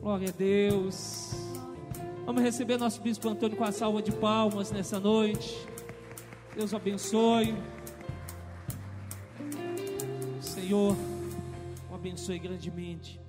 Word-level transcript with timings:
Glória 0.00 0.30
a 0.30 0.32
Deus. 0.32 1.32
Vamos 2.24 2.42
receber 2.42 2.78
nosso 2.78 3.02
bispo 3.02 3.28
Antônio 3.28 3.54
com 3.54 3.64
a 3.64 3.70
salva 3.70 4.00
de 4.00 4.10
palmas 4.10 4.70
nessa 4.70 4.98
noite. 4.98 5.54
Deus 6.56 6.72
abençoe. 6.72 7.54
Senhor, 10.40 10.96
o 11.90 11.94
abençoe 11.94 12.38
grandemente. 12.38 13.20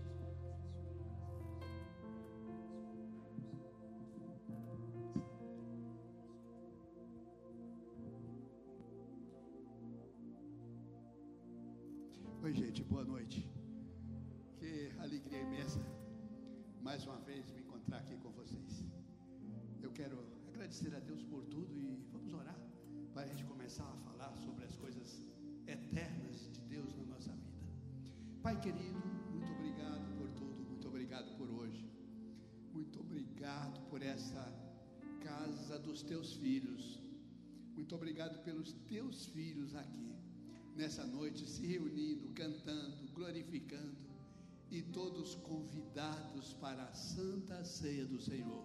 E 44.69 44.81
todos 44.81 45.35
convidados 45.35 46.53
para 46.53 46.83
a 46.83 46.93
santa 46.93 47.63
ceia 47.65 48.05
do 48.05 48.19
Senhor. 48.21 48.63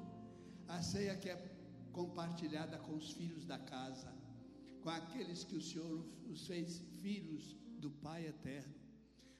A 0.68 0.80
ceia 0.80 1.16
que 1.16 1.28
é 1.28 1.36
compartilhada 1.92 2.78
com 2.78 2.94
os 2.94 3.10
filhos 3.10 3.44
da 3.44 3.58
casa, 3.58 4.12
com 4.82 4.90
aqueles 4.90 5.42
que 5.42 5.56
o 5.56 5.60
Senhor 5.60 6.06
os 6.30 6.46
fez 6.46 6.80
filhos 7.02 7.56
do 7.78 7.90
Pai 7.90 8.26
eterno. 8.26 8.74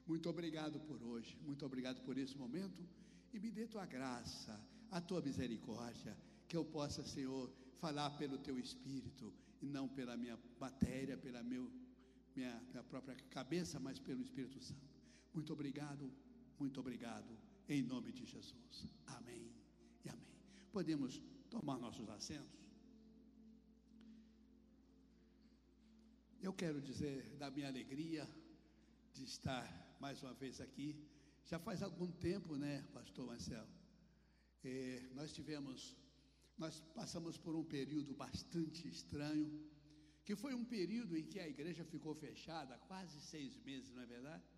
Muito 0.07 0.29
obrigado 0.29 0.81
por 0.81 1.01
hoje, 1.03 1.39
muito 1.45 1.65
obrigado 1.65 2.03
por 2.03 2.19
esse 2.19 2.37
momento 2.37 2.83
e 3.33 3.39
me 3.39 3.51
dê 3.51 3.67
tua 3.67 3.87
graça, 3.87 4.61
a 4.91 5.01
tua 5.01 5.21
misericórdia, 5.21 6.17
que 6.49 6.57
eu 6.57 6.65
possa, 6.65 7.05
Senhor, 7.05 7.53
falar 7.79 8.11
pelo 8.11 8.39
teu 8.39 8.59
espírito 8.59 9.33
e 9.63 9.69
não 9.69 9.87
pela 9.89 10.17
minha 10.17 10.39
matéria, 10.59 11.17
pela 11.17 11.43
meu 11.43 11.71
minha, 12.35 12.61
minha 12.71 12.83
própria 12.83 13.17
cabeça, 13.31 13.81
mas 13.81 13.99
pelo 13.99 14.23
Espírito 14.23 14.61
Santo. 14.61 14.96
Muito 15.37 15.53
obrigado, 15.53 16.11
muito 16.59 16.81
obrigado, 16.81 17.31
em 17.69 17.83
nome 17.83 18.11
de 18.11 18.25
Jesus. 18.25 18.87
Amém 19.07 19.53
e 20.03 20.09
amém. 20.09 20.35
Podemos 20.73 21.21
tomar 21.51 21.79
nossos 21.79 22.09
assentos? 22.09 22.59
Eu 26.41 26.55
quero 26.55 26.81
dizer 26.81 27.37
da 27.37 27.51
minha 27.51 27.69
alegria 27.69 28.27
de 29.13 29.25
estar 29.25 29.67
mais 30.01 30.23
uma 30.23 30.33
vez 30.33 30.59
aqui. 30.59 30.97
Já 31.45 31.59
faz 31.59 31.83
algum 31.83 32.11
tempo, 32.11 32.57
né, 32.57 32.83
Pastor 32.95 33.27
Marcelo? 33.27 33.69
É, 34.65 35.07
nós 35.13 35.35
tivemos, 35.35 35.95
nós 36.57 36.81
passamos 36.95 37.37
por 37.37 37.55
um 37.55 37.63
período 37.63 38.15
bastante 38.15 38.89
estranho 38.89 39.47
que 40.25 40.35
foi 40.35 40.55
um 40.55 40.65
período 40.65 41.15
em 41.15 41.27
que 41.27 41.39
a 41.39 41.47
igreja 41.47 41.85
ficou 41.85 42.15
fechada 42.15 42.79
quase 42.89 43.21
seis 43.21 43.55
meses, 43.59 43.93
não 43.93 44.03
é 44.03 44.07
verdade? 44.07 44.56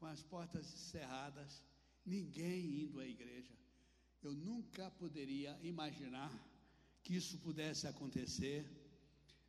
Com 0.00 0.06
as 0.06 0.22
portas 0.22 0.66
cerradas, 0.66 1.62
ninguém 2.06 2.60
indo 2.82 3.00
à 3.00 3.06
igreja. 3.06 3.54
Eu 4.22 4.32
nunca 4.32 4.90
poderia 4.92 5.58
imaginar 5.62 6.32
que 7.02 7.14
isso 7.14 7.36
pudesse 7.38 7.86
acontecer 7.86 8.64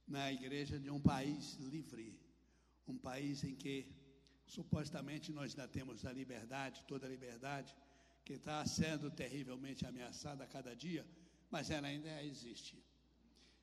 na 0.06 0.30
igreja 0.30 0.78
de 0.78 0.90
um 0.90 1.00
país 1.00 1.54
livre, 1.76 2.20
um 2.86 2.98
país 2.98 3.46
em 3.46 3.56
que 3.56 3.76
supostamente 4.46 5.32
nós 5.32 5.52
ainda 5.52 5.70
temos 5.70 6.06
a 6.06 6.12
liberdade, 6.12 6.84
toda 6.86 7.08
a 7.08 7.10
liberdade, 7.10 7.74
que 8.26 8.34
está 8.34 8.66
sendo 8.66 9.10
terrivelmente 9.10 9.86
ameaçada 9.86 10.44
a 10.44 10.48
cada 10.48 10.76
dia, 10.76 11.06
mas 11.50 11.72
ela 11.72 11.88
ainda 11.88 12.24
existe. 12.24 12.76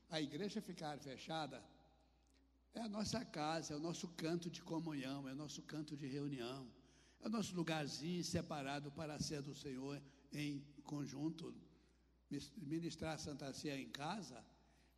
A 0.08 0.22
igreja 0.22 0.62
ficar 0.62 0.98
fechada 0.98 1.62
é 2.72 2.80
a 2.80 2.88
nossa 2.88 3.22
casa, 3.26 3.74
é 3.74 3.76
o 3.76 3.86
nosso 3.88 4.08
canto 4.24 4.48
de 4.48 4.62
comunhão, 4.62 5.28
é 5.28 5.32
o 5.32 5.40
nosso 5.44 5.62
canto 5.62 5.94
de 5.94 6.06
reunião, 6.06 6.66
é 7.20 7.26
o 7.26 7.30
nosso 7.30 7.54
lugarzinho 7.54 8.24
separado 8.24 8.90
para 8.92 9.14
a 9.14 9.20
ceia 9.20 9.42
do 9.42 9.54
Senhor 9.54 10.00
em 10.32 10.64
conjunto. 10.84 11.54
Ministrar 12.56 13.14
a 13.14 13.18
Santa 13.18 13.52
Ceia 13.52 13.80
em 13.80 13.88
casa, 13.88 14.44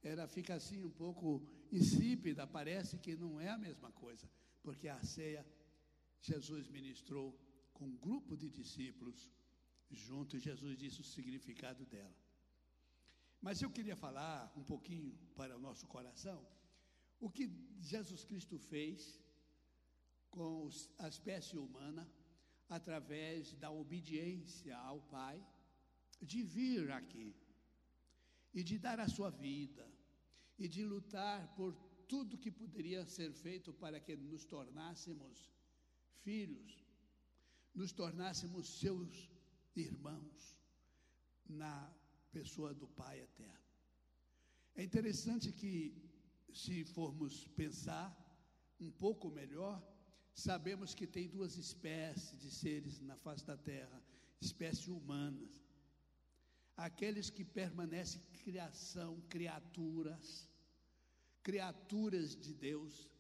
ela 0.03 0.27
fica 0.27 0.55
assim 0.55 0.85
um 0.85 0.91
pouco 0.91 1.47
insípida, 1.71 2.47
parece 2.47 2.99
que 2.99 3.15
não 3.15 3.41
é 3.41 3.49
a 3.49 3.59
mesma 3.59 3.93
coisa, 3.93 4.29
porque 4.63 4.89
a 4.89 5.01
ceia 5.03 5.47
Jesus 6.21 6.69
ministrou 6.69 7.39
com 7.73 7.87
um 7.87 7.97
grupo 7.97 8.37
de 8.37 8.49
discípulos 8.51 9.31
junto, 9.91 10.37
e 10.37 10.41
Jesus 10.41 10.77
disse 10.77 11.01
o 11.01 11.05
significado 11.05 11.85
dela. 11.87 12.15
Mas 13.41 13.63
eu 13.63 13.71
queria 13.71 13.97
falar 13.97 14.53
um 14.57 14.65
pouquinho 14.65 15.17
para 15.35 15.57
o 15.57 15.61
nosso 15.61 15.87
coração 15.87 16.47
o 17.19 17.31
que 17.31 17.51
Jesus 17.79 18.25
Cristo 18.25 18.59
fez 18.59 19.21
com 20.31 20.69
a 20.99 21.09
espécie 21.09 21.57
humana 21.57 22.09
através 22.69 23.55
da 23.55 23.71
obediência 23.71 24.77
ao 24.79 25.01
Pai, 25.03 25.45
de 26.23 26.43
vir 26.43 26.91
aqui 26.93 27.35
e 28.55 28.63
de 28.63 28.79
dar 28.79 29.01
a 29.01 29.09
sua 29.09 29.31
vida 29.31 29.91
e 30.59 30.69
de 30.69 30.85
lutar 30.85 31.55
por 31.55 31.75
tudo 32.07 32.39
que 32.39 32.51
poderia 32.51 33.05
ser 33.07 33.33
feito 33.33 33.73
para 33.73 33.99
que 34.01 34.17
nos 34.17 34.45
tornássemos 34.45 35.51
filhos, 36.23 36.85
nos 37.75 37.93
tornássemos 37.93 38.69
seus 38.79 39.31
irmãos 39.75 40.59
na 41.49 41.93
pessoa 42.31 42.75
do 42.75 42.87
Pai 42.87 43.21
eterno. 43.21 43.71
É 44.75 44.85
interessante 44.85 45.53
que 45.53 45.95
se 46.53 46.85
formos 46.85 47.47
pensar 47.49 48.17
um 48.79 48.91
pouco 48.91 49.31
melhor, 49.31 49.81
sabemos 50.35 50.95
que 50.95 51.07
tem 51.07 51.29
duas 51.29 51.57
espécies 51.57 52.39
de 52.39 52.51
seres 52.51 53.01
na 53.01 53.17
face 53.17 53.45
da 53.45 53.57
terra, 53.57 54.03
espécies 54.41 54.89
humanas. 54.89 55.63
Aqueles 56.77 57.29
que 57.29 57.45
permanecem 57.45 58.23
criação, 58.45 59.21
criaturas, 59.29 60.49
criaturas 61.43 62.35
de 62.35 62.55
Deus, 62.55 63.11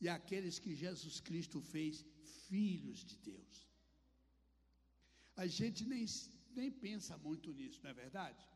e 0.00 0.08
aqueles 0.08 0.58
que 0.58 0.74
Jesus 0.74 1.20
Cristo 1.20 1.60
fez 1.60 2.04
filhos 2.48 3.04
de 3.04 3.16
Deus. 3.18 3.68
A 5.36 5.46
gente 5.46 5.84
nem, 5.84 6.04
nem 6.54 6.70
pensa 6.70 7.16
muito 7.18 7.52
nisso, 7.52 7.80
não 7.82 7.90
é 7.90 7.94
verdade? 7.94 8.46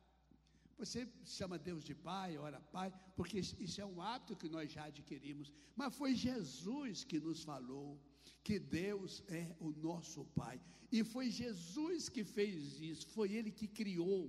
Você 0.83 1.01
chama 1.25 1.57
Deus 1.67 1.83
de 1.89 1.95
Pai, 1.95 2.37
ora 2.37 2.61
Pai, 2.77 2.93
porque 3.17 3.39
isso 3.39 3.81
é 3.81 3.87
um 3.87 4.01
hábito 4.03 4.35
que 4.41 4.49
nós 4.49 4.73
já 4.77 4.85
adquirimos. 4.87 5.53
Mas 5.77 5.95
foi 5.95 6.13
Jesus 6.13 7.05
que 7.05 7.21
nos 7.27 7.45
falou 7.51 7.89
que 8.43 8.59
Deus 8.59 9.23
é 9.29 9.45
o 9.61 9.71
nosso 9.71 10.25
Pai. 10.41 10.61
E 10.91 11.05
foi 11.05 11.31
Jesus 11.31 12.09
que 12.09 12.25
fez 12.25 12.81
isso, 12.81 13.07
foi 13.17 13.29
Ele 13.33 13.53
que 13.53 13.69
criou 13.69 14.21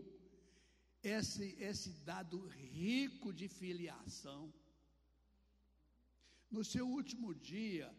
esse, 1.01 1.55
esse 1.69 1.89
dado 2.11 2.37
rico 2.47 3.33
de 3.33 3.47
filiação. 3.47 4.53
No 6.51 6.63
seu 6.63 6.87
último 6.87 7.33
dia, 7.33 7.91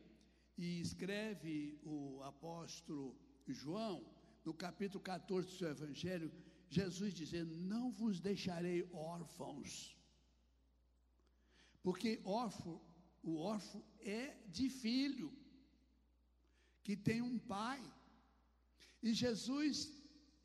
e 0.57 0.81
escreve 0.81 1.77
o 1.83 2.23
apóstolo 2.23 3.19
João, 3.49 3.97
no 4.45 4.55
capítulo 4.55 5.03
14 5.03 5.49
do 5.49 5.55
seu 5.55 5.71
Evangelho, 5.77 6.31
Jesus 6.79 7.13
dizendo: 7.23 7.55
Não 7.73 7.85
vos 8.01 8.21
deixarei 8.29 8.79
órfãos. 8.93 9.71
Porque 11.85 12.11
órfão, 12.25 12.77
o 13.23 13.33
órfão 13.55 13.83
é 14.01 14.23
de 14.57 14.67
filho, 14.83 15.29
que 16.85 16.97
tem 17.09 17.21
um 17.31 17.39
pai. 17.39 17.83
E 19.03 19.13
Jesus, 19.25 19.75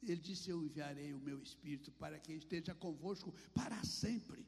ele 0.10 0.22
disse: 0.30 0.50
Eu 0.50 0.60
enviarei 0.68 1.12
o 1.14 1.26
meu 1.30 1.40
espírito 1.50 1.92
para 2.04 2.20
que 2.24 2.34
esteja 2.34 2.76
convosco 2.86 3.34
para 3.60 3.80
sempre. 3.84 4.42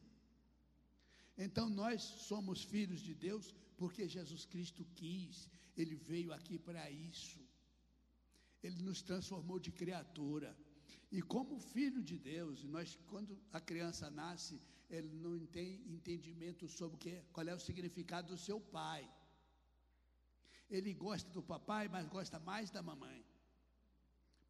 Então 1.46 1.68
nós 1.82 2.02
somos 2.30 2.62
filhos 2.74 3.02
de 3.08 3.14
Deus 3.28 3.46
porque 3.80 4.14
Jesus 4.18 4.44
Cristo 4.46 4.86
quis, 5.00 5.50
ele 5.76 5.96
veio 5.96 6.32
aqui 6.38 6.58
para 6.68 6.84
isso. 6.92 7.40
Ele 8.66 8.80
nos 8.88 9.02
transformou 9.02 9.58
de 9.60 9.72
criatura. 9.72 10.50
E 11.12 11.22
como 11.22 11.60
filho 11.60 12.02
de 12.02 12.18
Deus, 12.18 12.64
nós 12.64 12.98
quando 13.08 13.38
a 13.52 13.60
criança 13.60 14.10
nasce, 14.10 14.62
ele 14.90 15.10
não 15.26 15.46
tem 15.46 15.70
entendimento 15.96 16.68
sobre 16.68 16.96
o 16.96 17.00
que, 17.00 17.22
qual 17.34 17.48
é 17.48 17.54
o 17.54 17.60
significado 17.60 18.30
do 18.30 18.38
seu 18.38 18.60
pai. 18.60 19.10
Ele 20.70 20.94
gosta 20.94 21.30
do 21.30 21.44
papai, 21.44 21.90
mas 21.90 22.08
gosta 22.08 22.40
mais 22.40 22.72
da 22.72 22.82
mamãe. 22.82 23.26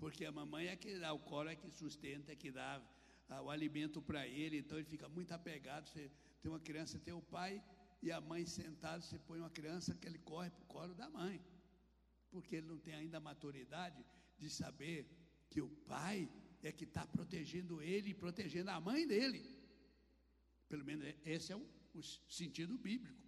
porque 0.02 0.26
a 0.26 0.32
mamãe 0.32 0.68
é 0.68 0.76
que 0.76 0.98
dá 0.98 1.14
o 1.14 1.20
colo, 1.20 1.50
é 1.50 1.56
que 1.56 1.70
sustenta, 1.70 2.32
é 2.32 2.36
que 2.36 2.52
dá 2.52 2.82
ah, 3.30 3.42
o 3.44 3.52
alimento 3.52 4.02
para 4.02 4.28
ele, 4.28 4.58
então 4.58 4.78
ele 4.78 4.90
fica 4.94 5.08
muito 5.08 5.32
apegado. 5.32 5.88
Você 5.88 6.12
tem 6.42 6.52
uma 6.52 6.60
criança, 6.60 7.00
tem 7.00 7.14
o 7.14 7.22
pai 7.22 7.64
e 8.02 8.12
a 8.12 8.20
mãe 8.20 8.44
sentado, 8.46 9.04
você 9.04 9.20
põe 9.20 9.40
uma 9.40 9.50
criança 9.50 9.94
que 9.94 10.08
ele 10.08 10.18
corre 10.18 10.50
para 10.50 10.64
o 10.64 10.66
colo 10.66 10.96
da 10.96 11.08
mãe, 11.10 11.40
porque 12.32 12.56
ele 12.56 12.68
não 12.68 12.80
tem 12.80 12.96
ainda 12.96 13.18
a 13.18 13.28
maturidade 13.30 14.04
de 14.40 14.50
saber 14.50 15.08
que 15.52 15.62
o 15.62 15.70
pai 15.94 16.28
é 16.64 16.72
que 16.72 16.84
está 16.84 17.06
protegendo 17.06 17.82
ele 17.82 18.12
e 18.12 18.14
protegendo 18.14 18.72
a 18.72 18.80
mãe 18.80 19.08
dele. 19.08 19.44
Pelo 20.70 20.86
menos 20.86 21.06
esse 21.26 21.52
é 21.52 21.56
o, 21.56 21.66
o 21.94 22.04
sentido 22.04 22.78
bíblico. 22.78 23.22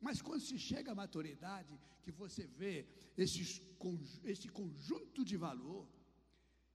Mas 0.00 0.22
quando 0.22 0.40
se 0.40 0.58
chega 0.58 0.92
à 0.92 0.94
maturidade, 0.94 1.78
que 2.02 2.10
você 2.10 2.46
vê 2.46 2.86
esses, 3.16 3.60
esse 4.24 4.48
conjunto 4.48 5.24
de 5.24 5.36
valor, 5.36 5.86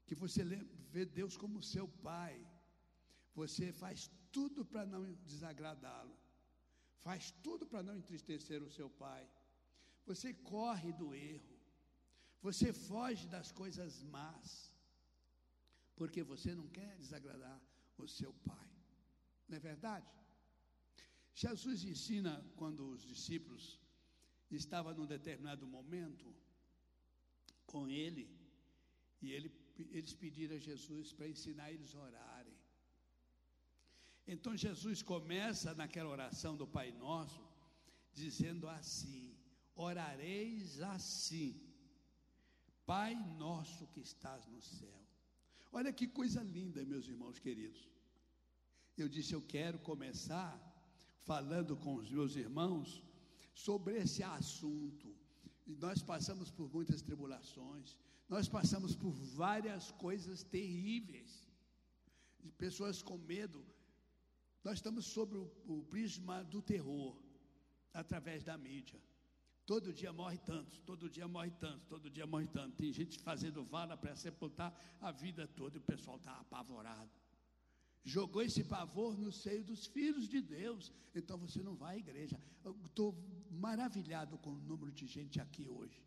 que 0.06 0.14
você 0.14 0.44
vê 0.92 1.06
Deus 1.06 1.36
como 1.36 1.64
seu 1.64 1.88
pai, 1.88 2.36
você 3.34 3.74
faz 3.74 4.12
tudo 4.32 4.64
para 4.64 4.86
não 4.86 5.04
desagradá-lo, 5.26 6.16
faz 7.00 7.32
tudo 7.44 7.66
para 7.66 7.82
não 7.82 7.98
entristecer 7.98 8.62
o 8.62 8.70
seu 8.70 8.90
pai, 8.90 9.28
você 10.06 10.34
corre 10.34 10.92
do 10.94 11.16
erro, 11.16 11.60
você 12.42 12.72
foge 12.72 13.28
das 13.28 13.52
coisas 13.52 14.04
más, 14.04 14.72
porque 15.96 16.24
você 16.24 16.54
não 16.54 16.68
quer 16.68 16.98
desagradar 16.98 17.60
o 17.98 18.08
seu 18.08 18.34
pai, 18.34 18.70
não 19.48 19.58
é 19.58 19.60
verdade? 19.60 20.10
Jesus 21.34 21.84
ensina 21.84 22.34
quando 22.56 22.88
os 22.90 23.02
discípulos 23.04 23.80
estavam 24.50 24.94
num 24.94 25.06
determinado 25.06 25.66
momento 25.68 26.34
com 27.66 27.90
ele, 27.90 28.30
e 29.22 29.32
ele, 29.32 29.52
eles 29.98 30.14
pediram 30.14 30.56
a 30.56 30.60
Jesus 30.60 31.12
para 31.14 31.28
ensinar 31.28 31.72
eles 31.72 31.94
a 31.96 32.00
orarem. 32.00 32.58
Então 34.28 34.56
Jesus 34.56 35.02
começa 35.02 35.74
naquela 35.74 36.10
oração 36.10 36.56
do 36.56 36.68
Pai 36.68 36.92
Nosso, 36.92 37.44
dizendo 38.14 38.68
assim: 38.68 39.38
Orareis 39.76 40.82
assim, 40.82 41.62
Pai 42.86 43.16
nosso 43.38 43.88
que 43.88 44.00
estás 44.00 44.46
no 44.48 44.62
céu. 44.62 45.05
Olha 45.78 45.92
que 45.92 46.08
coisa 46.20 46.42
linda, 46.42 46.86
meus 46.86 47.06
irmãos 47.14 47.38
queridos. 47.46 47.82
Eu 49.02 49.08
disse: 49.16 49.34
Eu 49.34 49.42
quero 49.56 49.78
começar 49.90 50.54
falando 51.30 51.76
com 51.84 51.96
os 52.02 52.10
meus 52.10 52.34
irmãos 52.38 53.04
sobre 53.54 53.98
esse 54.04 54.24
assunto. 54.24 55.08
E 55.68 55.76
nós 55.86 56.02
passamos 56.12 56.50
por 56.58 56.68
muitas 56.76 57.02
tribulações, 57.02 57.98
nós 58.30 58.48
passamos 58.48 58.96
por 58.96 59.12
várias 59.44 59.92
coisas 60.06 60.44
terríveis, 60.44 61.32
de 62.40 62.52
pessoas 62.64 63.02
com 63.02 63.18
medo. 63.18 63.62
Nós 64.64 64.76
estamos 64.78 65.06
sobre 65.18 65.38
o, 65.38 65.46
o 65.68 65.84
prisma 65.84 66.38
do 66.54 66.62
terror, 66.62 67.14
através 67.94 68.44
da 68.50 68.58
mídia. 68.58 69.02
Todo 69.66 69.92
dia 69.92 70.14
morre 70.14 70.38
tantos, 70.38 70.80
todo 70.80 71.10
dia 71.10 71.28
morre 71.28 71.52
tantos, 71.52 71.86
todo 71.88 72.10
dia 72.10 72.28
morre 72.28 72.48
tanto. 72.48 72.76
Tem 72.76 72.94
gente 72.94 73.18
fazendo 73.20 73.64
vala 73.64 73.98
para 73.98 74.16
sepultar 74.16 74.74
a 75.02 75.12
vida 75.12 75.48
toda 75.48 75.78
e 75.78 75.80
o 75.80 75.84
pessoal 75.84 76.18
está 76.18 76.34
apavorado 76.34 77.10
jogou 78.06 78.44
esse 78.44 78.64
pavor 78.64 79.18
no 79.18 79.32
seio 79.32 79.64
dos 79.64 79.88
filhos 79.88 80.30
de 80.30 80.40
Deus. 80.40 80.94
Então 81.14 81.38
você 81.40 81.62
não 81.64 81.76
vai 81.76 81.96
à 81.96 82.00
igreja. 82.00 82.40
Estou 82.86 83.18
maravilhado 83.50 84.38
com 84.38 84.52
o 84.52 84.62
número 84.62 84.92
de 84.92 85.08
gente 85.08 85.42
aqui 85.42 85.68
hoje. 85.68 86.00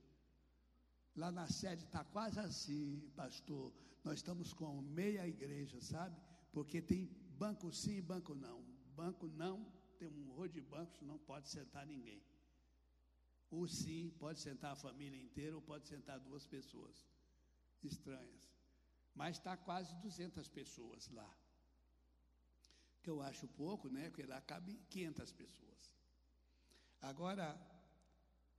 Lá 1.16 1.32
na 1.32 1.49
sede 1.49 1.84
está 1.84 2.05
quase 2.05 2.38
assim, 2.38 3.10
pastor. 3.16 3.75
Nós 4.05 4.19
estamos 4.20 4.52
com 4.52 4.81
meia 4.81 5.26
igreja, 5.26 5.81
sabe? 5.81 6.16
Porque 6.52 6.81
tem 6.81 7.06
banco 7.37 7.72
sim 7.72 7.96
e 7.96 8.02
banco 8.02 8.34
não. 8.34 8.64
Banco 8.94 9.26
não, 9.26 9.66
tem 9.99 10.08
um 10.08 10.31
rolo 10.31 10.49
de 10.49 10.60
bancos, 10.60 11.02
não 11.02 11.19
pode 11.19 11.49
sentar 11.49 11.84
ninguém. 11.84 12.22
O 13.50 13.67
sim 13.67 14.11
pode 14.19 14.41
sentar 14.41 14.73
a 14.73 14.77
família 14.77 15.21
inteira 15.21 15.56
ou 15.56 15.62
pode 15.62 15.87
sentar 15.89 16.19
duas 16.21 16.47
pessoas 16.47 17.06
estranhas. 17.83 18.43
Mas 19.15 19.37
está 19.37 19.56
quase 19.56 19.95
200 19.97 20.49
pessoas 20.49 21.09
lá 21.11 21.29
que 23.03 23.11
eu 23.11 23.23
acho 23.23 23.47
pouco, 23.49 23.89
né? 23.89 24.11
Porque 24.11 24.27
lá 24.27 24.41
cabe 24.41 24.79
500 24.91 25.33
pessoas. 25.33 25.95
Agora, 27.00 27.59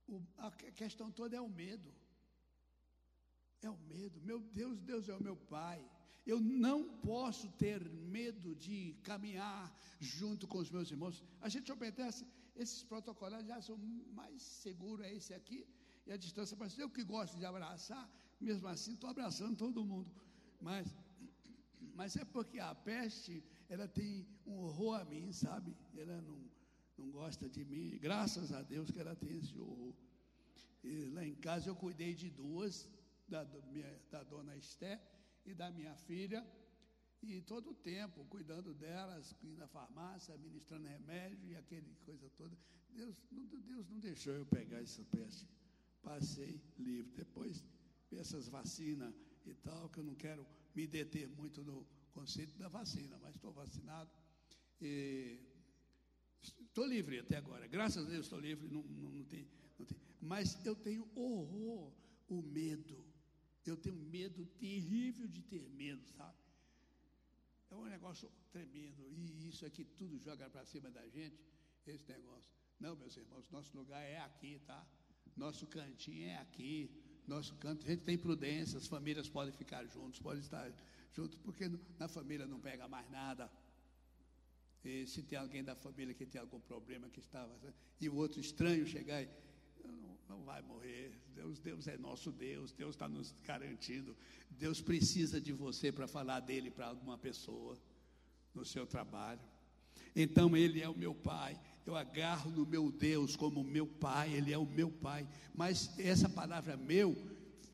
o, 0.08 0.20
a 0.38 0.50
questão 0.50 1.10
toda 1.12 1.36
é 1.36 1.40
o 1.40 1.48
medo. 1.48 1.94
É 3.62 3.70
o 3.70 3.76
medo. 3.76 4.20
Meu 4.22 4.40
Deus, 4.40 4.80
Deus 4.80 5.08
é 5.08 5.14
o 5.14 5.22
meu 5.22 5.36
Pai. 5.36 5.80
Eu 6.26 6.40
não 6.40 6.98
posso 6.98 7.50
ter 7.52 7.80
medo 7.88 8.54
de 8.54 8.94
caminhar 9.02 9.72
junto 9.98 10.46
com 10.46 10.58
os 10.58 10.70
meus 10.70 10.90
irmãos. 10.90 11.22
A 11.40 11.48
gente 11.48 11.70
obedece 11.70 12.26
esses 12.56 12.82
protocolos, 12.82 13.46
já 13.46 13.60
são 13.60 13.76
mais 14.12 14.42
seguros, 14.42 15.06
é 15.06 15.14
esse 15.14 15.32
aqui, 15.34 15.66
e 16.06 16.12
a 16.12 16.16
distância, 16.16 16.56
mas 16.58 16.78
eu 16.78 16.90
que 16.90 17.04
gosto 17.04 17.38
de 17.38 17.44
abraçar, 17.44 18.08
mesmo 18.40 18.66
assim 18.68 18.94
estou 18.94 19.10
abraçando 19.10 19.56
todo 19.56 19.84
mundo. 19.84 20.10
Mas, 20.60 20.86
mas 21.94 22.16
é 22.16 22.24
porque 22.24 22.58
a 22.58 22.74
peste 22.74 23.42
ela 23.68 23.86
tem 23.86 24.26
um 24.46 24.58
horror 24.58 25.00
a 25.00 25.04
mim, 25.04 25.32
sabe? 25.32 25.76
Ela 25.96 26.20
não, 26.22 26.38
não 26.98 27.10
gosta 27.10 27.48
de 27.48 27.64
mim. 27.64 27.98
Graças 27.98 28.52
a 28.52 28.62
Deus 28.62 28.90
que 28.90 28.98
ela 28.98 29.14
tem 29.14 29.38
esse 29.38 29.56
horror. 29.56 29.94
E 30.82 31.10
lá 31.10 31.24
em 31.24 31.34
casa 31.34 31.68
eu 31.68 31.76
cuidei 31.76 32.14
de 32.14 32.30
duas, 32.30 32.88
da, 33.28 33.44
minha, 33.70 34.00
da 34.10 34.22
dona 34.24 34.56
Esté 34.56 35.00
e 35.46 35.54
da 35.54 35.70
minha 35.70 35.94
filha, 35.94 36.44
e 37.22 37.40
todo 37.42 37.70
o 37.70 37.74
tempo 37.74 38.24
cuidando 38.26 38.72
delas, 38.74 39.34
indo 39.42 39.56
na 39.56 39.66
farmácia, 39.66 40.34
administrando 40.34 40.88
remédio 40.88 41.50
e 41.50 41.56
aquele 41.56 41.94
coisa 42.04 42.28
toda. 42.30 42.56
Deus, 42.90 43.16
Deus 43.30 43.88
não 43.88 43.98
deixou 43.98 44.32
eu 44.34 44.46
pegar 44.46 44.80
essa 44.80 45.04
peste. 45.04 45.46
Passei 46.02 46.60
livre. 46.78 47.12
Depois, 47.14 47.62
essas 48.12 48.48
vacinas 48.48 49.14
e 49.44 49.54
tal, 49.54 49.88
que 49.90 49.98
eu 49.98 50.04
não 50.04 50.14
quero 50.14 50.46
me 50.74 50.86
deter 50.86 51.28
muito 51.28 51.62
no 51.62 51.86
conceito 52.12 52.56
da 52.56 52.68
vacina, 52.68 53.18
mas 53.18 53.34
estou 53.34 53.52
vacinado. 53.52 54.10
Estou 56.40 56.86
livre 56.86 57.18
até 57.18 57.36
agora, 57.36 57.66
graças 57.66 58.06
a 58.06 58.08
Deus 58.08 58.26
estou 58.26 58.40
livre, 58.40 58.66
não, 58.68 58.82
não, 58.82 59.10
não, 59.10 59.24
tem, 59.24 59.46
não 59.78 59.84
tem. 59.84 59.98
Mas 60.20 60.64
eu 60.64 60.74
tenho 60.74 61.08
horror, 61.14 61.92
o 62.28 62.42
medo. 62.42 63.04
Eu 63.66 63.76
tenho 63.76 63.96
medo 63.96 64.46
terrível 64.58 65.28
de 65.28 65.42
ter 65.42 65.68
medo, 65.68 66.02
sabe? 66.16 66.38
É 67.70 67.74
um 67.74 67.84
negócio 67.84 68.30
tremendo. 68.50 69.06
E 69.08 69.48
isso 69.48 69.64
aqui 69.64 69.84
tudo 69.84 70.18
joga 70.18 70.48
para 70.50 70.64
cima 70.64 70.90
da 70.90 71.06
gente, 71.08 71.38
esse 71.86 72.08
negócio. 72.08 72.50
Não, 72.78 72.96
meus 72.96 73.16
irmãos, 73.16 73.48
nosso 73.50 73.76
lugar 73.76 74.02
é 74.02 74.18
aqui, 74.18 74.60
tá? 74.66 74.86
Nosso 75.36 75.66
cantinho 75.66 76.28
é 76.28 76.36
aqui. 76.36 76.90
Nosso 77.26 77.54
canto, 77.56 77.86
a 77.86 77.90
gente 77.90 78.02
tem 78.02 78.18
prudência, 78.18 78.78
as 78.78 78.88
famílias 78.88 79.28
podem 79.28 79.52
ficar 79.52 79.84
juntos, 79.86 80.18
podem 80.18 80.40
estar 80.40 80.72
junto, 81.12 81.38
porque 81.38 81.70
na 81.98 82.08
família 82.08 82.46
não 82.46 82.58
pega 82.58 82.88
mais 82.88 83.08
nada. 83.10 83.50
E 84.82 85.06
se 85.06 85.22
tem 85.22 85.38
alguém 85.38 85.62
da 85.62 85.76
família 85.76 86.14
que 86.14 86.26
tem 86.26 86.40
algum 86.40 86.58
problema 86.58 87.08
que 87.08 87.20
estava 87.20 87.54
e 88.00 88.08
o 88.08 88.16
outro 88.16 88.40
estranho 88.40 88.86
chegar 88.86 89.22
e 89.22 89.28
não, 90.30 90.44
vai 90.44 90.62
morrer. 90.62 91.12
Deus, 91.34 91.58
Deus 91.58 91.88
é 91.88 91.98
nosso 91.98 92.30
Deus, 92.30 92.72
Deus 92.72 92.94
está 92.94 93.08
nos 93.08 93.34
garantindo. 93.44 94.16
Deus 94.48 94.80
precisa 94.80 95.40
de 95.40 95.52
você 95.52 95.90
para 95.90 96.06
falar 96.06 96.38
dele 96.38 96.70
para 96.70 96.86
alguma 96.86 97.18
pessoa 97.18 97.76
no 98.54 98.64
seu 98.64 98.86
trabalho. 98.86 99.40
Então 100.14 100.56
ele 100.56 100.80
é 100.80 100.88
o 100.88 100.96
meu 100.96 101.14
pai. 101.14 101.60
Eu 101.84 101.96
agarro 101.96 102.50
no 102.50 102.64
meu 102.64 102.92
Deus 102.92 103.34
como 103.34 103.64
meu 103.64 103.86
pai, 103.86 104.32
ele 104.32 104.52
é 104.52 104.58
o 104.58 104.66
meu 104.66 104.90
pai. 104.90 105.26
Mas 105.52 105.98
essa 105.98 106.28
palavra 106.28 106.76
meu 106.76 107.16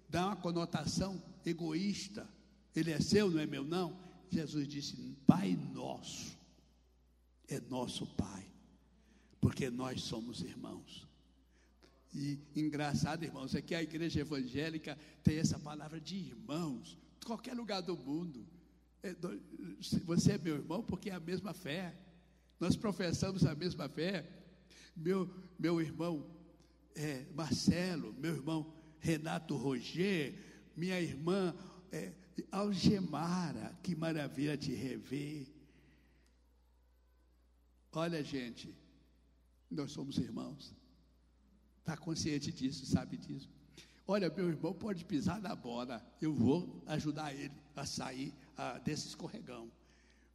dá 0.09 0.29
uma 0.29 0.37
conotação 0.37 1.23
egoísta. 1.45 2.27
Ele 2.75 2.91
é 2.91 3.01
seu, 3.01 3.31
não 3.31 3.41
é 3.41 3.47
meu, 3.47 3.65
não. 3.65 3.99
Jesus 4.31 4.67
disse: 4.67 4.97
Pai 5.27 5.57
nosso, 5.75 6.39
é 7.49 7.61
nosso 7.61 8.07
Pai, 8.07 8.47
porque 9.41 9.69
nós 9.69 10.01
somos 10.03 10.41
irmãos. 10.41 11.07
E 12.15 12.39
engraçado, 12.55 13.25
irmãos, 13.25 13.55
é 13.55 13.61
que 13.61 13.75
a 13.75 13.83
igreja 13.83 14.21
evangélica 14.21 14.99
tem 15.23 15.39
essa 15.39 15.59
palavra 15.59 16.01
de 16.01 16.17
irmãos, 16.17 16.99
qualquer 17.25 17.55
lugar 17.55 17.83
do 17.83 17.97
mundo. 17.97 18.47
É, 19.03 19.15
você 20.05 20.33
é 20.33 20.39
meu 20.39 20.57
irmão 20.57 20.83
porque 20.83 21.11
é 21.11 21.15
a 21.15 21.21
mesma 21.21 21.53
fé. 21.53 21.95
Nós 22.59 22.77
professamos 22.77 23.45
a 23.45 23.55
mesma 23.55 23.89
fé. 23.89 24.27
Meu, 24.97 25.31
meu 25.59 25.81
irmão 25.81 26.27
é, 26.95 27.27
Marcelo, 27.35 28.15
meu 28.15 28.35
irmão 28.35 28.73
Renato 28.99 29.57
Roger, 29.57 30.35
minha 30.75 31.01
irmã 31.01 31.55
é, 31.93 32.13
Algemara, 32.51 33.79
que 33.83 33.95
maravilha 33.95 34.57
te 34.57 34.75
rever. 34.75 35.47
Olha, 37.93 38.23
gente, 38.23 38.75
nós 39.71 39.93
somos 39.93 40.19
irmãos. 40.19 40.75
Está 41.87 41.97
consciente 41.97 42.51
disso, 42.51 42.85
sabe 42.85 43.17
disso. 43.17 43.49
Olha, 44.09 44.29
meu 44.29 44.49
irmão 44.49 44.75
pode 44.75 45.05
pisar 45.05 45.41
na 45.41 45.55
bola, 45.55 46.05
eu 46.21 46.35
vou 46.35 46.83
ajudar 46.85 47.33
ele 47.33 47.55
a 47.77 47.87
sair 47.87 48.35
a, 48.57 48.77
desse 48.79 49.07
escorregão. 49.07 49.71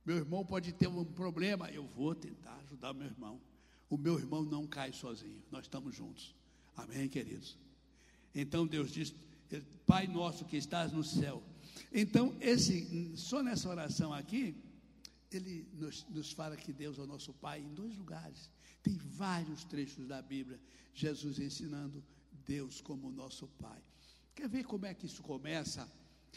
Meu 0.05 0.15
irmão 0.15 0.45
pode 0.45 0.71
ter 0.71 0.87
um 0.87 1.03
problema, 1.03 1.69
eu 1.69 1.85
vou 1.87 2.15
tentar 2.15 2.55
ajudar 2.63 2.93
meu 2.93 3.05
irmão. 3.05 3.37
O 3.89 3.97
meu 3.97 4.17
irmão 4.17 4.43
não 4.43 4.65
cai 4.65 4.93
sozinho, 4.93 5.43
nós 5.51 5.65
estamos 5.65 5.93
juntos. 5.93 6.33
Amém, 6.73 7.09
queridos? 7.09 7.57
Então 8.33 8.65
Deus 8.65 8.89
diz: 8.89 9.13
Pai 9.85 10.07
nosso 10.07 10.45
que 10.45 10.55
estás 10.55 10.93
no 10.93 11.03
céu. 11.03 11.43
Então, 11.91 12.33
esse, 12.39 13.11
só 13.17 13.43
nessa 13.43 13.67
oração 13.67 14.13
aqui, 14.13 14.55
ele 15.29 15.67
nos, 15.73 16.05
nos 16.11 16.31
fala 16.31 16.55
que 16.55 16.71
Deus 16.71 16.97
é 16.97 17.01
o 17.01 17.07
nosso 17.07 17.33
Pai 17.33 17.59
em 17.59 17.73
dois 17.73 17.93
lugares. 17.97 18.49
Tem 18.83 18.95
vários 18.95 19.63
trechos 19.63 20.07
da 20.07 20.21
Bíblia, 20.21 20.59
Jesus 20.93 21.39
ensinando 21.39 22.03
Deus 22.45 22.81
como 22.81 23.11
nosso 23.11 23.47
Pai. 23.47 23.81
Quer 24.33 24.49
ver 24.49 24.63
como 24.63 24.85
é 24.85 24.93
que 24.93 25.05
isso 25.05 25.21
começa 25.21 25.87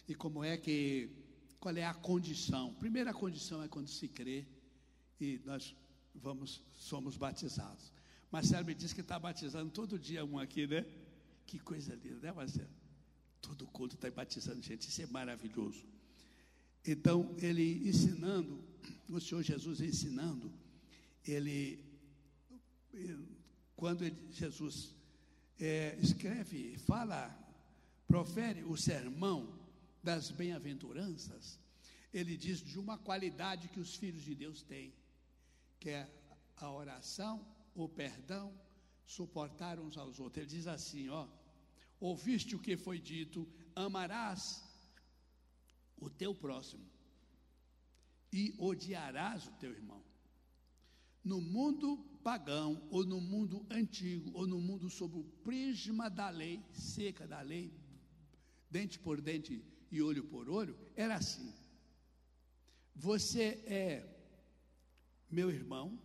e 0.08 0.14
como 0.14 0.44
é 0.44 0.56
que 0.56 1.10
qual 1.58 1.74
é 1.76 1.84
a 1.84 1.94
condição? 1.94 2.74
Primeira 2.74 3.14
condição 3.14 3.62
é 3.62 3.68
quando 3.68 3.88
se 3.88 4.06
crê 4.06 4.44
e 5.18 5.40
nós 5.46 5.74
vamos 6.14 6.62
somos 6.76 7.16
batizados. 7.16 7.90
Marcelo 8.30 8.66
me 8.66 8.74
disse 8.74 8.94
que 8.94 9.00
está 9.00 9.18
batizando 9.18 9.70
todo 9.70 9.98
dia 9.98 10.24
um 10.24 10.38
aqui, 10.38 10.66
né? 10.66 10.84
Que 11.46 11.58
coisa 11.58 11.94
linda, 11.94 12.20
né, 12.20 12.32
Marcelo? 12.32 12.68
Todo 13.40 13.66
culto 13.66 13.94
está 13.94 14.10
batizando 14.10 14.60
gente, 14.60 14.88
isso 14.88 15.00
é 15.02 15.06
maravilhoso. 15.06 15.84
Então, 16.86 17.34
ele 17.38 17.88
ensinando, 17.88 18.62
o 19.08 19.18
Senhor 19.20 19.42
Jesus 19.42 19.80
ensinando, 19.80 20.52
ele, 21.26 21.82
quando 23.76 24.04
ele, 24.04 24.32
Jesus 24.32 24.94
é, 25.58 25.96
escreve, 26.00 26.78
fala, 26.78 27.36
profere 28.06 28.62
o 28.64 28.76
sermão 28.76 29.58
das 30.02 30.30
bem-aventuranças, 30.30 31.58
ele 32.12 32.36
diz 32.36 32.60
de 32.60 32.78
uma 32.78 32.96
qualidade 32.96 33.68
que 33.68 33.80
os 33.80 33.94
filhos 33.96 34.22
de 34.22 34.34
Deus 34.34 34.62
têm, 34.62 34.94
que 35.80 35.90
é 35.90 36.08
a 36.56 36.70
oração, 36.70 37.44
o 37.74 37.88
perdão, 37.88 38.52
suportar 39.04 39.80
uns 39.80 39.96
aos 39.98 40.20
outros. 40.20 40.38
Ele 40.38 40.56
diz 40.56 40.66
assim, 40.66 41.08
ó, 41.08 41.26
ouviste 41.98 42.54
o 42.54 42.60
que 42.60 42.76
foi 42.76 43.00
dito, 43.00 43.48
amarás 43.74 44.62
o 45.96 46.08
teu 46.08 46.34
próximo 46.34 46.84
e 48.32 48.54
odiarás 48.58 49.46
o 49.46 49.52
teu 49.52 49.72
irmão. 49.72 50.02
No 51.24 51.40
mundo 51.40 51.96
pagão, 52.22 52.86
ou 52.90 53.04
no 53.04 53.20
mundo 53.20 53.66
antigo, 53.70 54.30
ou 54.34 54.46
no 54.46 54.60
mundo 54.60 54.88
sob 54.88 55.18
o 55.18 55.24
prisma 55.44 56.08
da 56.08 56.28
lei, 56.30 56.64
seca 56.72 57.26
da 57.26 57.40
lei, 57.40 57.72
dente 58.70 58.98
por 58.98 59.20
dente 59.20 59.64
e 59.90 60.02
olho 60.02 60.24
por 60.24 60.48
olho, 60.48 60.76
era 60.96 61.16
assim. 61.16 61.52
Você 62.94 63.62
é 63.66 64.06
meu 65.30 65.50
irmão, 65.50 65.98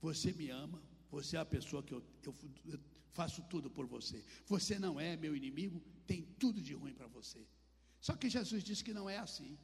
você 0.00 0.32
me 0.32 0.48
ama, 0.50 0.82
você 1.10 1.36
é 1.36 1.40
a 1.40 1.44
pessoa 1.44 1.82
que 1.82 1.92
eu, 1.92 2.02
eu, 2.22 2.34
eu 2.66 2.80
faço 3.12 3.42
tudo 3.42 3.70
por 3.70 3.86
você. 3.86 4.24
Você 4.46 4.78
não 4.78 4.98
é 4.98 5.16
meu 5.16 5.34
inimigo, 5.34 5.82
tem 6.06 6.22
tudo 6.38 6.60
de 6.60 6.74
ruim 6.74 6.94
para 6.94 7.06
você. 7.06 7.46
Só 8.00 8.14
que 8.16 8.30
Jesus 8.30 8.62
disse 8.62 8.84
que 8.84 8.94
não 8.94 9.08
é 9.08 9.18
assim. 9.18 9.58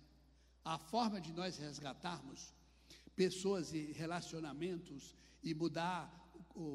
A 0.64 0.78
forma 0.78 1.20
de 1.20 1.32
nós 1.32 1.58
resgatarmos 1.58 2.52
pessoas 3.14 3.72
e 3.72 3.92
relacionamentos 3.92 5.14
e 5.42 5.54
mudar 5.54 6.10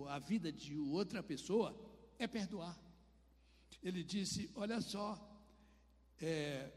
a 0.09 0.19
vida 0.19 0.51
de 0.51 0.77
outra 0.77 1.23
pessoa 1.23 1.75
é 2.17 2.27
perdoar. 2.27 2.77
Ele 3.81 4.03
disse: 4.03 4.49
Olha 4.55 4.81
só, 4.81 5.17
é, 6.19 6.71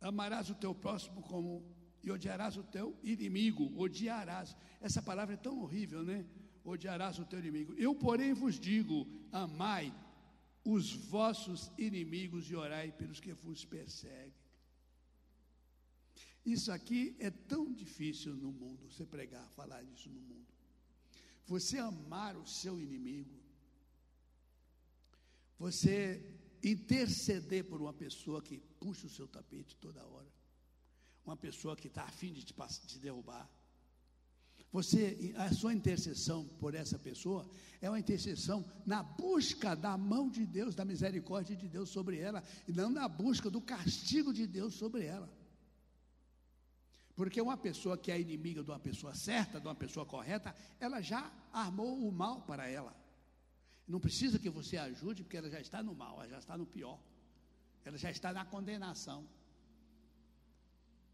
amarás 0.00 0.50
o 0.50 0.54
teu 0.54 0.74
próximo 0.74 1.22
como 1.22 1.64
e 2.02 2.10
odiarás 2.10 2.56
o 2.56 2.62
teu 2.62 2.98
inimigo, 3.02 3.78
odiarás. 3.78 4.56
Essa 4.80 5.02
palavra 5.02 5.34
é 5.34 5.38
tão 5.38 5.60
horrível, 5.60 6.02
né? 6.02 6.26
Odiarás 6.64 7.18
o 7.18 7.24
teu 7.24 7.38
inimigo. 7.38 7.74
Eu, 7.74 7.94
porém, 7.94 8.32
vos 8.32 8.58
digo: 8.58 9.06
amai 9.32 9.94
os 10.64 10.92
vossos 10.92 11.70
inimigos 11.78 12.50
e 12.50 12.56
orai 12.56 12.92
pelos 12.92 13.20
que 13.20 13.32
vos 13.32 13.64
perseguem. 13.64 14.39
Isso 16.44 16.72
aqui 16.72 17.14
é 17.18 17.30
tão 17.30 17.72
difícil 17.72 18.34
no 18.34 18.50
mundo, 18.50 18.88
você 18.88 19.04
pregar, 19.04 19.48
falar 19.50 19.82
disso 19.82 20.08
no 20.08 20.20
mundo. 20.20 20.46
Você 21.46 21.78
amar 21.78 22.36
o 22.36 22.46
seu 22.46 22.80
inimigo, 22.80 23.38
você 25.58 26.24
interceder 26.62 27.64
por 27.64 27.80
uma 27.80 27.92
pessoa 27.92 28.40
que 28.40 28.58
puxa 28.78 29.06
o 29.06 29.10
seu 29.10 29.26
tapete 29.26 29.76
toda 29.76 30.06
hora, 30.06 30.28
uma 31.24 31.36
pessoa 31.36 31.76
que 31.76 31.88
está 31.88 32.04
afim 32.04 32.32
de 32.32 32.44
te, 32.44 32.54
te 32.86 32.98
derrubar. 32.98 33.50
Você, 34.72 35.34
a 35.36 35.52
sua 35.52 35.74
intercessão 35.74 36.46
por 36.60 36.74
essa 36.74 36.98
pessoa 36.98 37.50
é 37.80 37.90
uma 37.90 37.98
intercessão 37.98 38.64
na 38.86 39.02
busca 39.02 39.74
da 39.74 39.98
mão 39.98 40.30
de 40.30 40.46
Deus, 40.46 40.76
da 40.76 40.84
misericórdia 40.84 41.56
de 41.56 41.68
Deus 41.68 41.90
sobre 41.90 42.18
ela, 42.18 42.42
e 42.68 42.72
não 42.72 42.88
na 42.88 43.08
busca 43.08 43.50
do 43.50 43.60
castigo 43.60 44.32
de 44.32 44.46
Deus 44.46 44.74
sobre 44.74 45.04
ela. 45.04 45.28
Porque 47.20 47.38
uma 47.38 47.58
pessoa 47.58 47.98
que 47.98 48.10
é 48.10 48.18
inimiga 48.18 48.62
de 48.64 48.70
uma 48.70 48.80
pessoa 48.80 49.14
certa, 49.14 49.60
de 49.60 49.66
uma 49.66 49.74
pessoa 49.74 50.06
correta, 50.06 50.56
ela 50.80 51.02
já 51.02 51.30
armou 51.52 52.08
o 52.08 52.10
mal 52.10 52.40
para 52.46 52.66
ela. 52.66 52.96
Não 53.86 54.00
precisa 54.00 54.38
que 54.38 54.48
você 54.48 54.78
ajude, 54.78 55.22
porque 55.22 55.36
ela 55.36 55.50
já 55.50 55.60
está 55.60 55.82
no 55.82 55.94
mal, 55.94 56.14
ela 56.22 56.30
já 56.30 56.38
está 56.38 56.56
no 56.56 56.64
pior. 56.64 56.98
Ela 57.84 57.98
já 57.98 58.10
está 58.10 58.32
na 58.32 58.46
condenação. 58.46 59.28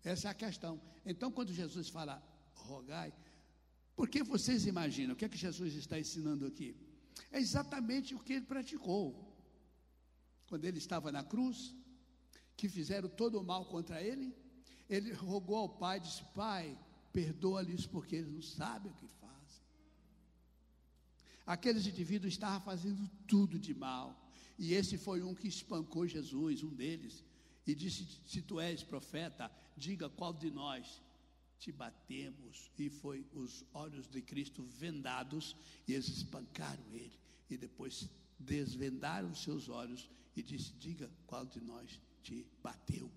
Essa 0.04 0.28
é 0.28 0.30
a 0.30 0.34
questão. 0.34 0.80
Então, 1.04 1.32
quando 1.32 1.52
Jesus 1.52 1.88
fala 1.88 2.22
rogai, 2.54 3.12
porque 3.96 4.22
vocês 4.22 4.64
imaginam, 4.64 5.14
o 5.14 5.16
que 5.16 5.24
é 5.24 5.28
que 5.28 5.36
Jesus 5.36 5.74
está 5.74 5.98
ensinando 5.98 6.46
aqui? 6.46 6.76
É 7.32 7.40
exatamente 7.40 8.14
o 8.14 8.20
que 8.20 8.34
ele 8.34 8.46
praticou. 8.46 9.04
Quando 10.48 10.66
ele 10.66 10.78
estava 10.78 11.10
na 11.10 11.24
cruz, 11.24 11.74
que 12.56 12.68
fizeram 12.68 13.08
todo 13.08 13.40
o 13.40 13.44
mal 13.44 13.64
contra 13.66 14.00
ele, 14.00 14.45
ele 14.88 15.12
rogou 15.12 15.56
ao 15.56 15.68
pai, 15.68 16.00
disse: 16.00 16.22
Pai, 16.34 16.78
perdoa-lhes 17.12 17.86
porque 17.86 18.16
eles 18.16 18.32
não 18.32 18.42
sabem 18.42 18.90
o 18.92 18.94
que 18.94 19.08
fazem. 19.08 19.62
Aqueles 21.46 21.86
indivíduos 21.86 22.32
estavam 22.32 22.60
fazendo 22.60 23.08
tudo 23.26 23.58
de 23.58 23.74
mal. 23.74 24.22
E 24.58 24.72
esse 24.72 24.96
foi 24.96 25.22
um 25.22 25.34
que 25.34 25.48
espancou 25.48 26.06
Jesus, 26.06 26.62
um 26.62 26.74
deles, 26.74 27.24
e 27.66 27.74
disse: 27.74 28.06
Se 28.26 28.40
tu 28.42 28.60
és 28.60 28.82
profeta, 28.82 29.50
diga 29.76 30.08
qual 30.08 30.32
de 30.32 30.50
nós 30.50 31.02
te 31.58 31.72
batemos. 31.72 32.70
E 32.78 32.88
foi 32.88 33.26
os 33.32 33.64
olhos 33.72 34.08
de 34.08 34.22
Cristo 34.22 34.62
vendados, 34.62 35.56
e 35.86 35.92
eles 35.92 36.08
espancaram 36.08 36.84
ele. 36.92 37.18
E 37.50 37.56
depois 37.56 38.08
desvendaram 38.38 39.34
seus 39.34 39.68
olhos 39.68 40.08
e 40.34 40.42
disse: 40.42 40.72
Diga 40.74 41.10
qual 41.26 41.44
de 41.44 41.60
nós 41.60 42.00
te 42.22 42.46
bateu. 42.62 43.10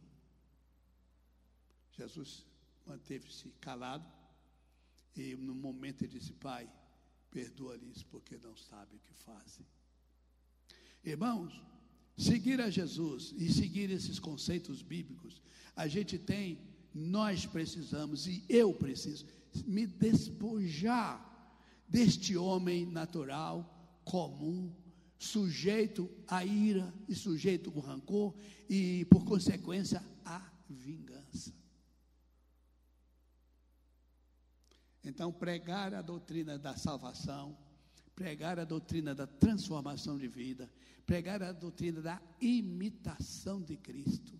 Jesus 1.99 2.45
manteve-se 2.87 3.49
calado 3.59 4.09
e 5.17 5.35
no 5.35 5.53
momento 5.53 6.03
ele 6.03 6.17
disse: 6.17 6.31
Pai, 6.31 6.69
perdoa-lhes 7.29 8.03
porque 8.03 8.37
não 8.37 8.55
sabem 8.55 8.97
o 8.97 9.01
que 9.01 9.13
fazem. 9.25 9.65
Irmãos, 11.03 11.61
seguir 12.17 12.61
a 12.61 12.69
Jesus 12.69 13.33
e 13.37 13.51
seguir 13.51 13.91
esses 13.91 14.17
conceitos 14.17 14.81
bíblicos, 14.81 15.41
a 15.75 15.89
gente 15.89 16.17
tem, 16.17 16.57
nós 16.93 17.45
precisamos 17.45 18.27
e 18.27 18.45
eu 18.47 18.73
preciso 18.73 19.25
me 19.65 19.85
despojar 19.85 21.17
deste 21.85 22.37
homem 22.37 22.85
natural, 22.85 24.01
comum, 24.05 24.73
sujeito 25.17 26.09
à 26.25 26.45
ira 26.45 26.93
e 27.09 27.13
sujeito 27.13 27.73
ao 27.75 27.81
rancor 27.81 28.33
e, 28.69 29.05
por 29.09 29.25
consequência, 29.25 30.01
à 30.23 30.49
vingança. 30.69 31.58
Então, 35.09 35.31
pregar 35.31 35.91
a 35.95 36.03
doutrina 36.03 36.57
da 36.59 36.77
salvação, 36.77 37.57
pregar 38.15 38.59
a 38.59 38.63
doutrina 38.63 39.15
da 39.15 39.25
transformação 39.25 40.19
de 40.19 40.27
vida, 40.27 40.71
pregar 41.03 41.41
a 41.41 41.51
doutrina 41.51 41.99
da 41.99 42.21
imitação 42.39 43.59
de 43.59 43.75
Cristo. 43.75 44.39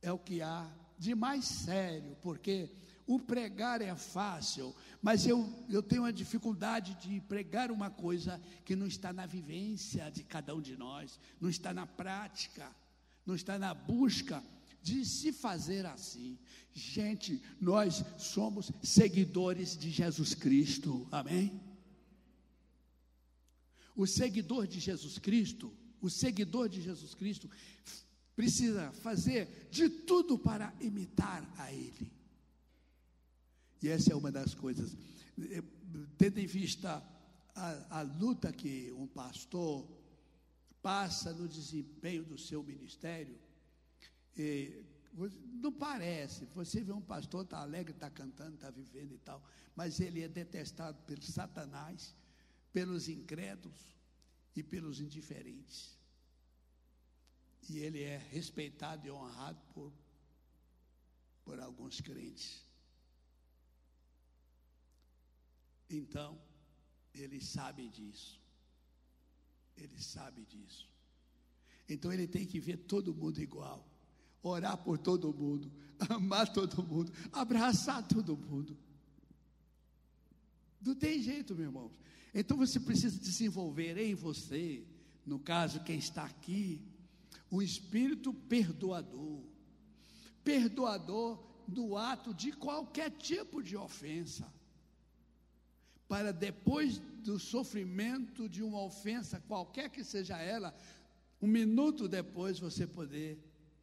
É 0.00 0.10
o 0.10 0.18
que 0.18 0.40
há 0.40 0.66
de 0.98 1.14
mais 1.14 1.44
sério, 1.44 2.16
porque 2.22 2.70
o 3.06 3.20
pregar 3.20 3.82
é 3.82 3.94
fácil, 3.94 4.74
mas 5.02 5.26
eu, 5.26 5.66
eu 5.68 5.82
tenho 5.82 6.04
a 6.04 6.10
dificuldade 6.10 6.94
de 6.94 7.20
pregar 7.20 7.70
uma 7.70 7.90
coisa 7.90 8.40
que 8.64 8.74
não 8.74 8.86
está 8.86 9.12
na 9.12 9.26
vivência 9.26 10.10
de 10.10 10.24
cada 10.24 10.54
um 10.54 10.62
de 10.62 10.78
nós, 10.78 11.20
não 11.38 11.50
está 11.50 11.74
na 11.74 11.86
prática, 11.86 12.74
não 13.26 13.34
está 13.34 13.58
na 13.58 13.74
busca 13.74 14.42
de 14.82 15.04
se 15.04 15.32
fazer 15.32 15.86
assim. 15.86 16.38
Gente, 16.72 17.42
nós 17.60 18.04
somos 18.16 18.70
seguidores 18.82 19.76
de 19.76 19.90
Jesus 19.90 20.34
Cristo, 20.34 21.06
amém? 21.10 21.60
O 23.96 24.06
seguidor 24.06 24.66
de 24.66 24.78
Jesus 24.78 25.18
Cristo, 25.18 25.72
o 26.00 26.08
seguidor 26.08 26.68
de 26.68 26.80
Jesus 26.80 27.14
Cristo, 27.14 27.50
precisa 28.36 28.92
fazer 28.92 29.68
de 29.70 29.88
tudo 29.88 30.38
para 30.38 30.72
imitar 30.80 31.42
a 31.58 31.72
Ele. 31.72 32.12
E 33.82 33.88
essa 33.88 34.12
é 34.12 34.16
uma 34.16 34.30
das 34.30 34.54
coisas. 34.54 34.96
Eh, 35.50 35.62
tendo 36.16 36.38
em 36.38 36.46
vista 36.46 37.02
a, 37.54 37.98
a 37.98 38.02
luta 38.02 38.52
que 38.52 38.92
um 38.92 39.06
pastor 39.06 39.86
passa 40.80 41.32
no 41.32 41.48
desempenho 41.48 42.24
do 42.24 42.38
seu 42.38 42.62
ministério, 42.62 43.36
e, 44.38 44.84
não 45.60 45.72
parece, 45.72 46.46
você 46.46 46.82
vê 46.82 46.92
um 46.92 47.00
pastor, 47.00 47.44
está 47.44 47.58
alegre, 47.58 47.92
está 47.92 48.08
cantando, 48.08 48.54
está 48.54 48.70
vivendo 48.70 49.12
e 49.12 49.18
tal, 49.18 49.42
mas 49.74 50.00
ele 50.00 50.22
é 50.22 50.28
detestado 50.28 51.02
pelo 51.02 51.22
Satanás, 51.22 52.14
pelos 52.72 53.08
incrédulos 53.08 53.96
e 54.54 54.62
pelos 54.62 55.00
indiferentes. 55.00 55.98
E 57.68 57.78
ele 57.78 58.02
é 58.02 58.16
respeitado 58.16 59.06
e 59.06 59.10
honrado 59.10 59.60
por, 59.74 59.92
por 61.44 61.60
alguns 61.60 62.00
crentes. 62.00 62.64
Então, 65.90 66.40
eles 67.14 67.44
sabem 67.46 67.90
disso. 67.90 68.40
Ele 69.76 70.00
sabe 70.00 70.44
disso. 70.44 70.88
Então 71.88 72.12
ele 72.12 72.26
tem 72.28 72.46
que 72.46 72.60
ver 72.60 72.76
todo 72.76 73.14
mundo 73.14 73.40
igual, 73.40 73.87
orar 74.42 74.76
por 74.78 74.98
todo 74.98 75.32
mundo, 75.32 75.70
amar 76.08 76.52
todo 76.52 76.82
mundo, 76.82 77.12
abraçar 77.32 78.06
todo 78.06 78.36
mundo. 78.36 78.76
Não 80.80 80.94
tem 80.94 81.20
jeito, 81.20 81.54
meu 81.54 81.66
irmão. 81.66 81.90
Então 82.34 82.56
você 82.56 82.78
precisa 82.78 83.18
desenvolver 83.18 83.96
em 83.98 84.14
você, 84.14 84.86
no 85.26 85.38
caso 85.38 85.82
quem 85.82 85.98
está 85.98 86.24
aqui, 86.24 86.80
um 87.50 87.60
espírito 87.60 88.32
perdoador. 88.32 89.42
Perdoador 90.44 91.42
no 91.66 91.96
ato 91.96 92.32
de 92.32 92.52
qualquer 92.52 93.10
tipo 93.10 93.62
de 93.62 93.76
ofensa 93.76 94.50
para 96.08 96.32
depois 96.32 96.98
do 97.22 97.38
sofrimento 97.38 98.48
de 98.48 98.62
uma 98.62 98.82
ofensa, 98.82 99.42
qualquer 99.46 99.90
que 99.90 100.02
seja 100.02 100.38
ela, 100.38 100.74
um 101.40 101.46
minuto 101.46 102.08
depois 102.08 102.58
você 102.58 102.86
poder 102.86 103.38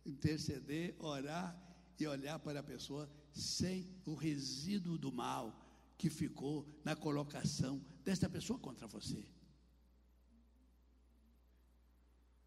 interceder, 0.06 0.96
orar 1.00 1.58
e 2.00 2.06
olhar 2.08 2.40
para 2.40 2.60
a 2.60 2.64
pessoa 2.64 3.10
sem 3.32 3.88
o 4.06 4.14
resíduo 4.14 4.98
do 4.98 5.12
mal 5.12 5.62
que 5.98 6.10
ficou 6.10 6.68
na 6.84 6.96
colocação 6.96 7.82
desta 8.04 8.30
pessoa 8.30 8.60
contra 8.60 8.88
você. 8.88 9.26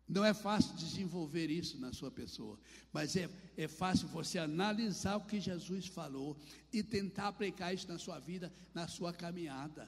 Não 0.09 0.25
é 0.25 0.33
fácil 0.33 0.75
desenvolver 0.75 1.51
isso 1.51 1.79
na 1.79 1.93
sua 1.93 2.11
pessoa, 2.11 2.59
mas 2.91 3.15
é, 3.15 3.29
é 3.59 3.69
fácil 3.69 4.09
você 4.09 4.39
analisar 4.39 5.17
o 5.17 5.27
que 5.27 5.39
Jesus 5.39 5.87
falou 5.87 6.39
e 6.73 6.83
tentar 6.83 7.29
aplicar 7.29 7.75
isso 7.75 7.87
na 7.87 7.99
sua 7.99 8.19
vida, 8.19 8.51
na 8.73 8.89
sua 8.89 9.13
caminhada. 9.13 9.87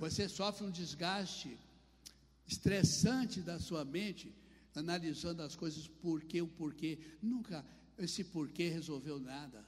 Você 0.00 0.28
sofre 0.28 0.66
um 0.66 0.70
desgaste 0.70 1.56
estressante 2.44 3.40
da 3.40 3.60
sua 3.60 3.84
mente, 3.84 4.34
analisando 4.78 5.42
as 5.42 5.56
coisas, 5.56 5.88
porquê, 5.88 6.40
o 6.40 6.48
porquê. 6.48 6.98
Nunca 7.20 7.64
esse 7.98 8.24
porquê 8.24 8.68
resolveu 8.68 9.18
nada. 9.18 9.66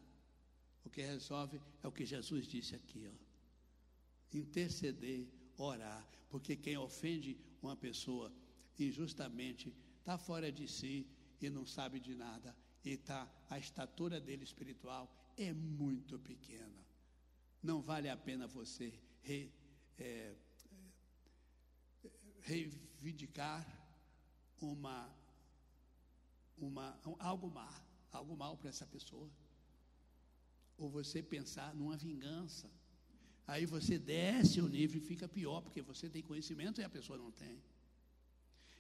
O 0.85 0.91
que 0.91 1.03
resolve 1.03 1.61
é 1.83 1.89
o 1.89 1.93
que 1.93 2.07
Jesus 2.07 2.47
disse 2.47 2.75
aqui, 2.75 3.09
ó. 3.09 4.37
Interceder, 4.37 5.27
orar, 5.57 6.09
porque 6.29 6.57
quem 6.57 6.77
ofende 6.77 7.37
uma 7.61 7.77
pessoa 7.77 8.33
injustamente 8.79 9.75
está 9.99 10.17
fora 10.17 10.51
de 10.51 10.67
si 10.67 11.07
e 11.41 11.51
não 11.51 11.67
sabe 11.67 12.01
de 12.01 12.15
nada 12.15 12.57
e 12.85 12.97
tá 12.97 13.29
a 13.49 13.59
estatura 13.59 14.21
dele 14.21 14.45
espiritual 14.45 15.13
é 15.37 15.53
muito 15.53 16.19
pequena. 16.19 16.87
Não 17.63 17.83
vale 17.83 18.09
a 18.09 18.17
pena 18.17 18.47
você 18.47 18.93
re, 19.23 19.53
é, 19.99 20.35
é 22.05 22.11
reivindicar 22.41 23.80
uma, 24.61 25.09
uma, 26.59 26.99
algo 27.19 27.51
mal, 27.51 27.75
algo 28.13 28.37
mal 28.37 28.57
para 28.57 28.69
essa 28.69 28.87
pessoa. 28.87 29.31
Ou 30.77 30.91
você 30.91 31.23
pensar 31.23 31.75
numa 31.75 31.97
vingança. 31.97 32.71
Aí 33.47 33.67
você 33.67 33.99
desce 33.99 34.61
o 34.61 34.69
nível 34.69 35.01
e 35.01 35.05
fica 35.05 35.29
pior, 35.29 35.61
porque 35.61 35.83
você 35.83 36.09
tem 36.09 36.23
conhecimento 36.23 36.81
e 36.81 36.85
a 36.85 36.89
pessoa 36.89 37.19
não 37.19 37.31
tem. 37.33 37.63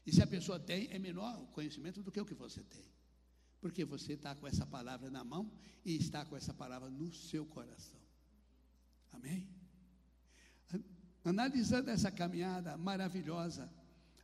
E 0.06 0.12
se 0.12 0.22
a 0.22 0.26
pessoa 0.26 0.58
tem, 0.58 0.88
é 0.90 0.98
menor 0.98 1.46
conhecimento 1.48 2.02
do 2.02 2.12
que 2.12 2.20
o 2.20 2.24
que 2.24 2.34
você 2.34 2.62
tem. 2.62 2.84
Porque 3.60 3.84
você 3.84 4.14
está 4.14 4.34
com 4.34 4.46
essa 4.46 4.64
palavra 4.64 5.10
na 5.10 5.22
mão 5.22 5.52
e 5.84 5.96
está 5.96 6.24
com 6.24 6.36
essa 6.36 6.54
palavra 6.54 6.88
no 6.88 7.12
seu 7.12 7.44
coração. 7.44 8.00
Amém? 9.12 9.48
Analisando 11.24 11.90
essa 11.90 12.10
caminhada 12.10 12.76
maravilhosa 12.78 13.70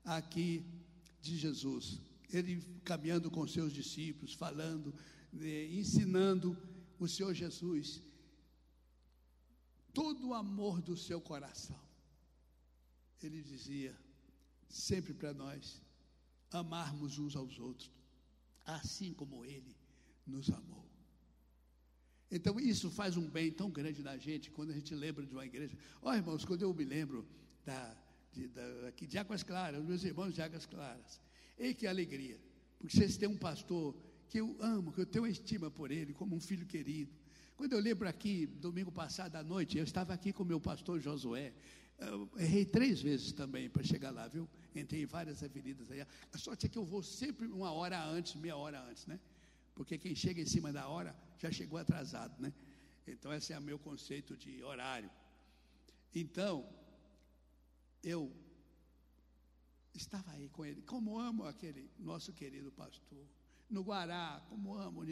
aqui 0.04 0.64
de 1.26 1.36
Jesus, 1.36 2.00
ele 2.30 2.60
caminhando 2.84 3.30
com 3.30 3.46
seus 3.46 3.72
discípulos, 3.72 4.34
falando, 4.34 4.94
eh, 5.40 5.68
ensinando 5.72 6.56
o 6.98 7.06
Senhor 7.06 7.34
Jesus, 7.34 8.02
todo 9.92 10.28
o 10.28 10.34
amor 10.34 10.80
do 10.80 10.96
seu 10.96 11.20
coração. 11.20 11.80
Ele 13.22 13.42
dizia: 13.42 13.96
sempre 14.68 15.14
para 15.14 15.32
nós 15.32 15.80
amarmos 16.50 17.18
uns 17.18 17.34
aos 17.36 17.58
outros, 17.58 17.90
assim 18.64 19.12
como 19.12 19.44
Ele 19.44 19.76
nos 20.26 20.50
amou. 20.50 20.84
Então, 22.30 22.58
isso 22.58 22.90
faz 22.90 23.16
um 23.16 23.28
bem 23.28 23.52
tão 23.52 23.70
grande 23.70 24.02
na 24.02 24.16
gente 24.16 24.50
quando 24.50 24.70
a 24.70 24.74
gente 24.74 24.94
lembra 24.94 25.24
de 25.24 25.32
uma 25.32 25.46
igreja. 25.46 25.76
Ó, 26.02 26.10
oh, 26.10 26.14
irmãos, 26.14 26.44
quando 26.44 26.62
eu 26.62 26.74
me 26.74 26.84
lembro 26.84 27.26
da, 27.64 27.96
de, 28.36 28.48
da, 28.48 28.88
aqui 28.88 29.06
de 29.06 29.16
Águas 29.16 29.42
Claras, 29.42 29.82
meus 29.82 30.04
irmãos 30.04 30.34
de 30.34 30.42
Águas 30.42 30.66
Claras, 30.66 31.20
ei 31.58 31.72
que 31.72 31.86
alegria, 31.86 32.38
porque 32.78 32.94
vocês 32.94 33.16
têm 33.16 33.28
um 33.28 33.36
pastor 33.36 33.96
que 34.28 34.38
eu 34.38 34.56
amo, 34.60 34.92
que 34.92 35.00
eu 35.00 35.06
tenho 35.06 35.26
estima 35.26 35.70
por 35.70 35.90
ele, 35.90 36.12
como 36.12 36.36
um 36.36 36.40
filho 36.40 36.66
querido. 36.66 37.12
Quando 37.56 37.72
eu 37.72 37.80
lembro 37.80 38.06
aqui, 38.06 38.46
domingo 38.46 38.92
passado 38.92 39.36
à 39.36 39.42
noite, 39.42 39.78
eu 39.78 39.84
estava 39.84 40.12
aqui 40.12 40.32
com 40.32 40.44
meu 40.44 40.60
pastor 40.60 41.00
Josué, 41.00 41.54
eu 41.98 42.28
errei 42.36 42.66
três 42.66 43.00
vezes 43.00 43.32
também 43.32 43.70
para 43.70 43.82
chegar 43.82 44.10
lá, 44.10 44.28
viu? 44.28 44.46
Entrei 44.74 45.02
em 45.02 45.06
várias 45.06 45.42
avenidas 45.42 45.90
aí. 45.90 46.02
A 46.30 46.38
sorte 46.38 46.66
é 46.66 46.68
que 46.68 46.76
eu 46.76 46.84
vou 46.84 47.02
sempre 47.02 47.46
uma 47.46 47.72
hora 47.72 48.04
antes, 48.04 48.34
meia 48.34 48.56
hora 48.56 48.82
antes, 48.82 49.06
né? 49.06 49.18
Porque 49.74 49.96
quem 49.96 50.14
chega 50.14 50.42
em 50.42 50.46
cima 50.46 50.70
da 50.70 50.86
hora 50.88 51.16
já 51.38 51.50
chegou 51.50 51.78
atrasado, 51.78 52.34
né? 52.38 52.52
Então, 53.06 53.32
esse 53.32 53.54
é 53.54 53.58
o 53.58 53.62
meu 53.62 53.78
conceito 53.78 54.36
de 54.36 54.62
horário. 54.62 55.10
Então, 56.14 56.68
eu 58.06 58.32
estava 59.92 60.30
aí 60.30 60.48
com 60.48 60.64
ele. 60.64 60.80
Como 60.82 61.18
amo 61.18 61.44
aquele 61.44 61.90
nosso 61.98 62.32
querido 62.32 62.70
pastor. 62.70 63.26
No 63.68 63.82
Guará, 63.82 64.40
como 64.48 64.76
amo. 64.76 65.02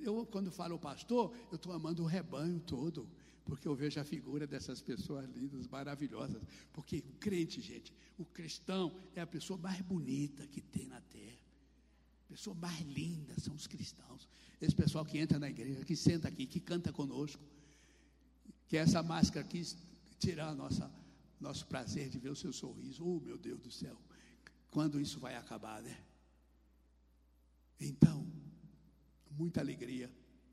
Eu, 0.00 0.26
quando 0.26 0.50
falo 0.50 0.76
pastor, 0.78 1.32
eu 1.52 1.56
estou 1.56 1.72
amando 1.72 2.02
o 2.02 2.06
rebanho 2.06 2.58
todo 2.60 3.08
porque 3.44 3.68
eu 3.68 3.76
vejo 3.76 4.00
a 4.00 4.04
figura 4.04 4.44
dessas 4.44 4.82
pessoas 4.82 5.24
lindas, 5.30 5.68
maravilhosas. 5.68 6.42
Porque 6.72 6.98
o 6.98 7.12
crente, 7.20 7.60
gente, 7.60 7.94
o 8.18 8.24
cristão 8.24 8.92
é 9.14 9.20
a 9.20 9.26
pessoa 9.26 9.56
mais 9.56 9.80
bonita 9.82 10.44
que 10.48 10.60
tem 10.60 10.88
na 10.88 11.00
terra. 11.00 11.38
A 12.24 12.28
pessoa 12.28 12.56
mais 12.56 12.80
linda 12.80 13.38
são 13.38 13.54
os 13.54 13.68
cristãos. 13.68 14.28
Esse 14.60 14.74
pessoal 14.74 15.04
que 15.04 15.16
entra 15.16 15.38
na 15.38 15.48
igreja, 15.48 15.84
que 15.84 15.94
senta 15.94 16.26
aqui, 16.26 16.44
que 16.44 16.58
canta 16.58 16.92
conosco, 16.92 17.40
que 18.66 18.76
essa 18.76 19.00
máscara 19.00 19.46
aqui 19.46 19.62
tirar 20.18 20.52
nossa 20.52 20.90
nosso 21.40 21.66
prazer 21.66 22.08
de 22.08 22.18
ver 22.18 22.30
o 22.30 22.36
seu 22.36 22.52
sorriso. 22.52 23.04
Oh, 23.04 23.20
meu 23.20 23.38
Deus 23.38 23.60
do 23.60 23.70
céu. 23.70 24.00
Quando 24.70 25.00
isso 25.00 25.18
vai 25.20 25.36
acabar, 25.36 25.82
né? 25.82 25.98
Então, 27.80 28.26
muita 29.30 29.60
alegria 29.60 30.10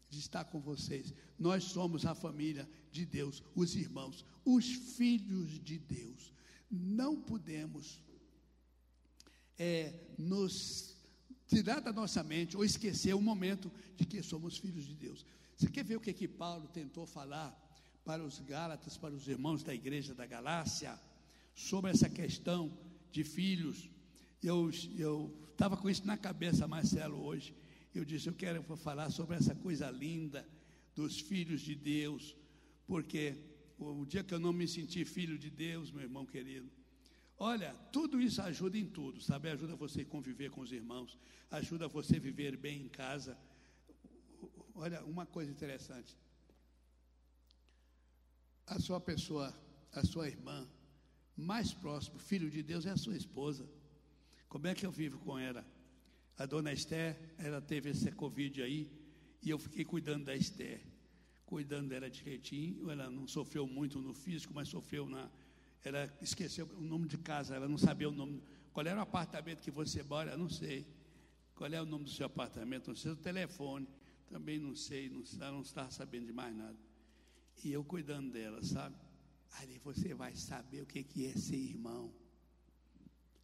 de 0.10 0.20
estar 0.20 0.46
com 0.46 0.60
vocês. 0.60 1.14
Nós 1.40 1.64
somos 1.64 2.06
a 2.06 2.14
família 2.14 2.70
de 2.92 3.06
Deus, 3.06 3.44
os 3.56 3.76
irmãos, 3.76 4.26
os 4.46 4.66
filhos 4.66 5.60
de 5.60 5.80
Deus. 5.80 6.34
Não 6.70 7.20
podemos 7.20 8.04
é, 9.58 9.94
nos 10.18 10.96
tirar 11.48 11.80
da 11.80 11.92
nossa 11.92 12.24
mente 12.24 12.58
ou 12.58 12.64
esquecer 12.64 13.14
o 13.14 13.22
momento 13.22 13.72
de 13.96 14.06
que 14.06 14.22
somos 14.22 14.58
filhos 14.58 14.86
de 14.86 14.96
Deus. 14.96 15.26
Você 15.56 15.70
quer 15.70 15.84
ver 15.84 15.98
o 15.98 16.02
que, 16.02 16.14
que 16.14 16.28
Paulo 16.28 16.68
tentou 16.68 17.06
falar 17.06 17.63
para 18.04 18.24
os 18.24 18.40
Gálatas, 18.40 18.98
para 18.98 19.14
os 19.14 19.28
irmãos 19.28 19.64
da 19.64 19.74
igreja 19.74 20.14
da 20.14 20.26
Galácia, 20.26 21.00
sobre 21.56 21.92
essa 21.92 22.10
questão 22.10 22.78
de 23.12 23.24
filhos? 23.24 23.90
Eu 24.42 24.70
estava 25.52 25.78
com 25.78 25.90
isso 25.90 26.06
na 26.06 26.18
cabeça, 26.18 26.68
Marcelo, 26.68 27.24
hoje. 27.24 27.56
Eu 27.96 28.04
disse: 28.04 28.28
Eu 28.28 28.34
quero 28.34 28.62
falar 28.78 29.10
sobre 29.10 29.38
essa 29.38 29.56
coisa 29.56 29.90
linda 29.90 30.48
dos 30.96 31.20
filhos 31.20 31.62
de 31.62 31.76
Deus, 31.76 32.36
porque 32.86 33.36
o 33.78 34.06
dia 34.06 34.24
que 34.24 34.34
eu 34.34 34.40
não 34.40 34.54
me 34.54 34.68
senti 34.68 35.06
filho 35.06 35.38
de 35.38 35.50
Deus, 35.50 35.92
meu 35.92 36.02
irmão 36.02 36.26
querido. 36.26 36.70
Olha, 37.38 37.74
tudo 37.92 38.22
isso 38.22 38.42
ajuda 38.42 38.78
em 38.78 38.86
tudo, 38.86 39.20
sabe? 39.22 39.50
Ajuda 39.50 39.76
você 39.76 40.02
a 40.02 40.06
conviver 40.06 40.50
com 40.52 40.62
os 40.62 40.72
irmãos, 40.72 41.18
ajuda 41.50 41.88
você 41.88 42.18
a 42.18 42.20
viver 42.20 42.56
bem 42.56 42.84
em 42.84 42.90
casa. 42.90 43.38
Olha, 44.76 45.04
uma 45.04 45.26
coisa 45.26 45.52
interessante. 45.52 46.16
A 48.66 48.80
sua 48.80 49.00
pessoa, 49.00 49.54
a 49.92 50.04
sua 50.06 50.28
irmã, 50.28 50.68
mais 51.36 51.74
próximo, 51.74 52.18
filho 52.18 52.50
de 52.50 52.64
Deus, 52.64 52.86
é 52.86 52.92
a 52.92 52.98
sua 52.98 53.16
esposa. 53.16 53.68
Como 54.48 54.68
é 54.68 54.74
que 54.76 54.86
eu 54.86 54.92
vivo 54.92 55.20
com 55.20 55.38
ela? 55.38 55.66
A 56.38 56.46
dona 56.46 56.72
Esther, 56.72 57.18
ela 57.38 57.62
teve 57.62 57.90
esse 57.90 58.12
Covid 58.12 58.62
aí, 58.62 58.90
e 59.42 59.50
eu 59.50 59.60
fiquei 59.60 59.84
cuidando 59.84 60.26
da 60.26 60.36
Esther, 60.36 60.82
cuidando 61.46 61.90
dela 61.90 62.10
direitinho. 62.10 62.90
Ela 62.90 63.10
não 63.10 63.28
sofreu 63.28 63.68
muito 63.68 64.00
no 64.00 64.14
físico, 64.14 64.54
mas 64.54 64.70
sofreu 64.70 65.08
na. 65.08 65.30
Ela 65.84 66.12
esqueceu 66.22 66.66
o 66.78 66.82
nome 66.82 67.08
de 67.08 67.18
casa, 67.18 67.56
ela 67.56 67.68
não 67.68 67.78
sabia 67.78 68.10
o 68.10 68.12
nome. 68.12 68.42
Qual 68.72 68.86
era 68.86 68.98
o 68.98 69.04
apartamento 69.04 69.62
que 69.62 69.70
você 69.70 70.02
mora? 70.02 70.32
Eu 70.32 70.38
não 70.38 70.50
sei. 70.50 70.88
Qual 71.54 71.72
é 71.72 71.82
o 71.82 71.86
nome 71.86 72.06
do 72.06 72.10
seu 72.10 72.26
apartamento? 72.26 72.88
Não 72.88 72.96
sei 72.96 73.12
o 73.12 73.16
telefone. 73.16 73.88
Também 74.28 74.58
não 74.58 74.76
sei, 74.76 75.10
não, 75.10 75.22
não 75.52 75.62
estava 75.62 75.92
sabendo 75.92 76.26
de 76.26 76.34
mais 76.34 76.56
nada. 76.56 76.78
E 77.64 77.72
eu 77.72 77.84
cuidando 77.84 78.32
dela, 78.32 78.64
sabe? 78.64 78.96
Ali 79.60 79.80
você 79.84 80.14
vai 80.14 80.36
saber 80.36 80.82
o 80.82 80.86
que, 80.86 81.04
que 81.04 81.26
é 81.28 81.34
ser 81.34 81.56
irmão. 81.56 82.14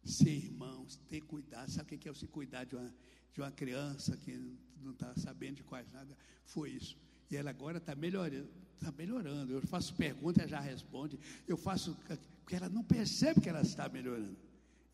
Ser 0.04 0.30
irmão, 0.30 0.86
ter 1.08 1.20
cuidado. 1.20 1.70
Sabe 1.70 1.94
o 1.94 1.98
que 1.98 2.08
é 2.08 2.14
se 2.14 2.26
cuidar 2.26 2.64
de 2.64 2.76
uma, 2.76 2.94
de 3.32 3.40
uma 3.40 3.50
criança 3.50 4.16
que 4.16 4.36
não 4.82 4.92
está 4.92 5.14
sabendo 5.16 5.56
de 5.56 5.62
quase 5.62 5.90
nada? 5.92 6.16
Foi 6.44 6.70
isso. 6.70 6.96
E 7.30 7.36
ela 7.36 7.50
agora 7.50 7.78
está 7.78 7.94
melhorando, 7.94 8.48
está 8.74 8.90
melhorando. 8.92 9.52
Eu 9.52 9.62
faço 9.62 9.94
pergunta, 9.94 10.40
ela 10.40 10.50
já 10.50 10.60
responde. 10.60 11.18
Eu 11.46 11.56
faço, 11.56 11.96
porque 12.40 12.56
ela 12.56 12.68
não 12.68 12.82
percebe 12.82 13.40
que 13.40 13.48
ela 13.48 13.62
está 13.62 13.88
melhorando. 13.88 14.36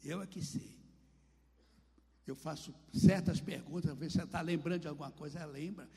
Eu 0.04 0.20
é 0.20 0.26
que 0.26 0.44
sei. 0.44 0.76
Eu 2.26 2.34
faço 2.34 2.74
certas 2.92 3.40
perguntas, 3.40 3.96
ver 3.96 4.10
se 4.10 4.18
ela 4.18 4.26
está 4.26 4.40
lembrando 4.40 4.82
de 4.82 4.88
alguma 4.88 5.10
coisa, 5.12 5.38
ela 5.38 5.52
lembra. 5.52 5.88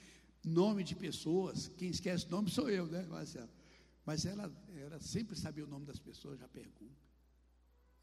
Nome 0.43 0.83
de 0.83 0.95
pessoas, 0.95 1.67
quem 1.77 1.89
esquece 1.89 2.29
nome 2.29 2.49
sou 2.49 2.69
eu, 2.69 2.87
né, 2.87 3.03
Marcelo? 3.03 3.49
Mas 4.05 4.25
ela, 4.25 4.51
ela 4.75 4.99
sempre 4.99 5.35
sabia 5.35 5.63
o 5.63 5.67
nome 5.67 5.85
das 5.85 5.99
pessoas, 5.99 6.39
já 6.39 6.47
pergunta. 6.47 7.09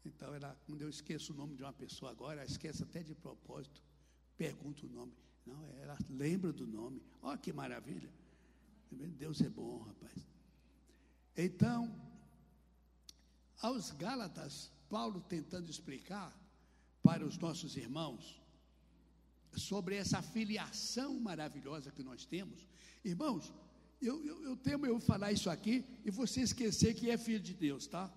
Então, 0.05 0.33
ela, 0.33 0.55
quando 0.65 0.81
eu 0.81 0.89
esqueço 0.89 1.33
o 1.33 1.35
nome 1.35 1.55
de 1.55 1.63
uma 1.63 1.73
pessoa 1.73 2.11
agora, 2.11 2.41
ela 2.41 2.45
esquece 2.49 2.83
até 2.83 3.03
de 3.03 3.13
propósito, 3.13 3.81
pergunta 4.37 4.85
o 4.85 4.89
nome. 4.89 5.13
Não, 5.45 5.69
ela 5.81 5.97
lembra 6.09 6.53
do 6.53 6.65
nome. 6.67 7.01
Olha 7.21 7.37
que 7.37 7.51
maravilha. 7.51 8.09
Deus 8.91 9.41
é 9.41 9.49
bom, 9.49 9.79
rapaz. 9.79 10.27
Então, 11.35 11.93
aos 13.61 13.91
Gálatas, 13.91 14.71
Paulo 14.89 15.21
tentando 15.21 15.69
explicar 15.69 16.35
para 17.01 17.25
os 17.25 17.37
nossos 17.37 17.75
irmãos 17.75 18.41
sobre 19.57 19.95
essa 19.95 20.21
filiação 20.21 21.19
maravilhosa 21.19 21.91
que 21.91 22.03
nós 22.03 22.25
temos. 22.25 22.67
Irmãos, 23.03 23.53
eu, 24.01 24.23
eu, 24.25 24.43
eu 24.43 24.55
temo 24.55 24.85
eu 24.85 24.99
falar 24.99 25.31
isso 25.31 25.49
aqui 25.49 25.83
e 26.05 26.11
você 26.11 26.41
esquecer 26.41 26.93
que 26.93 27.09
é 27.09 27.17
filho 27.17 27.39
de 27.39 27.53
Deus, 27.53 27.87
tá? 27.87 28.11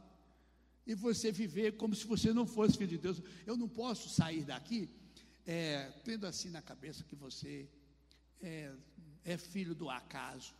E 0.87 0.95
você 0.95 1.33
viver 1.33 1.77
como 1.77 1.95
se 1.95 2.07
você 2.07 2.33
não 2.33 2.47
fosse 2.47 2.77
filho 2.77 2.91
de 2.91 2.99
Deus. 2.99 3.23
Eu 3.47 3.57
não 3.57 3.69
posso 3.69 4.09
sair 4.09 4.45
daqui 4.45 4.89
é, 5.47 5.91
tendo 6.05 6.27
assim 6.27 6.51
na 6.51 6.61
cabeça 6.61 7.05
que 7.05 7.17
você 7.17 7.69
é, 8.41 8.73
é 9.25 9.39
filho 9.39 9.75
do 9.75 9.89
acaso. 9.89 10.55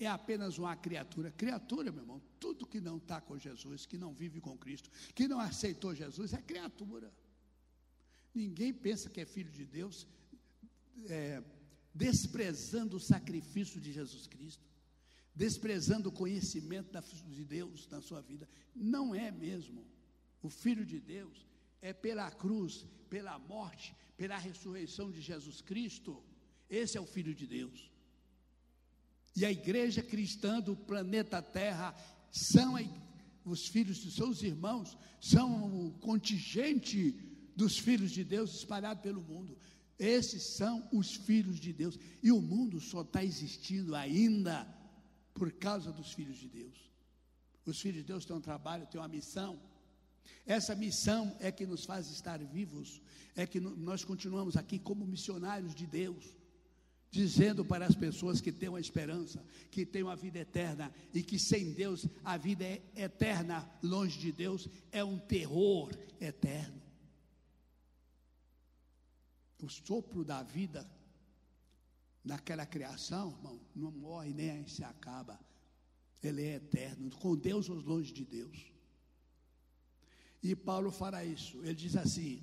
É 0.00 0.06
apenas 0.06 0.58
uma 0.58 0.76
criatura. 0.76 1.30
Criatura, 1.32 1.90
meu 1.90 2.02
irmão, 2.02 2.22
tudo 2.38 2.66
que 2.66 2.80
não 2.80 2.98
está 2.98 3.20
com 3.20 3.36
Jesus, 3.36 3.84
que 3.84 3.98
não 3.98 4.12
vive 4.12 4.40
com 4.40 4.56
Cristo, 4.56 4.90
que 5.14 5.26
não 5.26 5.40
aceitou 5.40 5.94
Jesus, 5.94 6.32
é 6.32 6.40
criatura. 6.40 7.12
Ninguém 8.34 8.72
pensa 8.72 9.10
que 9.10 9.20
é 9.20 9.24
filho 9.24 9.50
de 9.50 9.64
Deus. 9.64 10.06
É, 11.06 11.42
desprezando 11.94 12.96
o 12.96 13.00
sacrifício 13.00 13.80
de 13.80 13.92
Jesus 13.92 14.26
Cristo, 14.28 14.64
desprezando 15.34 16.08
o 16.08 16.12
conhecimento 16.12 16.90
de 17.28 17.44
Deus 17.44 17.88
na 17.88 18.00
sua 18.00 18.20
vida. 18.20 18.48
Não 18.74 19.14
é 19.14 19.32
mesmo. 19.32 19.84
O 20.40 20.48
Filho 20.48 20.86
de 20.86 21.00
Deus 21.00 21.46
é 21.82 21.92
pela 21.92 22.30
cruz, 22.30 22.86
pela 23.10 23.36
morte, 23.38 23.94
pela 24.16 24.38
ressurreição 24.38 25.10
de 25.10 25.20
Jesus 25.20 25.60
Cristo. 25.60 26.22
Esse 26.70 26.96
é 26.96 27.00
o 27.00 27.06
Filho 27.06 27.34
de 27.34 27.46
Deus. 27.46 27.90
E 29.34 29.44
a 29.44 29.50
igreja 29.50 30.02
cristã 30.02 30.60
do 30.60 30.76
planeta 30.76 31.42
Terra 31.42 31.94
são 32.30 32.76
a, 32.76 32.80
os 33.44 33.66
filhos 33.66 33.98
de 33.98 34.10
seus 34.12 34.42
irmãos, 34.42 34.96
são 35.20 35.86
o 35.86 35.92
contingente 35.98 37.12
dos 37.58 37.76
filhos 37.76 38.12
de 38.12 38.22
Deus 38.22 38.54
espalhado 38.54 39.00
pelo 39.00 39.20
mundo. 39.20 39.58
Esses 39.98 40.44
são 40.44 40.88
os 40.92 41.16
filhos 41.16 41.58
de 41.58 41.72
Deus. 41.72 41.98
E 42.22 42.30
o 42.30 42.40
mundo 42.40 42.80
só 42.80 43.00
está 43.00 43.24
existindo 43.24 43.96
ainda 43.96 44.64
por 45.34 45.50
causa 45.50 45.90
dos 45.90 46.12
filhos 46.12 46.38
de 46.38 46.48
Deus. 46.48 46.76
Os 47.66 47.80
filhos 47.80 47.98
de 48.02 48.04
Deus 48.04 48.24
têm 48.24 48.36
um 48.36 48.40
trabalho, 48.40 48.86
têm 48.86 49.00
uma 49.00 49.08
missão. 49.08 49.58
Essa 50.46 50.76
missão 50.76 51.36
é 51.40 51.50
que 51.50 51.66
nos 51.66 51.84
faz 51.84 52.08
estar 52.10 52.38
vivos, 52.38 53.02
é 53.34 53.44
que 53.44 53.58
nós 53.58 54.04
continuamos 54.04 54.56
aqui 54.56 54.78
como 54.78 55.04
missionários 55.04 55.74
de 55.74 55.86
Deus, 55.86 56.24
dizendo 57.10 57.64
para 57.64 57.86
as 57.86 57.96
pessoas 57.96 58.40
que 58.40 58.52
têm 58.52 58.68
uma 58.68 58.80
esperança, 58.80 59.44
que 59.72 59.84
têm 59.84 60.04
uma 60.04 60.14
vida 60.14 60.38
eterna 60.38 60.92
e 61.12 61.24
que 61.24 61.40
sem 61.40 61.72
Deus 61.72 62.06
a 62.22 62.36
vida 62.36 62.64
é 62.64 62.82
eterna, 62.94 63.68
longe 63.82 64.16
de 64.16 64.30
Deus, 64.30 64.68
é 64.92 65.02
um 65.02 65.18
terror 65.18 65.90
eterno 66.20 66.87
o 69.66 69.68
sopro 69.68 70.24
da 70.24 70.42
vida 70.42 70.88
naquela 72.24 72.66
criação, 72.66 73.30
irmão, 73.30 73.60
não 73.74 73.90
morre 73.90 74.32
nem 74.32 74.66
se 74.66 74.84
acaba. 74.84 75.38
Ele 76.22 76.42
é 76.42 76.56
eterno, 76.56 77.10
com 77.10 77.36
Deus 77.36 77.68
ou 77.68 77.76
longe 77.76 78.12
de 78.12 78.24
Deus. 78.24 78.72
E 80.42 80.54
Paulo 80.54 80.90
fará 80.90 81.24
isso. 81.24 81.62
Ele 81.64 81.74
diz 81.74 81.96
assim: 81.96 82.42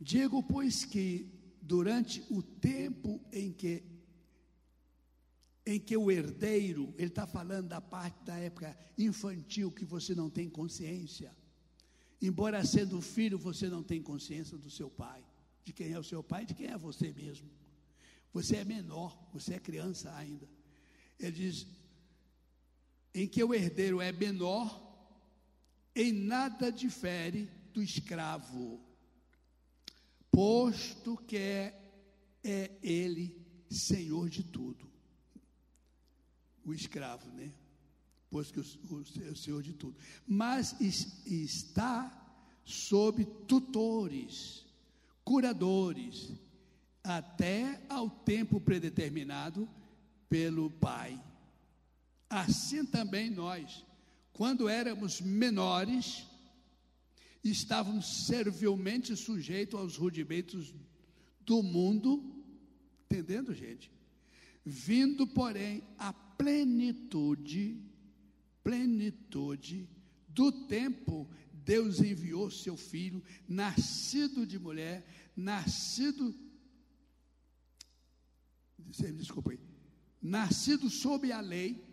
Digo, 0.00 0.42
pois, 0.42 0.84
que 0.84 1.30
durante 1.60 2.24
o 2.30 2.42
tempo 2.42 3.20
em 3.32 3.52
que 3.52 3.84
em 5.64 5.78
que 5.78 5.96
o 5.96 6.10
herdeiro, 6.10 6.92
ele 6.98 7.06
está 7.06 7.24
falando 7.24 7.68
da 7.68 7.80
parte 7.80 8.20
da 8.24 8.36
época 8.36 8.76
infantil 8.98 9.70
que 9.70 9.84
você 9.84 10.12
não 10.12 10.28
tem 10.28 10.50
consciência. 10.50 11.32
Embora 12.22 12.64
sendo 12.64 13.00
filho, 13.00 13.36
você 13.36 13.68
não 13.68 13.82
tem 13.82 14.00
consciência 14.00 14.56
do 14.56 14.70
seu 14.70 14.88
pai, 14.88 15.24
de 15.64 15.72
quem 15.72 15.90
é 15.90 15.98
o 15.98 16.04
seu 16.04 16.22
pai, 16.22 16.46
de 16.46 16.54
quem 16.54 16.68
é 16.68 16.78
você 16.78 17.12
mesmo. 17.12 17.50
Você 18.32 18.58
é 18.58 18.64
menor, 18.64 19.28
você 19.32 19.54
é 19.54 19.58
criança 19.58 20.14
ainda. 20.14 20.48
Ele 21.18 21.32
diz: 21.32 21.66
em 23.12 23.26
que 23.26 23.42
o 23.42 23.52
herdeiro 23.52 24.00
é 24.00 24.12
menor, 24.12 24.80
em 25.96 26.12
nada 26.12 26.70
difere 26.70 27.50
do 27.72 27.82
escravo, 27.82 28.80
posto 30.30 31.16
que 31.26 31.36
é, 31.36 31.92
é 32.44 32.70
ele 32.84 33.36
senhor 33.68 34.30
de 34.30 34.44
tudo. 34.44 34.88
O 36.64 36.72
escravo, 36.72 37.28
né? 37.32 37.52
Pois 38.32 38.50
que 38.50 38.60
o, 38.60 39.36
Senhor 39.36 39.62
de 39.62 39.74
tudo. 39.74 39.94
Mas 40.26 40.74
está 40.80 42.10
sob 42.64 43.26
tutores, 43.46 44.64
curadores, 45.22 46.32
até 47.04 47.84
ao 47.90 48.08
tempo 48.08 48.58
predeterminado 48.58 49.68
pelo 50.30 50.70
Pai. 50.70 51.22
Assim 52.30 52.86
também 52.86 53.28
nós, 53.28 53.84
quando 54.32 54.66
éramos 54.66 55.20
menores, 55.20 56.26
estávamos 57.44 58.26
servilmente 58.26 59.14
sujeitos 59.14 59.78
aos 59.78 59.96
rudimentos 59.98 60.72
do 61.40 61.62
mundo, 61.62 62.42
entendendo, 63.04 63.52
gente? 63.52 63.92
Vindo, 64.64 65.26
porém, 65.26 65.82
à 65.98 66.14
plenitude 66.14 67.91
plenitude 68.62 69.88
do 70.28 70.50
tempo, 70.66 71.28
Deus 71.52 72.00
enviou 72.00 72.50
seu 72.50 72.76
filho, 72.76 73.22
nascido 73.48 74.46
de 74.46 74.58
mulher, 74.58 75.06
nascido. 75.36 76.34
Desculpa 79.16 79.52
aí. 79.52 79.60
Nascido 80.20 80.88
sob 80.88 81.30
a 81.32 81.40
lei, 81.40 81.84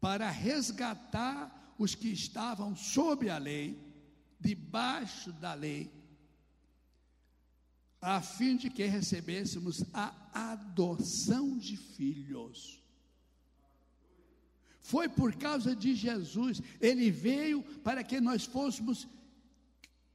para 0.00 0.30
resgatar 0.30 1.74
os 1.78 1.94
que 1.94 2.08
estavam 2.08 2.76
sob 2.76 3.28
a 3.28 3.38
lei, 3.38 3.78
debaixo 4.38 5.32
da 5.32 5.54
lei, 5.54 5.90
a 8.00 8.22
fim 8.22 8.56
de 8.56 8.70
que 8.70 8.84
recebêssemos 8.86 9.84
a 9.92 10.52
adoção 10.52 11.58
de 11.58 11.76
filhos. 11.76 12.79
Foi 14.90 15.08
por 15.08 15.32
causa 15.36 15.74
de 15.76 15.94
Jesus. 15.94 16.60
Ele 16.80 17.12
veio 17.12 17.62
para 17.84 18.02
que 18.02 18.20
nós 18.20 18.44
fôssemos, 18.44 19.06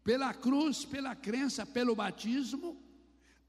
pela 0.04 0.34
cruz, 0.34 0.84
pela 0.84 1.16
crença, 1.16 1.66
pelo 1.66 1.96
batismo, 1.96 2.78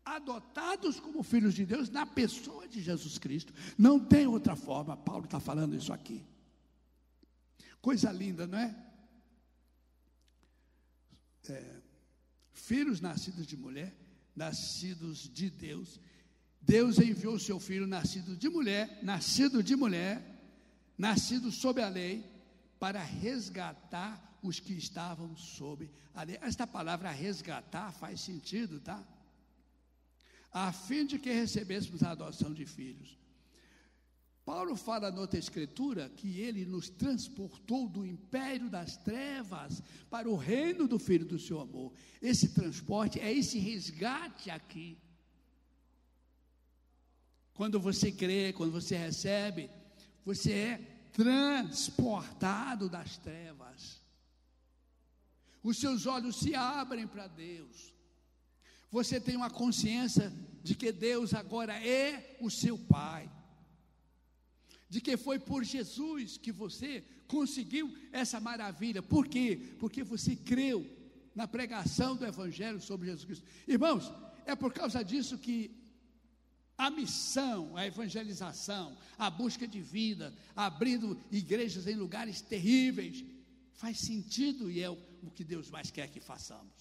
adotados 0.04 1.00
como 1.00 1.24
filhos 1.24 1.54
de 1.54 1.66
Deus 1.66 1.90
na 1.90 2.06
pessoa 2.06 2.68
de 2.68 2.80
Jesus 2.80 3.18
Cristo. 3.18 3.52
Não 3.76 3.98
tem 3.98 4.28
outra 4.28 4.54
forma. 4.54 4.96
Paulo 4.96 5.24
está 5.24 5.40
falando 5.40 5.74
isso 5.74 5.92
aqui. 5.92 6.24
Coisa 7.80 8.12
linda, 8.12 8.46
não 8.46 8.58
é? 8.58 8.76
é? 11.48 11.80
Filhos 12.52 13.00
nascidos 13.00 13.48
de 13.48 13.56
mulher, 13.56 13.92
nascidos 14.34 15.28
de 15.28 15.50
Deus. 15.50 15.98
Deus 16.62 17.00
enviou 17.00 17.34
o 17.34 17.40
seu 17.40 17.58
filho 17.58 17.86
nascido 17.86 18.36
de 18.36 18.48
mulher, 18.48 19.00
nascido 19.02 19.60
de 19.60 19.74
mulher, 19.74 20.35
nascido 20.96 21.50
sob 21.50 21.82
a 21.82 21.88
lei, 21.88 22.24
para 22.78 23.02
resgatar 23.02 24.38
os 24.42 24.60
que 24.60 24.74
estavam 24.74 25.36
sob 25.36 25.90
a 26.14 26.22
lei. 26.22 26.38
Esta 26.40 26.66
palavra 26.66 27.10
resgatar 27.10 27.92
faz 27.92 28.20
sentido, 28.20 28.80
tá? 28.80 29.02
A 30.52 30.72
fim 30.72 31.04
de 31.06 31.18
que 31.18 31.32
recebêssemos 31.32 32.02
a 32.02 32.12
adoção 32.12 32.52
de 32.52 32.64
filhos. 32.64 33.18
Paulo 34.44 34.76
fala 34.76 35.10
noutra 35.10 35.40
escritura 35.40 36.08
que 36.08 36.38
ele 36.40 36.64
nos 36.64 36.88
transportou 36.88 37.88
do 37.88 38.06
império 38.06 38.70
das 38.70 38.96
trevas 38.96 39.82
para 40.08 40.30
o 40.30 40.36
reino 40.36 40.86
do 40.86 41.00
Filho 41.00 41.26
do 41.26 41.36
seu 41.36 41.60
amor. 41.60 41.92
Esse 42.22 42.50
transporte 42.50 43.18
é 43.18 43.32
esse 43.32 43.58
resgate 43.58 44.48
aqui. 44.48 44.96
Quando 47.52 47.80
você 47.80 48.12
crê, 48.12 48.52
quando 48.52 48.70
você 48.70 48.96
recebe, 48.96 49.68
você 50.26 50.52
é 50.52 50.78
transportado 51.12 52.90
das 52.90 53.16
trevas. 53.16 54.02
Os 55.62 55.78
seus 55.78 56.04
olhos 56.04 56.36
se 56.36 56.54
abrem 56.54 57.06
para 57.06 57.26
Deus. 57.26 57.94
Você 58.90 59.18
tem 59.18 59.36
uma 59.36 59.48
consciência 59.48 60.30
de 60.62 60.74
que 60.74 60.92
Deus 60.92 61.32
agora 61.32 61.74
é 61.82 62.36
o 62.40 62.50
seu 62.50 62.76
Pai 62.76 63.30
de 64.88 65.00
que 65.00 65.16
foi 65.16 65.38
por 65.38 65.64
Jesus 65.64 66.36
que 66.36 66.52
você 66.52 67.04
conseguiu 67.26 67.92
essa 68.12 68.38
maravilha. 68.40 69.02
Por 69.02 69.26
quê? 69.26 69.74
Porque 69.78 70.02
você 70.02 70.36
creu 70.36 70.88
na 71.34 71.46
pregação 71.46 72.16
do 72.16 72.24
Evangelho 72.24 72.80
sobre 72.80 73.08
Jesus 73.08 73.24
Cristo. 73.24 73.46
Irmãos, 73.66 74.12
é 74.46 74.54
por 74.54 74.72
causa 74.72 75.02
disso 75.02 75.38
que 75.38 75.75
a 76.76 76.90
missão, 76.90 77.76
a 77.76 77.86
evangelização, 77.86 78.96
a 79.18 79.30
busca 79.30 79.66
de 79.66 79.80
vida, 79.80 80.32
abrindo 80.54 81.18
igrejas 81.30 81.86
em 81.86 81.94
lugares 81.94 82.40
terríveis, 82.40 83.24
faz 83.72 83.98
sentido 83.98 84.70
e 84.70 84.82
é 84.82 84.90
o, 84.90 84.96
que 85.34 85.44
Deus 85.44 85.70
mais 85.70 85.90
quer 85.90 86.08
que 86.08 86.20
façamos. 86.20 86.74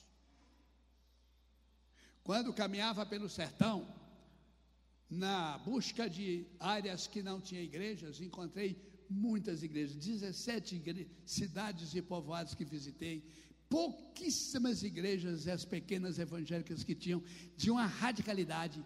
Quando 2.23 2.53
caminhava 2.53 3.05
pelo 3.05 3.29
sertão, 3.29 3.87
na 5.09 5.57
busca 5.59 6.09
de 6.09 6.45
áreas 6.59 7.07
que 7.07 7.21
não 7.21 7.39
tinha 7.39 7.61
igrejas, 7.61 8.19
encontrei 8.19 8.75
muitas 9.09 9.63
igrejas, 9.63 9.95
17 9.95 10.75
igre 10.75 11.09
cidades 11.25 11.93
e 11.93 12.01
povoados 12.01 12.55
que 12.55 12.65
visitei, 12.65 13.23
pouquíssimas 13.69 14.83
igrejas, 14.83 15.47
as 15.47 15.63
pequenas 15.63 16.19
evangélicas 16.19 16.83
que 16.83 16.95
tinham, 16.95 17.23
de 17.55 17.71
uma 17.71 17.85
radicalidade 17.85 18.83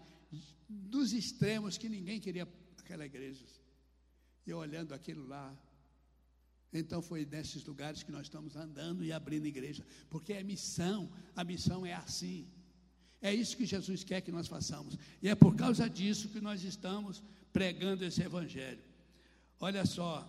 dos 0.70 1.12
extremos 1.14 1.78
que 1.78 1.90
ninguém 1.90 2.20
queria 2.20 2.48
aquela 2.78 3.06
igreja. 3.06 3.46
E 4.46 4.54
olhando 4.54 4.94
aquilo 4.94 5.28
lá, 5.28 5.58
então 6.72 7.02
foi 7.02 7.26
nesses 7.26 7.66
lugares 7.66 8.04
que 8.04 8.12
nós 8.12 8.24
estamos 8.24 8.56
andando 8.56 9.04
e 9.04 9.12
abrindo 9.12 9.48
igreja, 9.48 9.86
porque 10.10 10.34
é 10.34 10.44
missão, 10.44 11.12
a 11.36 11.44
missão 11.44 11.86
é 11.86 11.94
assim. 11.94 12.48
É 13.22 13.34
isso 13.34 13.58
que 13.58 13.66
Jesus 13.66 14.04
quer 14.04 14.22
que 14.22 14.32
nós 14.32 14.48
façamos. 14.48 14.98
E 15.22 15.28
é 15.28 15.36
por 15.36 15.56
causa 15.56 15.90
disso 15.90 16.30
que 16.30 16.40
nós 16.40 16.64
estamos 16.64 17.22
pregando 17.52 18.06
esse 18.06 18.22
evangelho. 18.22 18.82
Olha 19.60 19.86
só, 19.86 20.26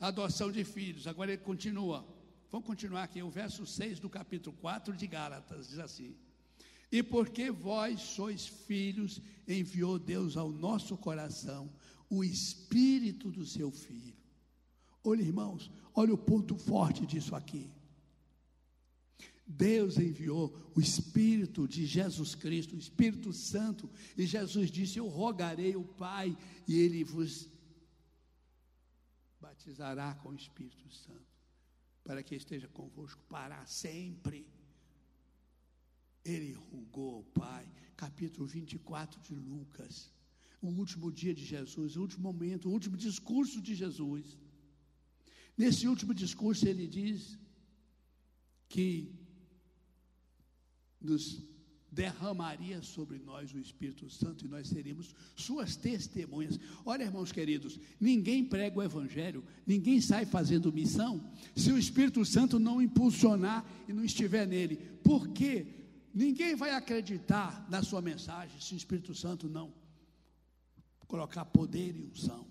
adoção 0.00 0.50
de 0.50 0.64
filhos. 0.64 1.06
Agora 1.06 1.32
ele 1.32 1.42
continua. 1.42 2.04
Vamos 2.50 2.66
continuar 2.66 3.04
aqui, 3.04 3.22
o 3.22 3.30
verso 3.30 3.64
6 3.64 4.00
do 4.00 4.10
capítulo 4.10 4.56
4 4.56 4.96
de 4.96 5.06
Gálatas 5.06 5.68
diz 5.68 5.78
assim: 5.78 6.16
E 6.92 7.02
porque 7.02 7.50
vós 7.50 8.00
sois 8.00 8.46
filhos, 8.46 9.20
enviou 9.48 9.98
Deus 9.98 10.36
ao 10.36 10.52
nosso 10.52 10.96
coração 10.96 11.72
o 12.10 12.22
espírito 12.22 13.30
do 13.30 13.46
seu 13.46 13.70
filho. 13.70 14.14
Olha, 15.02 15.22
irmãos, 15.22 15.70
olha 15.94 16.12
o 16.12 16.18
ponto 16.18 16.54
forte 16.54 17.06
disso 17.06 17.34
aqui. 17.34 17.72
Deus 19.46 19.98
enviou 19.98 20.54
o 20.74 20.80
Espírito 20.80 21.66
de 21.66 21.84
Jesus 21.84 22.34
Cristo, 22.34 22.74
o 22.74 22.78
Espírito 22.78 23.32
Santo, 23.32 23.90
e 24.16 24.24
Jesus 24.24 24.70
disse: 24.70 24.98
Eu 24.98 25.08
rogarei 25.08 25.74
o 25.76 25.84
Pai, 25.84 26.36
e 26.66 26.78
Ele 26.78 27.04
vos 27.04 27.48
batizará 29.40 30.14
com 30.14 30.30
o 30.30 30.34
Espírito 30.34 30.88
Santo, 30.94 31.36
para 32.04 32.22
que 32.22 32.34
esteja 32.34 32.68
convosco 32.68 33.20
para 33.28 33.64
sempre. 33.66 34.31
Ele 36.24 36.52
rogou 36.52 37.16
ao 37.16 37.22
Pai, 37.24 37.66
capítulo 37.96 38.46
24 38.46 39.20
de 39.20 39.34
Lucas, 39.34 40.10
o 40.60 40.68
último 40.68 41.10
dia 41.10 41.34
de 41.34 41.44
Jesus, 41.44 41.96
o 41.96 42.00
último 42.00 42.22
momento, 42.22 42.68
o 42.68 42.72
último 42.72 42.96
discurso 42.96 43.60
de 43.60 43.74
Jesus. 43.74 44.38
Nesse 45.56 45.88
último 45.88 46.14
discurso, 46.14 46.66
ele 46.66 46.86
diz 46.86 47.38
que 48.68 49.12
nos 51.00 51.42
derramaria 51.90 52.80
sobre 52.80 53.18
nós 53.18 53.52
o 53.52 53.58
Espírito 53.58 54.08
Santo 54.08 54.46
e 54.46 54.48
nós 54.48 54.68
seríamos 54.68 55.14
suas 55.36 55.76
testemunhas. 55.76 56.58
Olha, 56.86 57.04
irmãos 57.04 57.30
queridos, 57.30 57.78
ninguém 58.00 58.42
prega 58.42 58.78
o 58.78 58.82
Evangelho, 58.82 59.44
ninguém 59.66 60.00
sai 60.00 60.24
fazendo 60.24 60.72
missão 60.72 61.22
se 61.54 61.70
o 61.70 61.76
Espírito 61.76 62.24
Santo 62.24 62.58
não 62.58 62.80
impulsionar 62.80 63.66
e 63.86 63.92
não 63.92 64.04
estiver 64.04 64.46
nele. 64.46 64.76
Por 65.04 65.28
quê? 65.28 65.81
Ninguém 66.14 66.54
vai 66.54 66.70
acreditar 66.70 67.66
na 67.70 67.82
sua 67.82 68.02
mensagem 68.02 68.60
se 68.60 68.74
o 68.74 68.76
Espírito 68.76 69.14
Santo 69.14 69.48
não 69.48 69.72
colocar 71.06 71.44
poder 71.46 71.96
e 71.96 72.04
unção. 72.04 72.46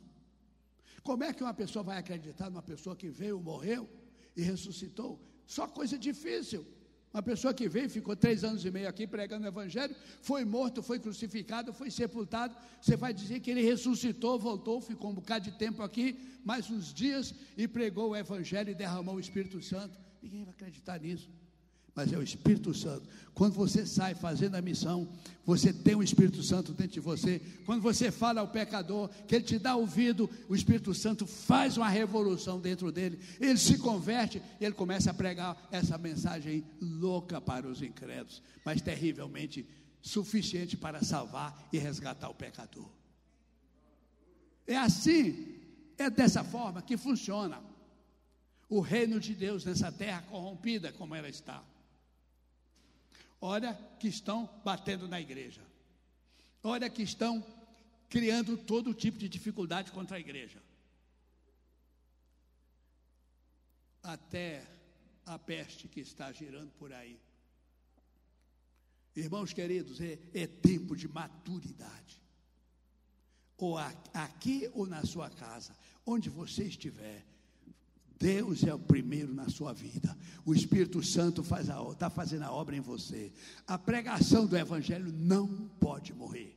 Como 1.04 1.24
é 1.24 1.34
que 1.34 1.43
uma 1.43 1.54
pessoa 1.54 1.84
vai 1.84 1.97
acreditar 1.97 2.50
numa 2.50 2.62
pessoa 2.62 2.95
que 2.95 3.10
veio, 3.10 3.39
morreu 3.39 3.89
e 4.36 4.41
ressuscitou? 4.41 5.19
Só 5.45 5.67
coisa 5.67 5.97
difícil. 5.97 6.65
Uma 7.13 7.21
pessoa 7.21 7.54
que 7.54 7.67
veio, 7.67 7.89
ficou 7.89 8.15
três 8.15 8.43
anos 8.43 8.63
e 8.63 8.71
meio 8.71 8.88
aqui 8.88 9.06
pregando 9.06 9.43
o 9.45 9.47
Evangelho, 9.47 9.93
foi 10.21 10.45
morto, 10.45 10.82
foi 10.82 10.97
crucificado, 10.97 11.74
foi 11.74 11.91
sepultado. 11.91 12.56
Você 12.82 12.95
vai 12.95 13.13
dizer 13.13 13.41
que 13.41 13.52
ele 13.52 13.62
ressuscitou, 13.62 14.39
voltou, 14.39 14.80
ficou 14.80 15.12
um 15.12 15.15
bocado 15.15 15.43
de 15.43 15.58
tempo 15.58 15.84
aqui, 15.84 16.17
mais 16.43 16.69
uns 16.69 16.93
dias, 16.93 17.36
e 17.58 17.67
pregou 17.67 18.12
o 18.12 18.15
Evangelho 18.15 18.71
e 18.71 18.76
derramou 18.76 19.15
o 19.15 19.19
Espírito 19.19 19.62
Santo. 19.62 20.00
Ninguém 20.21 20.45
vai 20.45 20.54
acreditar 20.54 21.00
nisso 21.00 21.30
mas 21.95 22.12
é 22.13 22.17
o 22.17 22.23
Espírito 22.23 22.73
Santo. 22.73 23.08
Quando 23.34 23.54
você 23.54 23.86
sai 23.86 24.15
fazendo 24.15 24.56
a 24.56 24.62
missão, 24.62 25.08
você 25.45 25.73
tem 25.73 25.95
o 25.95 26.04
Espírito 26.04 26.41
Santo 26.41 26.73
dentro 26.73 26.93
de 26.93 26.99
você. 26.99 27.41
Quando 27.65 27.82
você 27.82 28.12
fala 28.12 28.41
ao 28.41 28.47
pecador, 28.47 29.10
que 29.27 29.36
ele 29.36 29.43
te 29.43 29.60
dá 29.60 29.75
ouvido, 29.75 30.30
o 30.47 30.56
Espírito 30.56 30.93
Santo 30.93 31.25
faz 31.25 31.77
uma 31.77 31.89
revolução 31.89 32.60
dentro 32.60 32.91
dele. 32.91 33.19
Ele 33.39 33.58
se 33.58 33.77
converte 33.77 34.41
e 34.60 34.65
ele 34.65 34.75
começa 34.75 35.12
a 35.12 35.13
pregar 35.13 35.67
essa 35.71 35.97
mensagem 35.97 36.63
louca 36.80 37.41
para 37.41 37.67
os 37.67 37.82
incrédulos, 37.82 38.41
mas 38.65 38.82
terrivelmente 38.82 39.67
suficiente 40.01 40.77
para 40.77 41.04
salvar 41.04 41.67
e 41.71 41.77
resgatar 41.77 42.30
o 42.30 42.36
pecador. 42.36 42.89
É 44.65 44.77
assim, 44.77 45.60
é 45.97 46.10
dessa 46.10 46.43
forma 46.43 46.82
que 46.82 46.95
funciona 46.95 47.62
o 48.69 48.80
reino 48.80 49.19
de 49.19 49.36
Deus 49.36 49.65
nessa 49.65 49.91
terra 49.91 50.21
corrompida 50.30 50.93
como 50.93 51.13
ela 51.13 51.27
está. 51.27 51.62
Olha 53.41 53.73
que 53.99 54.08
estão 54.08 54.47
batendo 54.63 55.08
na 55.08 55.19
igreja. 55.19 55.62
Olha 56.63 56.88
que 56.89 57.01
estão 57.01 57.43
criando 58.08 58.56
todo 58.56 58.93
tipo 58.93 59.17
de 59.17 59.27
dificuldade 59.27 59.91
contra 59.91 60.17
a 60.17 60.19
igreja. 60.19 60.62
Até 64.04 64.63
a 65.25 65.39
peste 65.39 65.88
que 65.88 66.01
está 66.01 66.32
girando 66.32 66.71
por 66.73 66.93
aí. 66.93 67.19
Irmãos 69.15 69.51
queridos, 69.54 69.99
é, 69.99 70.19
é 70.34 70.45
tempo 70.45 70.95
de 70.95 71.08
maturidade. 71.08 72.21
Ou 73.58 73.77
aqui 73.77 74.69
ou 74.73 74.86
na 74.86 75.04
sua 75.04 75.30
casa, 75.30 75.75
onde 76.06 76.30
você 76.30 76.63
estiver, 76.63 77.25
Deus 78.21 78.63
é 78.63 78.71
o 78.71 78.77
primeiro 78.77 79.34
na 79.34 79.49
sua 79.49 79.73
vida. 79.73 80.15
O 80.45 80.53
Espírito 80.53 81.01
Santo 81.01 81.41
está 81.41 82.07
fazendo 82.07 82.43
a 82.43 82.51
obra 82.51 82.75
em 82.75 82.79
você. 82.79 83.34
A 83.65 83.79
pregação 83.79 84.45
do 84.45 84.55
Evangelho 84.55 85.12
não 85.12 85.67
pode 85.79 86.13
morrer. 86.13 86.55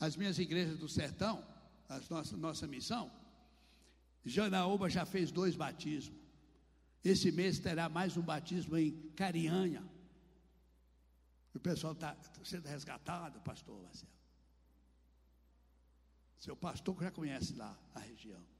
As 0.00 0.16
minhas 0.16 0.36
igrejas 0.40 0.76
do 0.78 0.88
sertão, 0.88 1.46
a 1.88 2.00
nossa, 2.10 2.36
nossa 2.36 2.66
missão, 2.66 3.08
Janaúba 4.24 4.90
já 4.90 5.06
fez 5.06 5.30
dois 5.30 5.54
batismos. 5.54 6.18
Esse 7.04 7.30
mês 7.30 7.60
terá 7.60 7.88
mais 7.88 8.16
um 8.16 8.22
batismo 8.22 8.76
em 8.76 8.90
Carianha. 9.14 9.88
O 11.54 11.60
pessoal 11.60 11.92
está 11.92 12.16
sendo 12.42 12.66
resgatado, 12.66 13.40
pastor 13.42 13.80
Marcelo. 13.80 14.12
Seu 16.40 16.56
pastor 16.56 17.00
já 17.00 17.12
conhece 17.12 17.54
lá 17.54 17.78
a 17.94 18.00
região. 18.00 18.55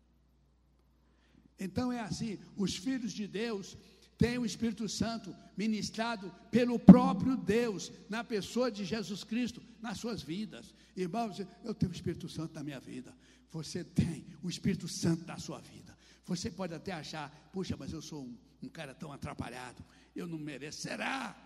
Então 1.59 1.92
é 1.92 2.01
assim: 2.01 2.38
os 2.57 2.77
filhos 2.77 3.12
de 3.12 3.27
Deus 3.27 3.77
têm 4.19 4.38
o 4.38 4.47
Espírito 4.47 4.88
Santo 4.88 5.35
ministrado 5.57 6.33
pelo 6.51 6.79
próprio 6.79 7.37
Deus, 7.37 7.92
na 8.09 8.25
pessoa 8.25 8.71
de 8.71 8.85
Jesus 8.85 9.25
Cristo, 9.25 9.62
nas 9.81 9.99
suas 9.99 10.23
vidas. 10.23 10.75
Irmãos, 10.97 11.38
eu 11.64 11.75
tenho 11.75 11.92
o 11.92 11.95
Espírito 11.95 12.29
Santo 12.29 12.55
na 12.55 12.62
minha 12.62 12.81
vida. 12.81 13.14
Você 13.51 13.85
tem 13.85 14.27
o 14.42 14.49
Espírito 14.49 14.88
Santo 14.88 15.27
na 15.27 15.38
sua 15.38 15.61
vida. 15.61 15.97
Você 16.25 16.51
pode 16.51 16.75
até 16.75 16.92
achar, 16.92 17.31
puxa, 17.53 17.77
mas 17.77 17.92
eu 17.92 18.03
sou 18.03 18.25
um, 18.25 18.37
um 18.62 18.69
cara 18.69 18.95
tão 18.95 19.12
atrapalhado, 19.12 19.85
eu 20.14 20.27
não 20.27 20.38
mereço. 20.38 20.81
Será? 20.81 21.37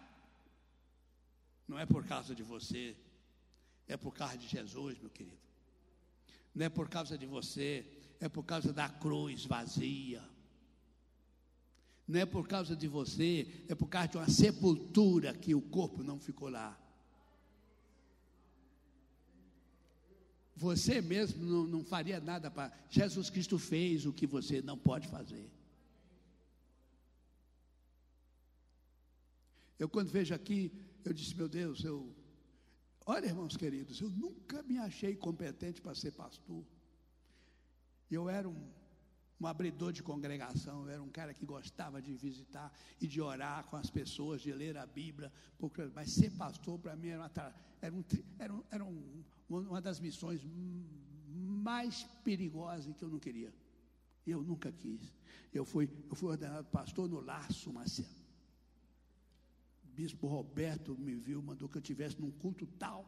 Não 1.69 1.79
é 1.79 1.85
por 1.87 2.05
causa 2.05 2.35
de 2.35 2.43
você, 2.43 2.97
é 3.87 3.97
por 3.97 4.13
causa 4.13 4.39
de 4.39 4.49
Jesus, 4.49 4.99
meu 4.99 5.11
querido. 5.11 5.39
Não 6.55 6.67
é 6.67 6.69
por 6.69 6.89
causa 6.89 7.17
de 7.17 7.27
você, 7.27 7.87
é 8.21 8.29
por 8.29 8.45
causa 8.45 8.73
da 8.73 8.89
cruz 8.89 9.47
vazia. 9.47 10.23
Não 12.07 12.21
é 12.21 12.27
por 12.27 12.47
causa 12.47 12.77
de 12.77 12.87
você, 12.87 13.65
é 13.69 13.75
por 13.75 13.89
causa 13.89 14.09
de 14.09 14.17
uma 14.19 14.29
sepultura 14.29 15.33
que 15.33 15.55
o 15.55 15.63
corpo 15.63 16.03
não 16.03 16.21
ficou 16.21 16.49
lá. 16.49 16.79
Você 20.55 21.01
mesmo 21.01 21.43
não, 21.43 21.65
não 21.65 21.85
faria 21.85 22.21
nada 22.21 22.51
para. 22.51 22.71
Jesus 22.91 23.31
Cristo 23.31 23.59
fez 23.59 24.05
o 24.05 24.13
que 24.13 24.27
você 24.27 24.61
não 24.61 24.77
pode 24.77 25.09
fazer. 25.09 25.51
Eu, 29.79 29.89
quando 29.89 30.11
vejo 30.11 30.35
aqui, 30.35 30.71
eu 31.03 31.15
disse: 31.15 31.35
Meu 31.35 31.49
Deus, 31.49 31.83
eu. 31.83 32.15
Olha, 33.07 33.25
irmãos 33.25 33.57
queridos, 33.57 34.01
eu 34.03 34.11
nunca 34.11 34.63
me 34.65 34.77
achei 34.77 35.17
competente 35.17 35.81
para 35.81 35.95
ser 35.95 36.11
pastor. 36.11 36.63
Eu 38.11 38.29
era 38.29 38.49
um, 38.49 38.71
um 39.41 39.47
abridor 39.47 39.93
de 39.93 40.03
congregação, 40.03 40.83
eu 40.83 40.91
era 40.91 41.03
um 41.03 41.09
cara 41.09 41.33
que 41.33 41.47
gostava 41.47 42.03
de 42.03 42.13
visitar 42.15 42.73
e 43.01 43.07
de 43.07 43.21
orar 43.21 43.65
com 43.65 43.77
as 43.77 43.89
pessoas, 43.89 44.43
de 44.43 44.53
ler 44.53 44.77
a 44.77 44.87
Bíblia, 44.87 45.33
mas 45.95 46.13
ser 46.13 46.31
pastor 46.33 46.79
para 46.79 46.97
mim 46.97 47.09
era, 47.09 47.23
uma, 47.23 47.55
era, 47.81 47.95
um, 47.95 48.05
era, 48.39 48.53
um, 48.53 48.65
era 48.71 48.85
um, 48.85 49.25
uma 49.49 49.81
das 49.81 50.01
missões 50.01 50.41
mais 51.29 52.05
perigosas 52.25 52.95
que 52.97 53.05
eu 53.05 53.09
não 53.09 53.19
queria. 53.19 53.53
Eu 54.27 54.43
nunca 54.43 54.71
quis. 54.71 55.13
Eu 55.53 55.65
fui, 55.65 55.89
eu 56.09 56.15
fui 56.15 56.31
ordenado 56.31 56.69
pastor 56.69 57.09
no 57.09 57.21
Laço, 57.21 57.73
Marcelo. 57.73 58.09
Bispo 59.83 60.27
Roberto 60.27 60.97
me 60.97 61.15
viu, 61.15 61.43
mandou 61.43 61.69
que 61.69 61.79
eu 61.79 61.83
tivesse 61.83 62.21
num 62.21 62.31
culto 62.31 62.67
tal 62.67 63.07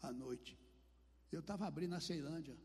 à 0.00 0.12
noite. 0.12 0.58
Eu 1.30 1.40
estava 1.40 1.66
abrindo 1.66 1.94
a 1.94 2.00
Ceilândia. 2.00 2.56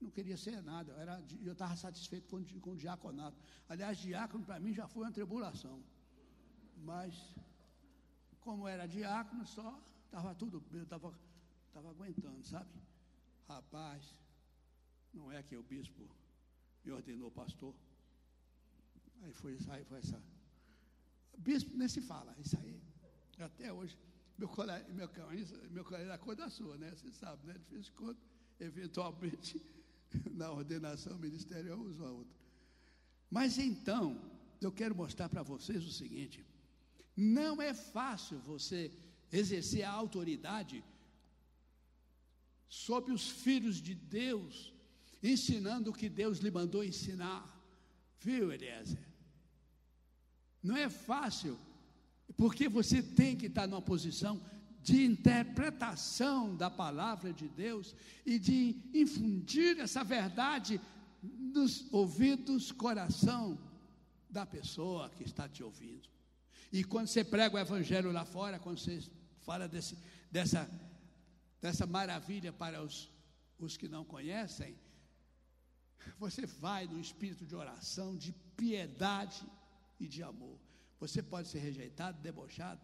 Não 0.00 0.10
queria 0.10 0.36
ser 0.36 0.62
nada. 0.62 0.92
Era, 0.92 1.22
eu 1.42 1.52
estava 1.52 1.76
satisfeito 1.76 2.28
com, 2.28 2.42
com 2.60 2.70
o 2.70 2.76
diaconato. 2.76 3.36
Aliás, 3.68 3.98
diácono 3.98 4.44
para 4.44 4.60
mim 4.60 4.72
já 4.72 4.86
foi 4.86 5.04
uma 5.04 5.12
tribulação. 5.12 5.82
Mas, 6.76 7.34
como 8.40 8.68
era 8.68 8.86
diácono 8.86 9.44
só, 9.46 9.80
Estava 10.08 10.34
tudo, 10.34 10.64
eu 10.72 10.82
estava 10.82 11.14
tava 11.70 11.90
aguentando, 11.90 12.42
sabe? 12.42 12.70
Rapaz, 13.46 14.16
não 15.12 15.30
é 15.30 15.42
que 15.42 15.54
o 15.54 15.62
bispo 15.62 16.08
me 16.82 16.90
ordenou 16.90 17.30
pastor. 17.30 17.74
Aí 19.22 19.32
foi 19.34 19.52
isso 19.52 19.70
aí, 19.70 19.84
foi 19.84 19.98
essa. 19.98 20.20
Bispo 21.36 21.76
nem 21.76 21.88
se 21.88 22.00
fala, 22.00 22.34
isso 22.38 22.58
aí. 22.58 22.80
Até 23.38 23.70
hoje, 23.70 23.98
meu 24.38 24.48
colega, 24.48 24.88
meu, 24.94 25.10
meu 25.70 25.84
colega 25.84 26.10
é 26.10 26.14
a 26.14 26.18
cor 26.18 26.34
da 26.34 26.48
sua, 26.48 26.78
né? 26.78 26.90
Você 26.94 27.12
sabe, 27.12 27.46
né? 27.46 27.52
De 27.52 27.68
vez 27.70 27.88
em 27.88 27.92
quando, 27.92 28.18
eventualmente, 28.58 29.62
na 30.32 30.50
ordenação 30.50 31.18
ministerial, 31.18 31.78
uso 31.78 32.04
a 32.04 32.10
outra. 32.10 32.36
Mas 33.30 33.58
então, 33.58 34.20
eu 34.60 34.72
quero 34.72 34.94
mostrar 34.94 35.28
para 35.28 35.42
vocês 35.42 35.84
o 35.84 35.92
seguinte: 35.92 36.44
não 37.16 37.60
é 37.60 37.74
fácil 37.74 38.38
você 38.40 38.90
exercer 39.32 39.84
a 39.84 39.90
autoridade 39.90 40.82
sobre 42.68 43.12
os 43.12 43.28
filhos 43.28 43.80
de 43.80 43.94
Deus, 43.94 44.72
ensinando 45.22 45.90
o 45.90 45.94
que 45.94 46.08
Deus 46.08 46.38
lhe 46.38 46.50
mandou 46.50 46.84
ensinar. 46.84 47.42
Viu, 48.20 48.52
Eliezer? 48.52 49.06
Não 50.62 50.76
é 50.76 50.88
fácil, 50.88 51.58
porque 52.36 52.68
você 52.68 53.02
tem 53.02 53.36
que 53.36 53.46
estar 53.46 53.66
numa 53.66 53.80
posição 53.80 54.40
de 54.88 55.04
interpretação 55.04 56.56
da 56.56 56.70
palavra 56.70 57.30
de 57.30 57.46
Deus 57.46 57.94
e 58.24 58.38
de 58.38 58.74
infundir 58.94 59.78
essa 59.78 60.02
verdade 60.02 60.80
nos 61.22 61.92
ouvidos, 61.92 62.72
coração 62.72 63.58
da 64.30 64.46
pessoa 64.46 65.10
que 65.10 65.24
está 65.24 65.46
te 65.46 65.62
ouvindo. 65.62 66.08
E 66.72 66.82
quando 66.82 67.08
você 67.08 67.22
prega 67.22 67.56
o 67.56 67.58
evangelho 67.58 68.10
lá 68.10 68.24
fora, 68.24 68.58
quando 68.58 68.78
você 68.78 69.02
fala 69.40 69.68
desse, 69.68 69.98
dessa, 70.30 70.66
dessa 71.60 71.86
maravilha 71.86 72.50
para 72.50 72.82
os, 72.82 73.10
os 73.58 73.76
que 73.76 73.88
não 73.88 74.06
conhecem, 74.06 74.74
você 76.18 76.46
vai 76.46 76.86
no 76.86 76.98
espírito 76.98 77.44
de 77.44 77.54
oração, 77.54 78.16
de 78.16 78.32
piedade 78.56 79.46
e 80.00 80.08
de 80.08 80.22
amor. 80.22 80.58
Você 80.98 81.22
pode 81.22 81.48
ser 81.48 81.58
rejeitado, 81.58 82.22
debochado. 82.22 82.80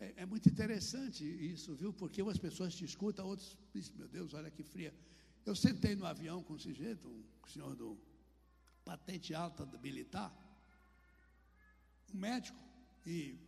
É, 0.00 0.22
é 0.22 0.26
muito 0.26 0.48
interessante 0.48 1.24
isso, 1.24 1.74
viu? 1.74 1.92
Porque 1.92 2.22
umas 2.22 2.38
pessoas 2.38 2.74
te 2.74 2.84
escutam, 2.84 3.26
outros 3.26 3.56
dizem, 3.74 3.94
meu 3.96 4.08
Deus, 4.08 4.34
olha 4.34 4.50
que 4.50 4.62
fria. 4.62 4.94
Eu 5.44 5.54
sentei 5.56 5.94
no 5.96 6.06
avião 6.06 6.42
com 6.42 6.54
um 6.54 6.58
sujeito, 6.58 7.08
um 7.08 7.48
senhor 7.48 7.74
do 7.74 7.98
patente 8.84 9.34
alta 9.34 9.66
do 9.66 9.78
militar, 9.78 10.32
um 12.14 12.18
médico 12.18 12.58
e 13.06 13.38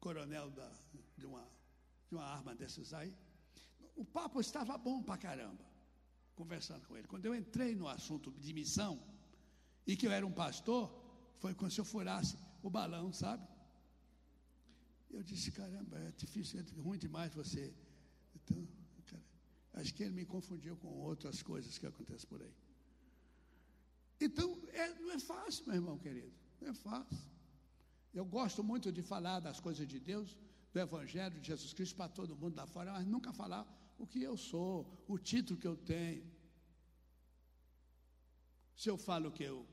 coronel 0.00 0.50
da, 0.50 0.70
de 1.16 1.24
uma, 1.24 1.48
de 2.08 2.14
uma 2.14 2.24
arma 2.24 2.54
dessas 2.54 2.92
aí. 2.92 3.16
O 3.96 4.04
papo 4.04 4.40
estava 4.40 4.76
bom 4.76 5.02
pra 5.02 5.16
caramba, 5.16 5.64
conversando 6.34 6.86
com 6.86 6.96
ele. 6.96 7.06
Quando 7.06 7.26
eu 7.26 7.34
entrei 7.34 7.74
no 7.74 7.86
assunto 7.86 8.32
de 8.32 8.52
missão, 8.52 9.00
e 9.86 9.96
que 9.96 10.06
eu 10.06 10.12
era 10.12 10.26
um 10.26 10.32
pastor, 10.32 10.90
foi 11.38 11.54
como 11.54 11.70
se 11.70 11.80
eu 11.80 11.84
furasse 11.84 12.36
o 12.62 12.70
balão, 12.70 13.12
sabe? 13.12 13.46
Eu 15.14 15.22
disse, 15.22 15.52
caramba, 15.52 15.96
é 15.98 16.10
difícil, 16.22 16.60
é 16.60 16.80
ruim 16.80 16.98
demais 16.98 17.32
você. 17.32 17.72
Então, 18.34 18.66
cara, 19.06 19.22
acho 19.74 19.94
que 19.94 20.02
ele 20.02 20.14
me 20.20 20.24
confundiu 20.24 20.76
com 20.76 20.88
outras 21.10 21.40
coisas 21.40 21.78
que 21.78 21.86
acontecem 21.86 22.28
por 22.28 22.42
aí. 22.42 22.54
Então, 24.20 24.48
é, 24.72 24.88
não 25.00 25.12
é 25.12 25.18
fácil, 25.20 25.66
meu 25.66 25.76
irmão 25.76 25.96
querido, 25.98 26.32
não 26.60 26.68
é 26.70 26.74
fácil. 26.74 27.28
Eu 28.12 28.24
gosto 28.24 28.62
muito 28.64 28.90
de 28.90 29.02
falar 29.02 29.38
das 29.40 29.60
coisas 29.60 29.86
de 29.86 30.00
Deus, 30.00 30.36
do 30.72 30.80
Evangelho 30.80 31.40
de 31.40 31.46
Jesus 31.46 31.72
Cristo 31.72 31.94
para 31.94 32.08
todo 32.08 32.36
mundo 32.36 32.56
lá 32.56 32.66
fora, 32.66 32.92
mas 32.92 33.06
nunca 33.06 33.32
falar 33.32 33.64
o 33.98 34.06
que 34.06 34.20
eu 34.20 34.36
sou, 34.36 35.04
o 35.06 35.16
título 35.16 35.60
que 35.60 35.66
eu 35.66 35.76
tenho. 35.76 36.24
Se 38.76 38.90
eu 38.90 38.96
falo 38.96 39.30
que 39.30 39.44
eu 39.44 39.64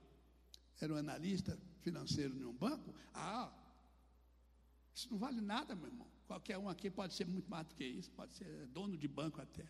era 0.80 0.94
um 0.94 0.98
analista 0.98 1.58
financeiro 1.80 2.38
em 2.38 2.46
um 2.46 2.54
banco, 2.54 2.94
ah, 3.14 3.52
isso 4.94 5.08
não 5.10 5.18
vale 5.18 5.42
nada, 5.42 5.76
meu 5.76 5.88
irmão. 5.88 6.08
Qualquer 6.28 6.58
um 6.58 6.70
aqui 6.70 6.90
pode 6.90 7.14
ser 7.14 7.26
muito 7.28 7.50
mais 7.50 7.68
do 7.68 7.76
que 7.76 7.84
isso, 7.84 8.12
pode 8.12 8.36
ser 8.36 8.68
dono 8.68 8.98
de 8.98 9.08
banco 9.08 9.42
até. 9.42 9.66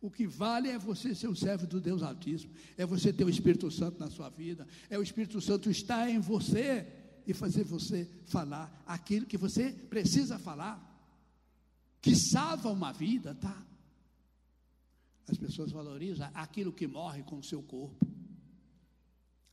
O 0.00 0.10
que 0.10 0.26
vale 0.26 0.68
é 0.68 0.78
você 0.78 1.14
ser 1.14 1.28
um 1.28 1.34
servo 1.34 1.66
do 1.66 1.80
Deus 1.80 2.02
Altíssimo, 2.02 2.52
é 2.76 2.86
você 2.86 3.12
ter 3.12 3.24
o 3.24 3.28
Espírito 3.28 3.70
Santo 3.70 4.00
na 4.00 4.10
sua 4.10 4.30
vida, 4.30 4.66
é 4.88 4.98
o 4.98 5.02
Espírito 5.02 5.40
Santo 5.40 5.70
estar 5.70 6.08
em 6.08 6.18
você 6.18 6.86
e 7.26 7.34
fazer 7.34 7.64
você 7.64 8.08
falar 8.24 8.82
aquilo 8.86 9.26
que 9.26 9.36
você 9.36 9.70
precisa 9.70 10.38
falar, 10.38 10.86
que 12.00 12.16
salva 12.16 12.70
uma 12.70 12.92
vida, 12.92 13.34
tá? 13.34 13.62
As 15.28 15.36
pessoas 15.36 15.70
valorizam 15.70 16.28
aquilo 16.34 16.72
que 16.72 16.86
morre 16.86 17.22
com 17.22 17.38
o 17.38 17.44
seu 17.44 17.62
corpo. 17.62 18.09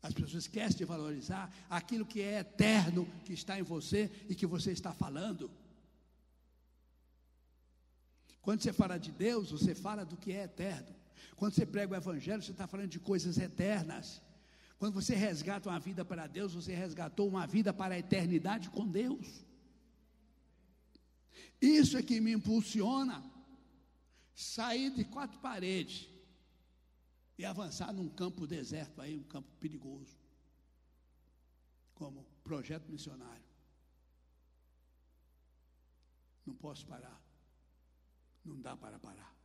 As 0.08 0.14
pessoas 0.14 0.44
esquecem 0.46 0.78
de 0.78 0.86
valorizar 0.86 1.54
aquilo 1.70 2.06
que 2.06 2.22
é 2.22 2.40
eterno, 2.40 3.06
que 3.26 3.34
está 3.34 3.60
em 3.60 3.62
você 3.62 4.10
e 4.30 4.34
que 4.34 4.48
você 4.48 4.72
está 4.72 4.94
falando. 4.94 5.52
Quando 8.42 8.62
você 8.62 8.72
fala 8.72 8.98
de 8.98 9.12
Deus, 9.12 9.52
você 9.52 9.76
fala 9.76 10.06
do 10.06 10.16
que 10.16 10.32
é 10.32 10.44
eterno. 10.44 10.96
Quando 11.36 11.56
você 11.56 11.66
prega 11.66 11.94
o 11.94 11.98
Evangelho, 11.98 12.42
você 12.42 12.52
está 12.52 12.66
falando 12.66 12.88
de 12.88 13.02
coisas 13.02 13.38
eternas. 13.38 14.22
Quando 14.80 14.94
você 14.94 15.14
resgata 15.14 15.68
uma 15.68 15.80
vida 15.80 16.06
para 16.06 16.26
Deus, 16.26 16.54
você 16.54 16.74
resgatou 16.74 17.28
uma 17.28 17.46
vida 17.46 17.74
para 17.74 17.96
a 17.96 18.00
eternidade 18.00 18.70
com 18.70 18.88
Deus. 18.88 19.46
Isso 21.62 21.98
é 21.98 22.02
que 22.02 22.22
me 22.22 22.32
impulsiona. 22.32 23.22
sair 24.34 24.92
de 24.92 25.04
quatro 25.04 25.38
paredes 25.40 26.08
e 27.38 27.46
avançar 27.46 27.94
num 27.94 28.10
campo 28.10 28.48
deserto 28.48 29.02
aí, 29.02 29.16
um 29.16 29.24
campo 29.24 29.50
perigoso, 29.60 30.18
como 31.94 32.26
projeto 32.44 32.90
missionário. 32.90 33.46
Não 36.46 36.56
posso 36.56 36.86
parar. 36.88 37.22
Não 38.44 38.60
dá 38.60 38.76
para 38.76 38.98
parar. 38.98 39.36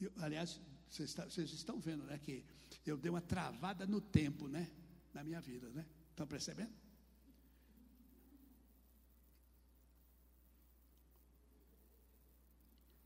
Eu, 0.00 0.12
aliás, 0.20 0.60
vocês, 0.88 1.10
está, 1.10 1.24
vocês, 1.24 1.52
estão 1.52 1.80
vendo, 1.80 2.04
né, 2.04 2.18
que 2.18 2.44
eu 2.86 2.96
dei 2.96 3.10
uma 3.10 3.20
travada 3.20 3.86
no 3.86 4.00
tempo, 4.00 4.48
né, 4.48 4.70
na 5.12 5.22
minha 5.22 5.40
vida, 5.40 5.68
né? 5.70 5.86
Estão 6.10 6.26
percebendo? 6.26 6.72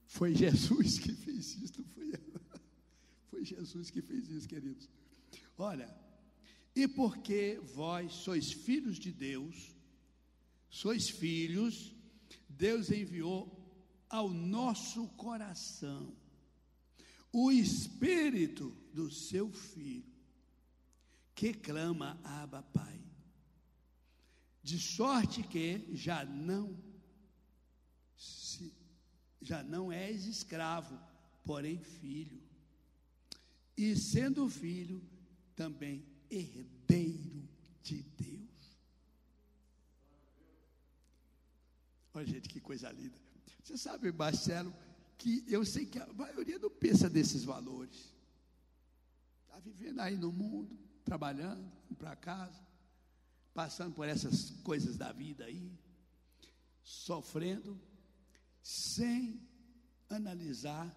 Foi 0.06 0.34
Jesus 0.34 0.98
que 0.98 1.12
fez 1.12 1.56
isso, 1.56 1.82
não 1.82 1.88
foi 1.88 2.14
eu. 2.14 2.45
Foi 3.36 3.44
Jesus 3.44 3.90
que 3.90 4.00
fez 4.00 4.30
isso, 4.30 4.48
queridos. 4.48 4.88
Olha, 5.58 5.94
e 6.74 6.88
porque 6.88 7.60
vós 7.74 8.10
sois 8.14 8.50
filhos 8.50 8.98
de 8.98 9.12
Deus, 9.12 9.76
sois 10.70 11.10
filhos, 11.10 11.94
Deus 12.48 12.90
enviou 12.90 13.54
ao 14.08 14.30
nosso 14.30 15.06
coração 15.08 16.16
o 17.30 17.52
espírito 17.52 18.74
do 18.94 19.10
seu 19.10 19.52
filho, 19.52 20.10
que 21.34 21.52
clama 21.52 22.18
Abba 22.24 22.62
Pai. 22.62 22.98
De 24.62 24.78
sorte 24.78 25.42
que 25.42 25.94
já 25.94 26.24
não 26.24 26.74
se, 28.16 28.72
já 29.42 29.62
não 29.62 29.92
és 29.92 30.24
escravo, 30.24 30.98
porém 31.44 31.78
filho. 31.78 32.45
E 33.76 33.94
sendo 33.94 34.48
filho, 34.48 35.02
também 35.54 36.04
herdeiro 36.30 37.48
de 37.82 38.02
Deus. 38.02 38.80
Olha, 42.14 42.26
gente, 42.26 42.48
que 42.48 42.60
coisa 42.60 42.90
linda. 42.90 43.18
Você 43.62 43.76
sabe, 43.76 44.10
Marcelo, 44.10 44.72
que 45.18 45.44
eu 45.48 45.64
sei 45.64 45.84
que 45.84 45.98
a 45.98 46.06
maioria 46.12 46.58
não 46.58 46.70
pensa 46.70 47.08
nesses 47.08 47.44
valores. 47.44 48.14
Está 49.44 49.58
vivendo 49.58 50.00
aí 50.00 50.16
no 50.16 50.32
mundo, 50.32 50.78
trabalhando, 51.04 51.60
indo 51.84 51.96
para 51.96 52.16
casa, 52.16 52.60
passando 53.52 53.94
por 53.94 54.08
essas 54.08 54.50
coisas 54.62 54.96
da 54.96 55.12
vida 55.12 55.44
aí, 55.44 55.72
sofrendo, 56.82 57.80
sem 58.62 59.40
analisar 60.08 60.94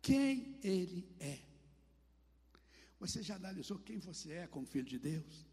quem 0.00 0.58
ele 0.62 1.08
é. 1.18 1.53
Você 3.04 3.22
já 3.22 3.34
analisou 3.36 3.78
quem 3.78 3.98
você 3.98 4.32
é 4.32 4.46
como 4.46 4.66
filho 4.66 4.86
de 4.86 4.98
Deus? 4.98 5.46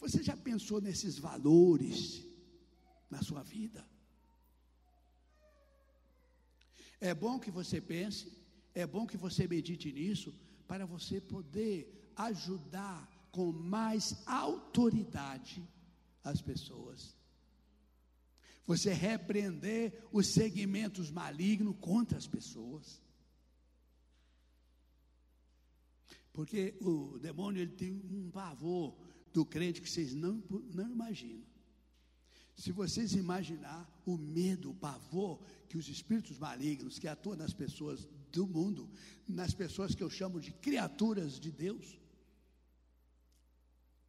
Você 0.00 0.22
já 0.22 0.34
pensou 0.34 0.80
nesses 0.80 1.18
valores 1.18 2.26
na 3.10 3.20
sua 3.20 3.42
vida? 3.42 3.86
É 6.98 7.12
bom 7.12 7.38
que 7.38 7.50
você 7.50 7.82
pense, 7.82 8.32
é 8.74 8.86
bom 8.86 9.06
que 9.06 9.18
você 9.18 9.46
medite 9.46 9.92
nisso, 9.92 10.34
para 10.66 10.86
você 10.86 11.20
poder 11.20 12.10
ajudar 12.16 12.98
com 13.30 13.52
mais 13.52 14.16
autoridade 14.24 15.62
as 16.24 16.40
pessoas. 16.40 17.14
Você 18.66 18.90
repreender 18.90 20.02
os 20.10 20.28
segmentos 20.28 21.10
malignos 21.10 21.76
contra 21.78 22.16
as 22.16 22.26
pessoas. 22.26 23.02
Porque 26.36 26.74
o 26.82 27.18
demônio 27.18 27.62
ele 27.62 27.72
tem 27.72 27.90
um 27.90 28.30
pavor 28.30 28.94
do 29.32 29.42
crente 29.42 29.80
que 29.80 29.88
vocês 29.88 30.14
não, 30.14 30.44
não 30.74 30.86
imaginam. 30.86 31.46
Se 32.54 32.70
vocês 32.72 33.14
imaginar 33.14 33.90
o 34.04 34.18
medo, 34.18 34.70
o 34.70 34.74
pavor 34.74 35.40
que 35.66 35.78
os 35.78 35.88
espíritos 35.88 36.38
malignos 36.38 36.98
que 36.98 37.08
atuam 37.08 37.36
nas 37.36 37.54
pessoas 37.54 38.06
do 38.30 38.46
mundo, 38.46 38.86
nas 39.26 39.54
pessoas 39.54 39.94
que 39.94 40.02
eu 40.02 40.10
chamo 40.10 40.38
de 40.38 40.52
criaturas 40.52 41.40
de 41.40 41.50
Deus, 41.50 41.98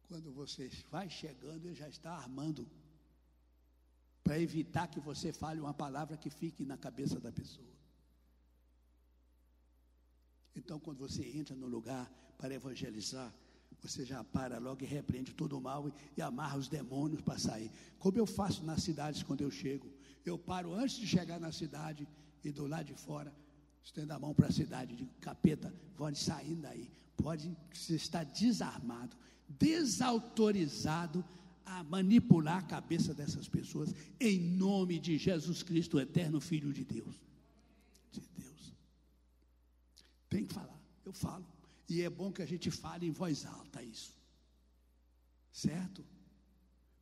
quando 0.06 0.30
você 0.30 0.70
vai 0.90 1.08
chegando, 1.08 1.64
ele 1.64 1.74
já 1.74 1.88
está 1.88 2.12
armando 2.12 2.68
para 4.22 4.38
evitar 4.38 4.86
que 4.86 5.00
você 5.00 5.32
fale 5.32 5.60
uma 5.60 5.72
palavra 5.72 6.18
que 6.18 6.28
fique 6.28 6.62
na 6.66 6.76
cabeça 6.76 7.18
da 7.18 7.32
pessoa. 7.32 7.77
Então, 10.54 10.78
quando 10.78 10.98
você 10.98 11.24
entra 11.24 11.54
no 11.54 11.66
lugar 11.66 12.10
para 12.36 12.54
evangelizar, 12.54 13.32
você 13.80 14.04
já 14.04 14.24
para 14.24 14.58
logo 14.58 14.82
e 14.82 14.86
repreende 14.86 15.32
todo 15.32 15.56
o 15.56 15.60
mal 15.60 15.88
e, 15.88 15.92
e 16.16 16.22
amarra 16.22 16.58
os 16.58 16.68
demônios 16.68 17.20
para 17.20 17.38
sair. 17.38 17.70
Como 17.98 18.18
eu 18.18 18.26
faço 18.26 18.64
nas 18.64 18.82
cidades 18.82 19.22
quando 19.22 19.42
eu 19.42 19.50
chego. 19.50 19.88
Eu 20.24 20.36
paro 20.36 20.74
antes 20.74 20.96
de 20.96 21.06
chegar 21.06 21.38
na 21.38 21.52
cidade 21.52 22.06
e 22.44 22.50
do 22.50 22.66
lado 22.66 22.86
de 22.86 22.94
fora, 22.94 23.32
estendo 23.82 24.12
a 24.12 24.18
mão 24.18 24.34
para 24.34 24.48
a 24.48 24.52
cidade, 24.52 24.96
de 24.96 25.06
capeta, 25.20 25.72
pode 25.96 26.18
sair 26.18 26.56
daí. 26.56 26.90
Pode 27.16 27.56
estar 27.72 28.24
desarmado, 28.24 29.16
desautorizado 29.48 31.24
a 31.64 31.82
manipular 31.84 32.58
a 32.58 32.62
cabeça 32.62 33.12
dessas 33.12 33.48
pessoas, 33.48 33.94
em 34.20 34.38
nome 34.38 34.98
de 34.98 35.18
Jesus 35.18 35.62
Cristo, 35.62 35.96
o 35.96 36.00
eterno 36.00 36.40
Filho 36.40 36.72
de 36.72 36.84
Deus. 36.84 37.14
De 38.10 38.20
Deus. 38.36 38.47
Tem 40.28 40.44
que 40.44 40.52
falar, 40.52 40.80
eu 41.04 41.12
falo. 41.12 41.46
E 41.88 42.02
é 42.02 42.10
bom 42.10 42.30
que 42.30 42.42
a 42.42 42.46
gente 42.46 42.70
fale 42.70 43.06
em 43.06 43.10
voz 43.10 43.46
alta 43.46 43.82
isso. 43.82 44.16
Certo? 45.50 46.04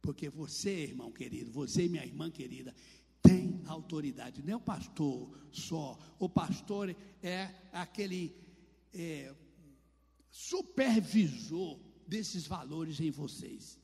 Porque 0.01 0.29
você, 0.29 0.70
irmão 0.85 1.11
querido, 1.11 1.51
você, 1.51 1.89
minha 1.89 2.05
irmã 2.05 2.31
querida, 2.31 2.74
tem 3.20 3.61
autoridade. 3.66 4.43
Não 4.43 4.53
é 4.53 4.57
o 4.57 4.61
pastor 4.61 5.37
só. 5.51 5.99
O 6.18 6.29
pastor 6.29 6.95
é 7.22 7.53
aquele 7.72 8.37
é, 8.95 9.35
supervisor 10.31 11.81
desses 12.07 12.47
valores 12.47 13.01
em 13.01 13.11
vocês. 13.11 13.79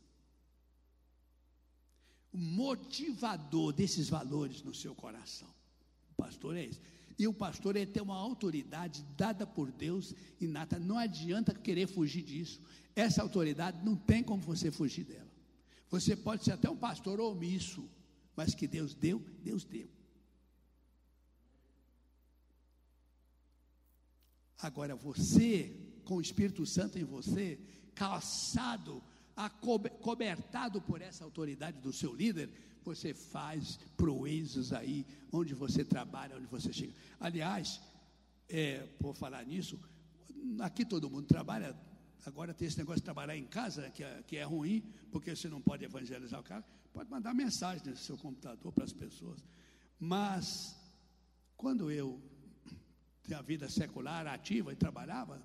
O 2.33 2.39
motivador 2.39 3.73
desses 3.73 4.09
valores 4.09 4.63
no 4.63 4.73
seu 4.73 4.95
coração. 4.95 5.53
O 6.13 6.15
pastor 6.15 6.57
é 6.57 6.65
esse. 6.65 6.81
E 7.23 7.29
o 7.29 7.33
pastor 7.33 7.77
ele 7.77 7.87
tem 7.87 8.03
uma 8.03 8.17
autoridade 8.17 9.05
dada 9.17 9.47
por 9.47 9.71
Deus 9.71 10.13
nada. 10.41 10.77
Não 10.81 10.99
adianta 10.99 11.55
querer 11.55 11.87
fugir 11.87 12.21
disso. 12.21 12.61
Essa 12.97 13.23
autoridade 13.23 13.81
não 13.85 13.95
tem 13.95 14.25
como 14.25 14.43
você 14.43 14.73
fugir 14.73 15.05
dela. 15.05 15.31
Você 15.89 16.17
pode 16.17 16.43
ser 16.43 16.51
até 16.51 16.69
um 16.69 16.77
pastor 16.77 17.21
omisso, 17.21 17.89
mas 18.35 18.57
que 18.57 18.67
Deus 18.67 18.93
deu, 18.93 19.25
Deus 19.41 19.63
deu. 19.63 19.89
Agora 24.59 24.97
você, 24.97 25.77
com 26.05 26.17
o 26.17 26.21
Espírito 26.21 26.67
Santo 26.67 26.99
em 26.99 27.05
você, 27.05 27.57
calçado, 27.95 29.01
acobertado 29.37 30.83
por 30.83 31.01
essa 31.01 31.23
autoridade 31.23 31.79
do 31.79 31.93
seu 31.93 32.13
líder, 32.13 32.51
você 32.85 33.15
faz 33.15 33.79
proezas 33.97 34.73
aí, 34.73 35.07
onde 35.31 35.55
você 35.55 35.85
trabalha, 35.85 36.37
onde 36.37 36.47
você 36.47 36.73
chega. 36.73 36.93
Aliás, 37.19 37.81
é, 38.49 38.87
por 38.99 39.15
falar 39.15 39.45
nisso, 39.45 39.79
aqui 40.61 40.85
todo 40.85 41.11
mundo 41.11 41.27
trabalha. 41.27 41.77
Agora 42.25 42.55
tem 42.55 42.69
esse 42.69 42.79
negócio 42.79 43.01
de 43.01 43.05
trabalhar 43.05 43.37
em 43.37 43.47
casa, 43.47 43.91
que 43.91 44.05
é, 44.05 44.23
que 44.23 44.37
é 44.37 44.45
ruim, 44.45 44.81
porque 45.11 45.35
você 45.35 45.49
não 45.49 45.61
pode 45.61 45.85
evangelizar 45.85 46.41
o 46.41 46.43
cara. 46.45 46.65
Pode 46.93 47.11
mandar 47.11 47.35
mensagem 47.35 47.85
no 47.87 47.97
seu 47.97 48.17
computador 48.17 48.71
para 48.73 48.85
as 48.85 48.93
pessoas. 48.93 49.43
Mas, 49.99 50.77
quando 51.57 51.91
eu 51.91 52.21
tinha 53.23 53.39
a 53.39 53.43
vida 53.43 53.69
secular, 53.69 54.27
ativa 54.27 54.73
e 54.73 54.77
trabalhava, 54.77 55.43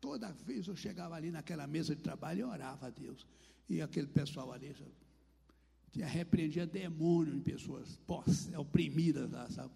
toda 0.00 0.32
vez 0.32 0.66
eu 0.66 0.76
chegava 0.76 1.14
ali 1.14 1.30
naquela 1.30 1.66
mesa 1.66 1.94
de 1.94 2.02
trabalho 2.02 2.40
e 2.40 2.44
orava 2.44 2.86
a 2.88 2.90
Deus. 2.90 3.26
E 3.68 3.80
aquele 3.80 4.06
pessoal 4.06 4.52
ali, 4.52 4.74
tinha 5.90 6.06
repreendia 6.06 6.66
demônio 6.66 7.34
em 7.34 7.40
pessoas 7.40 7.98
oprimidas 8.56 9.30
lá, 9.30 9.50
sabe? 9.50 9.74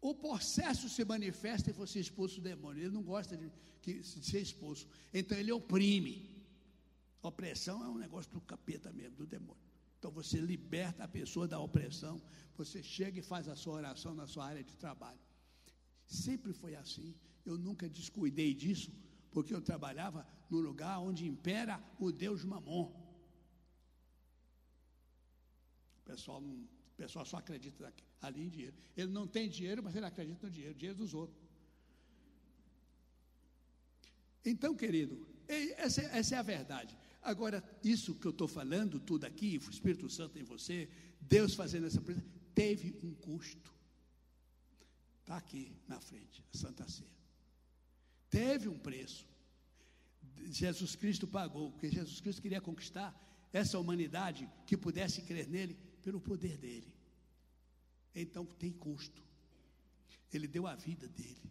O 0.00 0.14
processo 0.14 0.88
se 0.88 1.04
manifesta 1.04 1.70
e 1.70 1.72
você 1.72 1.98
expulsa 1.98 2.38
o 2.38 2.42
demônio. 2.42 2.82
Ele 2.82 2.94
não 2.94 3.02
gosta 3.02 3.36
de, 3.36 3.50
de 3.82 4.02
ser 4.04 4.40
expulso. 4.40 4.86
Então 5.12 5.36
ele 5.36 5.50
oprime. 5.50 6.36
Opressão 7.20 7.84
é 7.84 7.88
um 7.88 7.98
negócio 7.98 8.30
do 8.30 8.40
capeta 8.40 8.92
mesmo, 8.92 9.16
do 9.16 9.26
demônio. 9.26 9.60
Então 9.98 10.10
você 10.10 10.38
liberta 10.38 11.02
a 11.02 11.08
pessoa 11.08 11.48
da 11.48 11.58
opressão. 11.58 12.22
Você 12.56 12.82
chega 12.82 13.18
e 13.18 13.22
faz 13.22 13.48
a 13.48 13.56
sua 13.56 13.74
oração 13.74 14.14
na 14.14 14.26
sua 14.26 14.46
área 14.46 14.62
de 14.62 14.76
trabalho. 14.76 15.18
Sempre 16.06 16.52
foi 16.52 16.76
assim. 16.76 17.14
Eu 17.44 17.58
nunca 17.58 17.88
descuidei 17.88 18.54
disso, 18.54 18.92
porque 19.32 19.54
eu 19.54 19.60
trabalhava 19.60 20.26
no 20.48 20.60
lugar 20.60 21.00
onde 21.00 21.26
impera 21.26 21.82
o 21.98 22.12
Deus 22.12 22.44
Mamon. 22.44 22.92
Pessoal 26.08 26.40
não 26.40 26.66
pessoal 26.98 27.24
só 27.24 27.36
acredita 27.36 27.94
ali 28.20 28.42
em 28.42 28.48
dinheiro. 28.48 28.74
Ele 28.96 29.12
não 29.12 29.26
tem 29.26 29.48
dinheiro, 29.48 29.82
mas 29.82 29.94
ele 29.94 30.04
acredita 30.04 30.46
no 30.46 30.52
dinheiro, 30.52 30.74
dinheiro 30.74 30.98
dos 30.98 31.14
outros. 31.14 31.38
Então, 34.44 34.74
querido, 34.74 35.26
essa, 35.76 36.02
essa 36.02 36.34
é 36.34 36.38
a 36.38 36.42
verdade. 36.42 36.98
Agora, 37.22 37.62
isso 37.84 38.16
que 38.16 38.26
eu 38.26 38.32
estou 38.32 38.48
falando, 38.48 38.98
tudo 38.98 39.24
aqui, 39.24 39.60
o 39.64 39.70
Espírito 39.70 40.10
Santo 40.10 40.38
em 40.38 40.42
você, 40.42 40.88
Deus 41.20 41.54
fazendo 41.54 41.86
essa 41.86 42.00
presença, 42.00 42.26
teve 42.52 42.98
um 43.02 43.14
custo. 43.14 43.72
Está 45.20 45.36
aqui 45.36 45.72
na 45.86 46.00
frente, 46.00 46.42
a 46.52 46.58
Santa 46.58 46.88
Ceia. 46.88 47.08
Teve 48.28 48.68
um 48.68 48.78
preço. 48.78 49.24
Jesus 50.50 50.96
Cristo 50.96 51.28
pagou, 51.28 51.70
porque 51.70 51.90
Jesus 51.90 52.20
Cristo 52.20 52.42
queria 52.42 52.60
conquistar 52.60 53.08
essa 53.52 53.78
humanidade 53.78 54.48
que 54.66 54.76
pudesse 54.76 55.22
crer 55.22 55.48
nele 55.48 55.76
pelo 56.08 56.20
poder 56.22 56.56
dele. 56.56 56.90
Então 58.14 58.46
tem 58.46 58.72
custo. 58.72 59.22
Ele 60.32 60.48
deu 60.48 60.66
a 60.66 60.74
vida 60.74 61.06
dele. 61.06 61.50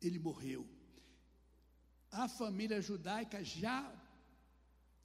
Ele 0.00 0.18
morreu. 0.18 0.66
A 2.10 2.26
família 2.26 2.80
judaica 2.80 3.44
já 3.44 3.78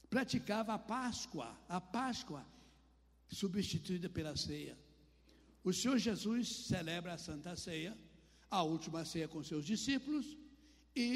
praticava 0.10 0.74
a 0.74 0.80
Páscoa, 0.80 1.50
a 1.68 1.82
Páscoa 1.82 2.46
substituída 3.28 4.10
pela 4.10 4.38
ceia. 4.38 4.78
O 5.62 5.74
Senhor 5.74 5.98
Jesus 5.98 6.48
celebra 6.72 7.14
a 7.16 7.18
Santa 7.18 7.58
Ceia, 7.58 7.98
a 8.50 8.64
última 8.64 9.04
ceia 9.04 9.28
com 9.28 9.44
seus 9.44 9.66
discípulos 9.66 10.38
e 10.96 11.10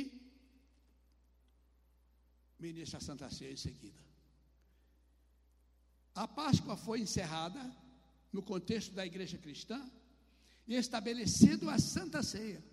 ministra 2.60 2.98
a 2.98 3.02
Santa 3.02 3.30
Ceia 3.30 3.54
em 3.54 3.62
seguida. 3.68 4.13
A 6.16 6.28
Páscoa 6.28 6.78
foi 6.78 7.02
encerrada 7.02 7.76
no 8.32 8.42
contexto 8.42 8.94
da 8.94 9.06
igreja 9.06 9.38
cristã 9.38 9.84
e 10.68 10.76
estabelecido 10.76 11.70
a 11.70 11.80
Santa 11.80 12.22
Ceia. 12.22 12.64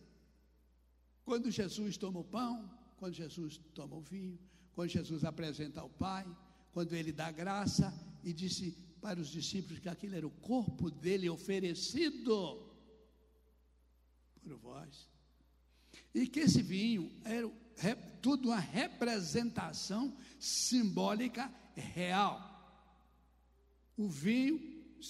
Quando 1.25 1.51
Jesus 1.51 1.97
toma 1.97 2.21
o 2.21 2.25
pão, 2.25 2.71
quando 2.97 3.15
Jesus 3.15 3.59
toma 3.75 3.97
o 3.97 4.03
vinho, 4.03 4.39
quando 4.73 4.91
Jesus 4.91 5.25
apresenta 5.25 5.81
ao 5.81 5.89
Pai, 5.89 6.27
quando 6.73 6.95
ele 6.95 7.13
dá 7.13 7.31
graça 7.31 7.93
e 8.23 8.33
disse 8.33 8.73
para 9.01 9.19
os 9.19 9.29
discípulos 9.29 9.79
que 9.79 9.89
aquilo 9.89 10.17
era 10.17 10.27
o 10.27 10.31
corpo 10.31 10.91
dele 10.91 11.29
oferecido 11.29 12.67
por 14.43 14.57
vós. 14.57 15.09
E 16.15 16.27
que 16.27 16.41
esse 16.41 16.63
vinho 16.63 17.11
era 17.25 17.97
tudo 18.21 18.49
uma 18.49 18.59
representação 18.59 20.15
simbólica 20.39 21.51
real. 21.75 22.50
O 24.03 24.09
vinho, 24.09 24.57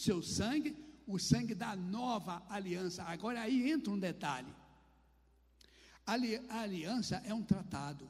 seu 0.04 0.18
sangue, 0.36 0.70
o 1.06 1.18
sangue 1.18 1.54
da 1.54 1.72
nova 1.76 2.34
aliança. 2.48 3.02
Agora 3.04 3.40
aí 3.40 3.70
entra 3.70 3.92
um 3.92 3.98
detalhe. 3.98 4.52
A 6.06 6.14
aliança 6.62 7.16
é 7.24 7.32
um 7.32 7.42
tratado. 7.52 8.08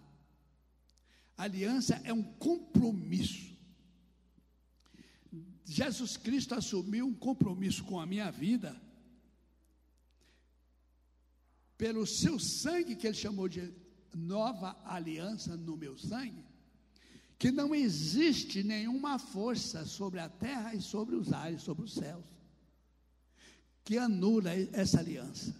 A 1.36 1.44
aliança 1.44 1.94
é 2.04 2.12
um 2.12 2.22
compromisso. 2.22 3.50
Jesus 5.64 6.16
Cristo 6.16 6.54
assumiu 6.54 7.06
um 7.06 7.14
compromisso 7.14 7.84
com 7.84 8.00
a 8.00 8.06
minha 8.06 8.30
vida 8.30 8.70
pelo 11.82 12.06
seu 12.06 12.38
sangue 12.38 12.96
que 12.96 13.06
ele 13.06 13.16
chamou 13.24 13.48
de 13.48 13.62
nova 14.14 14.76
aliança 14.84 15.56
no 15.56 15.76
meu 15.76 15.96
sangue, 15.96 16.44
que 17.40 17.50
não 17.50 17.74
existe 17.74 18.62
nenhuma 18.62 19.18
força 19.18 19.84
sobre 19.84 20.20
a 20.20 20.28
terra 20.28 20.74
e 20.74 20.80
sobre 20.80 21.16
os 21.16 21.32
ares, 21.32 21.62
sobre 21.62 21.84
os 21.84 21.94
céus, 21.94 22.24
que 23.82 23.98
anula 23.98 24.50
essa 24.72 25.00
aliança. 25.00 25.56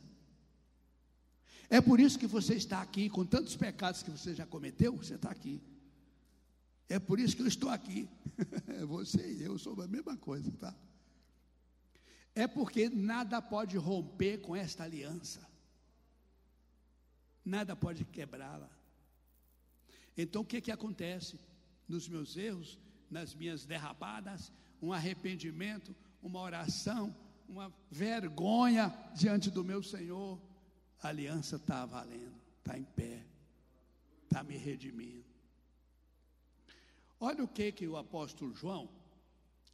É 1.68 1.80
por 1.80 1.98
isso 1.98 2.18
que 2.18 2.26
você 2.28 2.54
está 2.54 2.80
aqui, 2.80 3.08
com 3.08 3.24
tantos 3.24 3.56
pecados 3.56 4.02
que 4.02 4.10
você 4.12 4.32
já 4.32 4.46
cometeu, 4.46 4.94
você 4.94 5.14
está 5.14 5.30
aqui. 5.30 5.60
É 6.88 7.00
por 7.00 7.18
isso 7.18 7.34
que 7.34 7.42
eu 7.42 7.48
estou 7.48 7.70
aqui. 7.70 8.08
Você 8.88 9.34
e 9.34 9.42
eu 9.42 9.56
somos 9.56 9.84
a 9.84 9.88
mesma 9.88 10.16
coisa, 10.16 10.50
tá? 10.58 10.74
É 12.34 12.48
porque 12.48 12.88
nada 12.88 13.40
pode 13.40 13.76
romper 13.76 14.38
com 14.38 14.56
esta 14.56 14.82
aliança 14.82 15.40
nada 17.44 17.74
pode 17.74 18.04
quebrá-la. 18.04 18.70
Então 20.16 20.42
o 20.42 20.44
que 20.44 20.60
que 20.60 20.70
acontece? 20.70 21.38
Nos 21.90 22.08
meus 22.08 22.36
erros, 22.36 22.78
nas 23.10 23.34
minhas 23.34 23.66
derrapadas, 23.66 24.52
um 24.80 24.92
arrependimento, 24.92 25.94
uma 26.22 26.38
oração, 26.40 27.12
uma 27.48 27.74
vergonha 27.90 28.94
diante 29.12 29.50
do 29.50 29.64
meu 29.64 29.82
Senhor, 29.82 30.40
a 31.02 31.08
aliança 31.08 31.56
está 31.56 31.84
valendo, 31.84 32.40
está 32.58 32.78
em 32.78 32.84
pé, 32.84 33.26
está 34.22 34.44
me 34.44 34.56
redimindo. 34.56 35.24
Olha 37.18 37.42
o 37.42 37.48
que 37.48 37.72
que 37.72 37.88
o 37.88 37.96
apóstolo 37.96 38.54
João, 38.54 38.88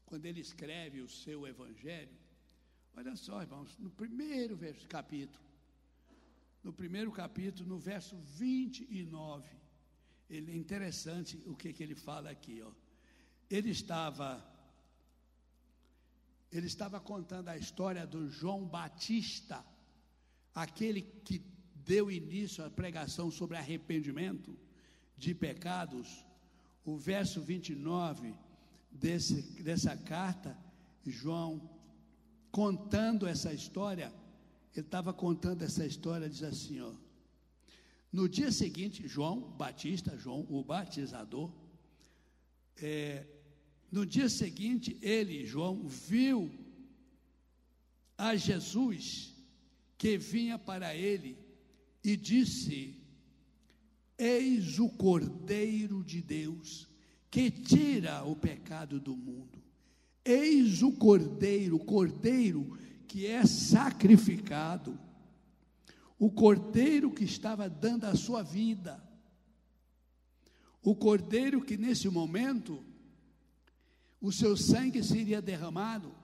quando 0.07 0.25
ele 0.25 0.41
escreve 0.41 1.03
o 1.03 1.09
seu 1.11 1.47
evangelho, 1.47 2.17
olha 2.97 3.15
só, 3.15 3.43
irmãos, 3.43 3.77
no 3.79 3.91
primeiro 3.91 4.57
verso, 4.57 4.89
capítulo, 4.89 5.45
no 6.65 6.73
primeiro 6.73 7.13
capítulo, 7.13 7.69
no 7.69 7.79
verso 7.79 8.17
29. 8.17 9.66
Ele 10.29 10.53
é 10.53 10.57
interessante 10.57 11.41
o 11.47 11.55
que, 11.55 11.73
que 11.73 11.83
ele 11.83 11.95
fala 11.95 12.31
aqui, 12.31 12.63
ó. 12.63 12.71
Ele 13.49 13.71
estava 13.71 14.45
ele 16.51 16.67
estava 16.67 17.01
contando 17.01 17.49
a 17.49 17.57
história 17.57 18.07
do 18.07 18.31
João 18.31 18.65
Batista, 18.65 19.65
aquele 20.55 21.03
que 21.03 21.45
deu 21.75 22.11
início 22.11 22.65
à 22.65 22.71
pregação 22.71 23.31
sobre 23.31 23.57
arrependimento 23.57 24.57
de 25.17 25.35
pecados. 25.35 26.25
O 26.85 26.97
verso 26.97 27.43
29 27.43 28.35
desse, 28.91 29.43
dessa 29.63 29.97
carta, 29.97 30.57
João 31.05 31.69
contando 32.51 33.27
essa 33.27 33.53
história, 33.53 34.13
ele 34.75 34.87
estava 34.87 35.13
contando 35.13 35.63
essa 35.63 35.85
história, 35.85 36.29
diz 36.29 36.43
assim, 36.43 36.81
ó. 36.81 36.93
No 38.13 38.29
dia 38.29 38.51
seguinte, 38.51 39.07
João 39.07 39.41
Batista, 39.41 40.17
João 40.17 40.47
o 40.49 40.63
batizador, 40.63 41.51
é, 42.77 43.27
no 43.91 44.05
dia 44.05 44.29
seguinte, 44.29 44.97
ele, 45.01 45.45
João, 45.45 45.87
viu 45.89 46.51
a 48.17 48.35
Jesus 48.37 49.35
que 49.99 50.17
vinha 50.19 50.59
para 50.59 50.95
ele 50.95 51.39
e 52.03 52.17
disse: 52.17 52.95
Eis 54.19 54.79
o 54.79 54.89
Cordeiro 54.89 56.03
de 56.03 56.23
Deus 56.23 56.89
que 57.31 57.51
tira 57.51 58.25
o 58.25 58.35
pecado 58.35 58.99
do 58.99 59.17
mundo. 59.17 59.63
Eis 60.25 60.83
o 60.83 60.93
Cordeiro, 60.93 61.79
Cordeiro 61.79 62.79
que 63.07 63.27
é 63.27 63.47
sacrificado, 63.47 64.99
o 66.19 66.31
cordeiro 66.31 67.13
que 67.13 67.25
estava 67.25 67.69
dando 67.69 68.05
a 68.05 68.15
sua 68.15 68.43
vida, 68.43 69.03
o 70.83 70.95
cordeiro 70.95 71.63
que 71.63 71.77
nesse 71.77 72.09
momento 72.09 72.85
o 74.21 74.33
seu 74.33 74.57
sangue 74.57 75.03
seria 75.03 75.43
derramado 75.43 76.15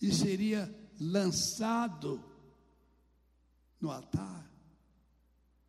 e 0.00 0.12
seria 0.12 0.74
lançado 0.98 2.22
no 3.80 3.90
altar 3.90 4.50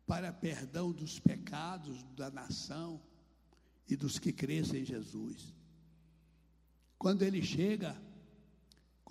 para 0.06 0.32
perdão 0.32 0.92
dos 0.92 1.18
pecados 1.18 2.02
da 2.14 2.30
nação 2.30 3.00
e 3.88 3.96
dos 3.96 4.18
que 4.18 4.32
crescem 4.32 4.82
em 4.82 4.84
Jesus. 4.84 5.54
Quando 6.98 7.22
ele 7.22 7.42
chega, 7.42 8.00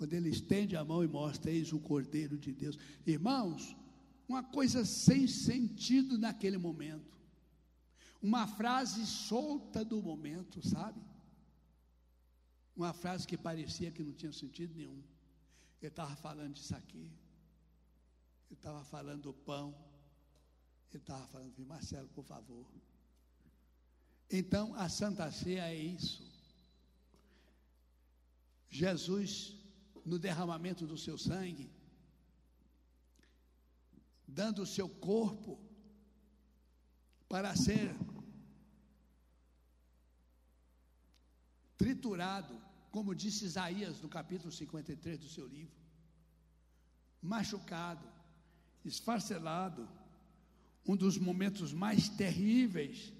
quando 0.02 0.14
ele 0.14 0.30
estende 0.30 0.74
a 0.74 0.84
mão 0.84 1.04
e 1.04 1.06
mostra, 1.06 1.48
eis 1.48 1.72
o 1.72 1.78
Cordeiro 1.78 2.36
de 2.36 2.52
Deus. 2.52 2.76
Irmãos, 3.06 3.76
uma 4.28 4.42
coisa 4.42 4.84
sem 4.84 5.28
sentido 5.28 6.18
naquele 6.18 6.58
momento. 6.58 7.16
Uma 8.20 8.48
frase 8.48 9.06
solta 9.06 9.84
do 9.84 10.02
momento, 10.02 10.60
sabe? 10.66 11.00
Uma 12.74 12.92
frase 12.92 13.28
que 13.28 13.38
parecia 13.38 13.92
que 13.92 14.02
não 14.02 14.12
tinha 14.12 14.32
sentido 14.32 14.74
nenhum. 14.74 15.04
Ele 15.80 15.86
estava 15.88 16.16
falando 16.16 16.54
disso 16.54 16.74
aqui. 16.74 17.08
Ele 18.50 18.58
estava 18.58 18.84
falando 18.84 19.22
do 19.22 19.32
pão. 19.32 19.72
Ele 20.90 21.00
estava 21.00 21.28
falando 21.28 21.64
Marcelo, 21.64 22.08
por 22.08 22.24
favor. 22.24 22.66
Então, 24.28 24.74
a 24.74 24.88
Santa 24.88 25.30
Ceia 25.30 25.72
é 25.72 25.76
isso. 25.76 26.28
Jesus 28.68 29.61
no 30.04 30.18
derramamento 30.18 30.86
do 30.86 30.98
seu 30.98 31.16
sangue, 31.16 31.70
dando 34.26 34.62
o 34.62 34.66
seu 34.66 34.88
corpo 34.88 35.58
para 37.28 37.54
ser 37.56 37.94
triturado, 41.76 42.60
como 42.90 43.14
disse 43.14 43.44
Isaías 43.44 44.00
no 44.00 44.08
capítulo 44.08 44.52
53 44.52 45.18
do 45.18 45.28
seu 45.28 45.46
livro, 45.46 45.74
machucado, 47.20 48.06
esfarcelado, 48.84 49.88
um 50.86 50.96
dos 50.96 51.16
momentos 51.16 51.72
mais 51.72 52.08
terríveis, 52.08 53.12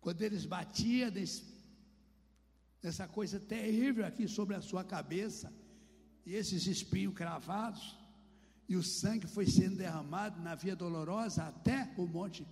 quando 0.00 0.22
eles 0.22 0.46
batiam 0.46 1.10
nessa 2.82 3.06
coisa 3.08 3.38
terrível 3.38 4.06
aqui 4.06 4.26
sobre 4.26 4.54
a 4.54 4.62
sua 4.62 4.84
cabeça, 4.84 5.52
e 6.30 6.34
esses 6.36 6.68
espinhos 6.68 7.12
cravados, 7.12 7.98
e 8.68 8.76
o 8.76 8.84
sangue 8.84 9.26
foi 9.26 9.46
sendo 9.48 9.78
derramado 9.78 10.40
na 10.40 10.54
via 10.54 10.76
dolorosa 10.76 11.42
até 11.42 11.92
o 11.98 12.06
Monte 12.06 12.46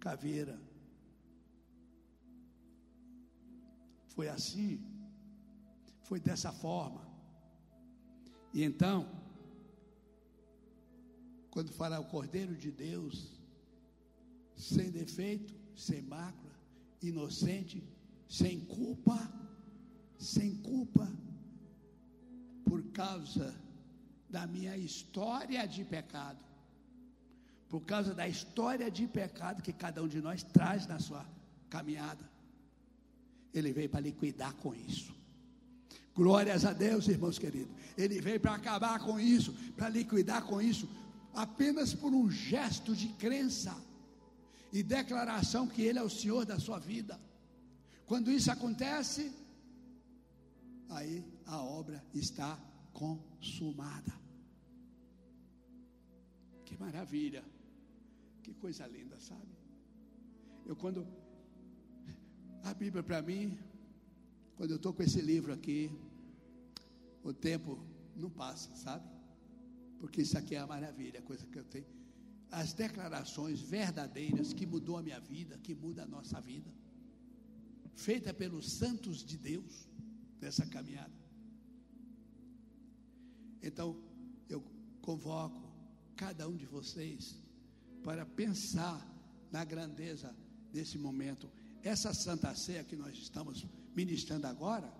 Caveira. 0.00 0.58
Foi 4.14 4.28
assim, 4.30 4.82
foi 6.04 6.18
dessa 6.20 6.50
forma. 6.52 7.06
E 8.50 8.62
então, 8.62 9.06
quando 11.50 11.70
fala 11.70 12.00
o 12.00 12.08
Cordeiro 12.08 12.56
de 12.56 12.70
Deus, 12.70 13.38
sem 14.56 14.90
defeito, 14.90 15.54
sem 15.76 16.00
mácula, 16.00 16.54
inocente, 17.02 17.86
sem 18.26 18.64
culpa, 18.64 19.18
sem 20.16 20.56
culpa, 20.62 21.12
por 22.64 22.82
causa 22.92 23.54
da 24.28 24.46
minha 24.46 24.76
história 24.76 25.66
de 25.66 25.84
pecado, 25.84 26.42
por 27.68 27.82
causa 27.82 28.14
da 28.14 28.26
história 28.28 28.90
de 28.90 29.06
pecado 29.06 29.62
que 29.62 29.72
cada 29.72 30.02
um 30.02 30.08
de 30.08 30.20
nós 30.20 30.42
traz 30.42 30.86
na 30.86 30.98
sua 30.98 31.26
caminhada. 31.68 32.30
Ele 33.52 33.72
veio 33.72 33.88
para 33.88 34.00
liquidar 34.00 34.54
com 34.54 34.74
isso. 34.74 35.14
Glórias 36.14 36.64
a 36.64 36.72
Deus, 36.72 37.08
irmãos 37.08 37.38
queridos. 37.38 37.74
Ele 37.96 38.20
veio 38.20 38.40
para 38.40 38.54
acabar 38.54 38.98
com 39.00 39.18
isso, 39.18 39.52
para 39.76 39.88
liquidar 39.88 40.44
com 40.44 40.60
isso, 40.60 40.88
apenas 41.34 41.94
por 41.94 42.12
um 42.12 42.30
gesto 42.30 42.94
de 42.94 43.08
crença 43.08 43.74
e 44.72 44.82
declaração 44.82 45.66
que 45.66 45.82
Ele 45.82 45.98
é 45.98 46.02
o 46.02 46.10
Senhor 46.10 46.44
da 46.44 46.58
sua 46.58 46.78
vida. 46.78 47.18
Quando 48.06 48.30
isso 48.30 48.50
acontece, 48.50 49.32
aí 50.90 51.24
a 51.46 51.60
obra 51.60 52.04
está 52.14 52.58
consumada. 52.92 54.12
Que 56.64 56.76
maravilha, 56.78 57.44
que 58.42 58.52
coisa 58.54 58.86
linda, 58.86 59.18
sabe? 59.20 59.52
Eu 60.64 60.76
quando 60.76 61.06
a 62.64 62.72
Bíblia 62.72 63.02
para 63.02 63.20
mim, 63.20 63.58
quando 64.56 64.70
eu 64.70 64.76
estou 64.76 64.92
com 64.92 65.02
esse 65.02 65.20
livro 65.20 65.52
aqui, 65.52 65.90
o 67.24 67.32
tempo 67.32 67.78
não 68.16 68.30
passa, 68.30 68.74
sabe? 68.76 69.08
Porque 69.98 70.22
isso 70.22 70.36
aqui 70.36 70.54
é 70.54 70.58
a 70.58 70.66
maravilha, 70.66 71.20
a 71.20 71.22
coisa 71.22 71.46
que 71.46 71.58
eu 71.58 71.64
tenho. 71.64 71.86
As 72.50 72.72
declarações 72.72 73.60
verdadeiras 73.60 74.52
que 74.52 74.66
mudou 74.66 74.98
a 74.98 75.02
minha 75.02 75.20
vida, 75.20 75.58
que 75.58 75.74
muda 75.74 76.02
a 76.02 76.06
nossa 76.06 76.40
vida, 76.40 76.70
feita 77.94 78.32
pelos 78.34 78.70
santos 78.70 79.24
de 79.24 79.36
Deus 79.38 79.88
nessa 80.40 80.66
caminhada. 80.66 81.21
Então, 83.62 83.96
eu 84.48 84.62
convoco 85.00 85.62
cada 86.16 86.48
um 86.48 86.56
de 86.56 86.66
vocês 86.66 87.40
para 88.02 88.26
pensar 88.26 89.00
na 89.50 89.64
grandeza 89.64 90.34
desse 90.72 90.98
momento. 90.98 91.50
Essa 91.82 92.12
Santa 92.12 92.54
Ceia 92.54 92.84
que 92.84 92.96
nós 92.96 93.16
estamos 93.16 93.66
ministrando 93.94 94.46
agora, 94.46 94.92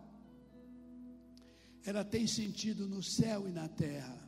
ela 1.84 2.04
tem 2.04 2.26
sentido 2.26 2.86
no 2.86 3.02
céu 3.02 3.48
e 3.48 3.52
na 3.52 3.68
terra. 3.68 4.18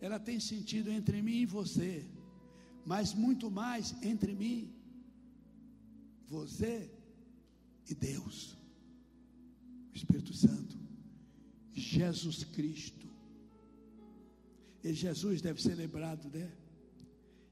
Ela 0.00 0.18
tem 0.18 0.40
sentido 0.40 0.90
entre 0.90 1.20
mim 1.22 1.40
e 1.42 1.46
você, 1.46 2.06
mas 2.84 3.14
muito 3.14 3.50
mais 3.50 3.94
entre 4.02 4.34
mim, 4.34 4.72
você 6.26 6.90
e 7.88 7.94
Deus, 7.94 8.56
o 9.92 9.96
Espírito 9.96 10.32
Santo, 10.34 10.83
Jesus 11.74 12.44
Cristo. 12.44 13.06
E 14.82 14.92
Jesus 14.92 15.40
deve 15.40 15.60
ser 15.60 15.74
lembrado, 15.74 16.28
né? 16.28 16.50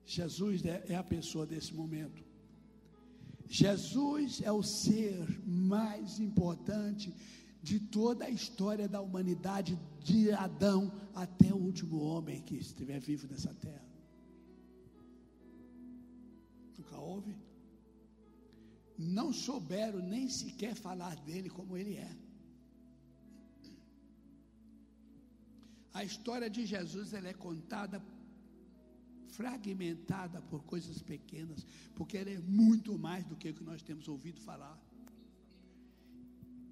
Jesus 0.04 0.64
é 0.64 0.94
a 0.94 1.02
pessoa 1.02 1.46
desse 1.46 1.74
momento. 1.74 2.22
Jesus 3.48 4.40
é 4.42 4.50
o 4.50 4.62
ser 4.62 5.40
mais 5.46 6.18
importante 6.18 7.14
de 7.62 7.78
toda 7.78 8.24
a 8.24 8.30
história 8.30 8.88
da 8.88 9.00
humanidade, 9.00 9.78
de 10.00 10.32
Adão 10.32 10.92
até 11.14 11.52
o 11.52 11.58
último 11.58 12.00
homem 12.00 12.40
que 12.42 12.56
estiver 12.56 12.98
vivo 12.98 13.28
nessa 13.28 13.54
terra. 13.54 13.84
Nunca 16.76 16.98
houve? 16.98 17.36
Não 18.98 19.32
souberam 19.32 20.00
nem 20.00 20.28
sequer 20.28 20.74
falar 20.74 21.14
dele 21.16 21.48
como 21.48 21.76
ele 21.76 21.96
é. 21.96 22.16
A 25.92 26.02
história 26.04 26.48
de 26.48 26.64
Jesus 26.64 27.12
ela 27.12 27.28
é 27.28 27.34
contada 27.34 28.02
fragmentada 29.28 30.40
por 30.42 30.62
coisas 30.64 31.00
pequenas, 31.02 31.66
porque 31.94 32.16
ela 32.18 32.30
é 32.30 32.38
muito 32.38 32.98
mais 32.98 33.24
do 33.24 33.36
que 33.36 33.50
o 33.50 33.54
que 33.54 33.64
nós 33.64 33.82
temos 33.82 34.08
ouvido 34.08 34.40
falar. 34.40 34.78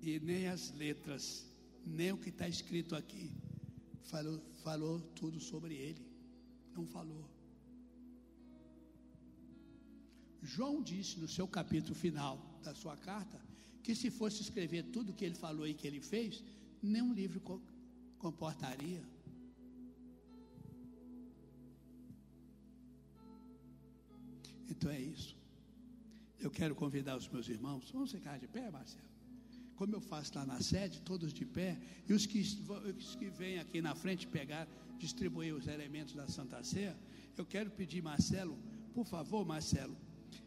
E 0.03 0.19
nem 0.21 0.47
as 0.47 0.71
letras, 0.73 1.47
nem 1.87 2.13
o 2.13 2.19
que 2.19 2.31
está 2.31 2.49
escrito 2.49 2.95
aqui, 2.95 3.31
falou, 4.05 4.41
falou 4.63 5.01
tudo 5.15 5.41
sobre 5.41 5.75
ele. 5.75 6.03
Não 6.75 6.87
falou. 6.87 7.25
João 10.43 10.83
disse 10.83 11.19
no 11.19 11.29
seu 11.29 11.47
capítulo 11.47 11.95
final 11.95 12.39
da 12.63 12.75
sua 12.75 12.97
carta 12.97 13.39
que 13.83 13.95
se 13.95 14.11
fosse 14.11 14.43
escrever 14.43 14.85
tudo 14.85 15.11
o 15.11 15.15
que 15.15 15.25
ele 15.25 15.35
falou 15.35 15.67
e 15.67 15.75
que 15.75 15.87
ele 15.87 16.01
fez, 16.01 16.43
nenhum 16.83 17.13
livro 17.13 17.41
comportaria. 18.21 19.03
Então 24.71 24.91
é 24.91 25.01
isso. 25.01 25.37
Eu 26.39 26.51
quero 26.51 26.75
convidar 26.75 27.17
os 27.17 27.29
meus 27.29 27.49
irmãos, 27.49 27.91
vamos 27.91 28.13
ficar 28.13 28.39
de 28.39 28.47
pé, 28.47 28.71
Marcelo? 28.71 29.11
Como 29.75 29.95
eu 29.95 30.01
faço 30.01 30.33
lá 30.37 30.45
na 30.45 30.61
sede, 30.61 31.01
todos 31.01 31.33
de 31.33 31.45
pé, 31.45 31.79
e 32.09 32.13
os 32.13 32.27
que, 32.27 32.41
os 32.99 33.15
que 33.15 33.29
vêm 33.31 33.59
aqui 33.59 33.81
na 33.81 33.95
frente 33.95 34.27
pegar, 34.27 34.69
distribuir 34.99 35.55
os 35.55 35.67
elementos 35.67 36.15
da 36.15 36.29
Santa 36.29 36.63
Ceia, 36.63 36.97
eu 37.37 37.47
quero 37.47 37.71
pedir, 37.71 38.03
Marcelo, 38.03 38.59
por 38.95 39.07
favor, 39.07 39.45
Marcelo, 39.45 39.97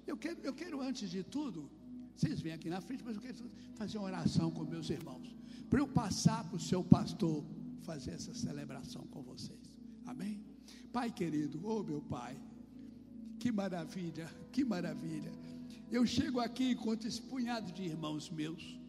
eu 0.06 0.16
quero, 0.16 0.40
eu 0.42 0.54
quero 0.54 0.82
antes 0.82 1.10
de 1.10 1.24
tudo, 1.24 1.70
vocês 2.16 2.40
vêm 2.40 2.54
aqui 2.54 2.70
na 2.70 2.82
frente, 2.82 3.04
mas 3.04 3.16
eu 3.16 3.22
quero 3.22 3.38
fazer 3.76 3.98
uma 3.98 4.08
oração 4.08 4.52
com 4.52 4.64
meus 4.64 4.90
irmãos, 4.90 5.36
para 5.70 5.80
eu 5.80 5.88
passar 5.88 6.44
para 6.48 6.58
o 6.58 6.60
seu 6.60 6.84
pastor 6.84 7.44
fazer 7.84 8.12
essa 8.12 8.34
celebração 8.34 9.04
com 9.14 9.22
vocês. 9.22 9.60
Amém? 10.06 10.42
Pai 10.92 11.12
querido, 11.12 11.60
oh 11.64 11.84
meu 11.84 12.02
Pai, 12.02 12.36
que 13.40 13.52
maravilha, 13.52 14.28
que 14.52 14.64
maravilha. 14.64 15.32
Eu 15.92 16.06
chego 16.06 16.40
aqui 16.40 16.72
enquanto 16.72 17.08
esse 17.08 17.22
punhado 17.22 17.72
de 17.72 17.84
irmãos 17.84 18.30
meus, 18.30 18.80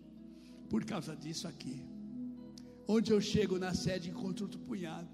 por 0.70 0.84
causa 0.84 1.14
disso 1.14 1.46
aqui. 1.46 1.84
Onde 2.86 3.12
eu 3.12 3.20
chego 3.20 3.58
na 3.58 3.74
sede, 3.74 4.10
encontro 4.10 4.44
outro 4.46 4.60
punhado. 4.60 5.08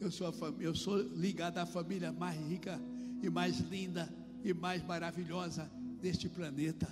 Eu 0.00 0.10
sou, 0.10 0.32
eu 0.60 0.74
sou 0.74 1.00
ligado 1.00 1.58
à 1.58 1.66
família 1.66 2.12
mais 2.12 2.38
rica 2.48 2.80
e 3.22 3.30
mais 3.30 3.58
linda 3.60 4.12
e 4.44 4.52
mais 4.52 4.84
maravilhosa 4.84 5.70
deste 6.00 6.28
planeta. 6.28 6.88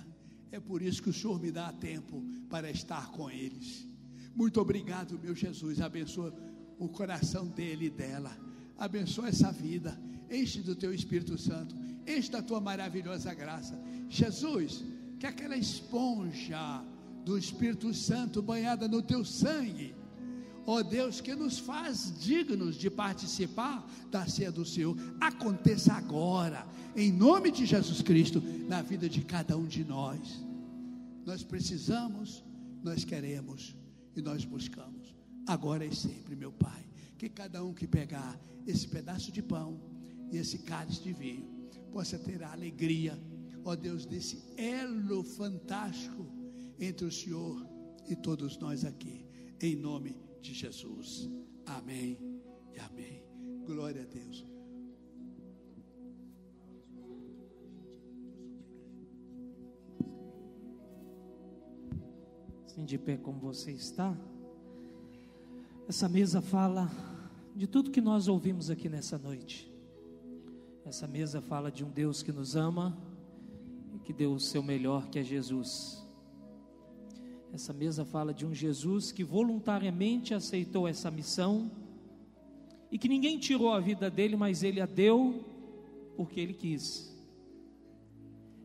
É 0.51 0.59
por 0.59 0.81
isso 0.81 1.01
que 1.01 1.09
o 1.09 1.13
Senhor 1.13 1.39
me 1.39 1.51
dá 1.51 1.71
tempo 1.71 2.23
para 2.49 2.69
estar 2.69 3.11
com 3.11 3.29
eles. 3.29 3.90
Muito 4.35 4.59
obrigado, 4.59 5.19
meu 5.19 5.35
Jesus. 5.35 5.81
Abençoa 5.81 6.33
o 6.79 6.87
coração 6.87 7.47
dele 7.47 7.85
e 7.85 7.89
dela. 7.89 8.35
Abençoa 8.77 9.29
essa 9.29 9.51
vida. 9.51 9.99
Enche 10.29 10.61
do 10.61 10.75
teu 10.75 10.93
Espírito 10.93 11.37
Santo. 11.37 11.75
Enche 12.07 12.31
da 12.31 12.41
tua 12.41 12.59
maravilhosa 12.59 13.33
graça. 13.33 13.79
Jesus, 14.09 14.83
que 15.19 15.27
aquela 15.27 15.57
esponja 15.57 16.83
do 17.23 17.37
Espírito 17.37 17.93
Santo 17.93 18.41
banhada 18.41 18.87
no 18.87 19.01
teu 19.01 19.23
sangue 19.23 19.93
ó 20.65 20.81
Deus, 20.83 21.19
que 21.21 21.35
nos 21.35 21.59
faz 21.59 22.13
dignos 22.19 22.75
de 22.75 22.89
participar 22.89 23.87
da 24.09 24.25
ceia 24.27 24.51
do 24.51 24.65
Senhor, 24.65 24.95
aconteça 25.19 25.93
agora, 25.93 26.65
em 26.95 27.11
nome 27.11 27.51
de 27.51 27.65
Jesus 27.65 28.01
Cristo, 28.01 28.41
na 28.67 28.81
vida 28.81 29.09
de 29.09 29.21
cada 29.21 29.57
um 29.57 29.65
de 29.65 29.83
nós. 29.83 30.43
Nós 31.25 31.43
precisamos, 31.43 32.43
nós 32.83 33.03
queremos 33.03 33.75
e 34.15 34.21
nós 34.21 34.45
buscamos, 34.45 35.15
agora 35.47 35.85
e 35.85 35.95
sempre, 35.95 36.35
meu 36.35 36.51
Pai. 36.51 36.85
Que 37.17 37.29
cada 37.29 37.63
um 37.63 37.73
que 37.73 37.87
pegar 37.87 38.39
esse 38.65 38.87
pedaço 38.87 39.31
de 39.31 39.41
pão 39.41 39.79
e 40.31 40.37
esse 40.37 40.59
cálice 40.59 41.01
de 41.01 41.13
vinho 41.13 41.69
possa 41.91 42.17
ter 42.17 42.41
a 42.43 42.51
alegria, 42.51 43.17
ó 43.63 43.75
Deus, 43.75 44.05
desse 44.05 44.41
elo 44.57 45.23
fantástico 45.23 46.25
entre 46.79 47.05
o 47.05 47.11
Senhor 47.11 47.67
e 48.07 48.15
todos 48.15 48.57
nós 48.57 48.83
aqui, 48.83 49.25
em 49.61 49.75
nome 49.75 50.17
de 50.41 50.53
Jesus. 50.53 51.29
Amém 51.65 52.17
e 52.73 52.79
amém. 52.79 53.23
Glória 53.65 54.01
a 54.01 54.05
Deus. 54.05 54.50
Assim 62.71 62.85
de 62.85 62.97
pé 62.97 63.17
como 63.17 63.37
você 63.37 63.69
está. 63.69 64.17
Essa 65.89 66.07
mesa 66.07 66.41
fala 66.41 66.89
de 67.53 67.67
tudo 67.67 67.91
que 67.91 67.99
nós 67.99 68.29
ouvimos 68.29 68.69
aqui 68.69 68.87
nessa 68.87 69.17
noite. 69.17 69.69
Essa 70.85 71.05
mesa 71.05 71.41
fala 71.41 71.69
de 71.69 71.83
um 71.83 71.89
Deus 71.89 72.23
que 72.23 72.31
nos 72.31 72.55
ama 72.55 72.97
e 73.93 73.99
que 73.99 74.13
deu 74.13 74.31
o 74.31 74.39
seu 74.39 74.63
melhor, 74.63 75.09
que 75.09 75.19
é 75.19 75.23
Jesus. 75.23 76.01
Essa 77.51 77.73
mesa 77.73 78.05
fala 78.05 78.33
de 78.33 78.45
um 78.45 78.53
Jesus 78.53 79.11
que 79.11 79.21
voluntariamente 79.21 80.33
aceitou 80.33 80.87
essa 80.87 81.11
missão 81.11 81.69
e 82.89 82.97
que 82.97 83.09
ninguém 83.09 83.37
tirou 83.37 83.73
a 83.73 83.81
vida 83.81 84.09
dele, 84.09 84.37
mas 84.37 84.63
ele 84.63 84.79
a 84.79 84.85
deu 84.85 85.43
porque 86.15 86.39
ele 86.39 86.53
quis. 86.53 87.13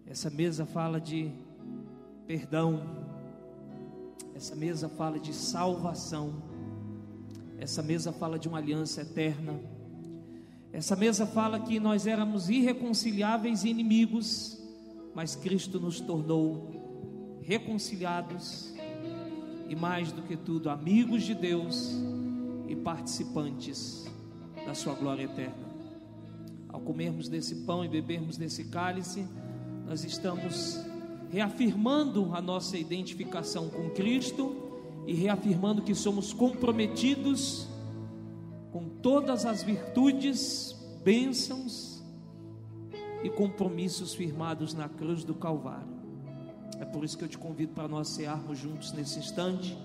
Essa 0.06 0.30
mesa 0.30 0.64
fala 0.64 1.00
de 1.00 1.32
perdão, 2.24 3.05
essa 4.36 4.54
mesa 4.54 4.86
fala 4.86 5.18
de 5.18 5.32
salvação. 5.32 6.34
Essa 7.58 7.82
mesa 7.82 8.12
fala 8.12 8.38
de 8.38 8.46
uma 8.46 8.58
aliança 8.58 9.00
eterna. 9.00 9.58
Essa 10.70 10.94
mesa 10.94 11.26
fala 11.26 11.58
que 11.58 11.80
nós 11.80 12.06
éramos 12.06 12.50
irreconciliáveis 12.50 13.64
e 13.64 13.70
inimigos, 13.70 14.62
mas 15.14 15.34
Cristo 15.34 15.80
nos 15.80 16.00
tornou 16.00 17.38
reconciliados 17.40 18.74
e 19.70 19.74
mais 19.74 20.12
do 20.12 20.20
que 20.20 20.36
tudo, 20.36 20.68
amigos 20.68 21.22
de 21.22 21.34
Deus 21.34 21.94
e 22.68 22.76
participantes 22.76 24.04
da 24.66 24.74
sua 24.74 24.92
glória 24.92 25.22
eterna. 25.22 25.66
Ao 26.68 26.80
comermos 26.80 27.26
desse 27.26 27.54
pão 27.64 27.82
e 27.82 27.88
bebermos 27.88 28.36
desse 28.36 28.64
cálice, 28.64 29.26
nós 29.86 30.04
estamos 30.04 30.78
reafirmando 31.30 32.34
a 32.34 32.40
nossa 32.40 32.76
identificação 32.76 33.68
com 33.68 33.90
Cristo 33.90 34.56
e 35.06 35.14
reafirmando 35.14 35.82
que 35.82 35.94
somos 35.94 36.32
comprometidos 36.32 37.68
com 38.72 38.88
todas 38.88 39.44
as 39.46 39.62
virtudes, 39.62 40.76
bênçãos 41.02 42.02
e 43.22 43.30
compromissos 43.30 44.14
firmados 44.14 44.74
na 44.74 44.88
cruz 44.88 45.24
do 45.24 45.34
Calvário. 45.34 45.96
É 46.78 46.84
por 46.84 47.04
isso 47.04 47.16
que 47.16 47.24
eu 47.24 47.28
te 47.28 47.38
convido 47.38 47.72
para 47.72 47.88
nós 47.88 48.08
cearmos 48.08 48.58
juntos 48.58 48.92
nesse 48.92 49.18
instante 49.18 49.76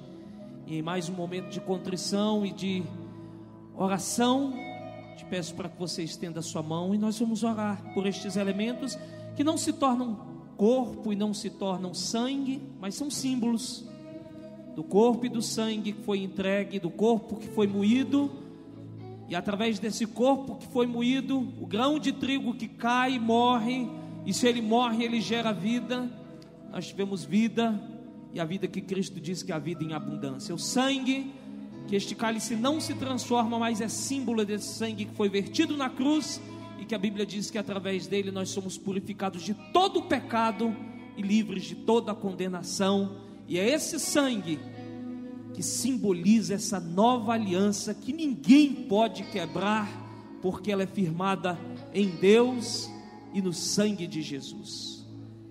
e 0.68 0.78
em 0.78 0.82
mais 0.82 1.08
um 1.08 1.14
momento 1.14 1.50
de 1.50 1.62
contrição 1.62 2.46
e 2.46 2.52
de 2.52 2.84
oração. 3.76 4.54
Te 5.16 5.26
peço 5.26 5.56
para 5.56 5.70
que 5.70 5.80
você 5.80 6.04
estenda 6.04 6.39
a 6.39 6.44
sua 6.44 6.62
mão 6.62 6.94
e 6.94 6.98
nós 6.98 7.18
vamos 7.20 7.44
orar 7.44 7.82
por 7.94 8.06
estes 8.06 8.36
elementos 8.36 8.98
que 9.36 9.44
não 9.44 9.58
se 9.58 9.72
tornam 9.72 10.31
corpo 10.62 11.12
e 11.12 11.16
não 11.16 11.34
se 11.34 11.49
tornam 11.49 11.91
sangue, 11.91 12.62
mas 12.80 12.93
são 12.93 13.09
símbolos 13.09 13.84
do 14.76 14.84
corpo 14.84 15.26
e 15.26 15.30
do 15.30 15.41
sangue 15.41 15.91
que 15.91 16.03
foi 16.03 16.20
entregue, 16.20 16.78
do 16.78 16.91
corpo 16.91 17.38
que 17.38 17.47
foi 17.47 17.66
moído, 17.66 18.30
e 19.28 19.34
através 19.34 19.80
desse 19.80 20.05
corpo 20.05 20.57
que 20.57 20.68
foi 20.68 20.86
moído, 20.86 21.39
o 21.59 21.66
grão 21.66 21.97
de 21.97 22.12
trigo 22.12 22.53
que 22.53 22.68
cai 22.68 23.18
morre, 23.18 23.89
e 24.24 24.32
se 24.32 24.45
ele 24.45 24.62
morre, 24.62 25.03
ele 25.03 25.20
gera 25.20 25.51
vida. 25.51 26.07
Nós 26.72 26.86
tivemos 26.86 27.26
vida, 27.26 27.82
e 28.32 28.39
a 28.39 28.45
vida 28.45 28.68
que 28.68 28.82
Cristo 28.82 29.20
disse 29.20 29.43
que 29.43 29.51
é 29.51 29.55
a 29.55 29.57
vida 29.57 29.84
em 29.84 29.93
abundância. 29.93 30.53
O 30.53 30.59
sangue, 30.59 31.34
que 31.88 31.95
este 31.95 32.14
cálice 32.14 32.55
não 32.55 32.80
se 32.80 32.93
transforma, 32.93 33.57
mas 33.57 33.82
é 33.82 33.88
símbolo 33.88 34.45
desse 34.45 34.76
sangue 34.76 35.05
que 35.05 35.16
foi 35.16 35.28
vertido 35.28 35.76
na 35.76 35.89
cruz 35.89 36.39
e 36.82 36.86
que 36.86 36.96
a 36.96 36.98
Bíblia 36.98 37.28
diz 37.28 37.52
que 37.52 37.60
através 37.60 38.08
dele 38.08 38.32
nós 38.32 38.50
somos 38.50 38.76
purificados 38.76 39.44
de 39.44 39.54
todo 39.72 40.00
o 40.00 40.08
pecado 40.08 40.76
e 41.16 41.22
livres 41.22 41.64
de 41.64 41.76
toda 41.76 42.12
a 42.12 42.16
condenação. 42.16 43.18
E 43.48 43.60
é 43.60 43.70
esse 43.70 44.00
sangue 44.00 44.60
que 45.54 45.62
simboliza 45.62 46.56
essa 46.56 46.80
nova 46.80 47.34
aliança 47.34 47.94
que 47.94 48.12
ninguém 48.12 48.74
pode 48.74 49.24
quebrar, 49.26 49.88
porque 50.42 50.72
ela 50.72 50.82
é 50.82 50.88
firmada 50.88 51.56
em 51.94 52.08
Deus 52.08 52.90
e 53.32 53.44
no 53.44 53.54
sangue 53.54 54.08
de 54.08 54.24
Jesus. 54.24 55.06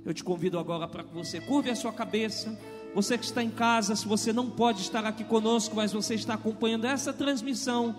Eu 0.04 0.12
te 0.12 0.24
convido 0.24 0.58
agora 0.58 0.88
para 0.88 1.04
que 1.04 1.14
você 1.14 1.40
curve 1.40 1.70
a 1.70 1.76
sua 1.76 1.92
cabeça. 1.92 2.58
Você 2.92 3.16
que 3.16 3.24
está 3.24 3.40
em 3.40 3.50
casa, 3.50 3.94
se 3.94 4.08
você 4.08 4.32
não 4.32 4.50
pode 4.50 4.80
estar 4.80 5.04
aqui 5.04 5.22
conosco, 5.22 5.76
mas 5.76 5.92
você 5.92 6.16
está 6.16 6.34
acompanhando 6.34 6.86
essa 6.86 7.12
transmissão 7.12 7.94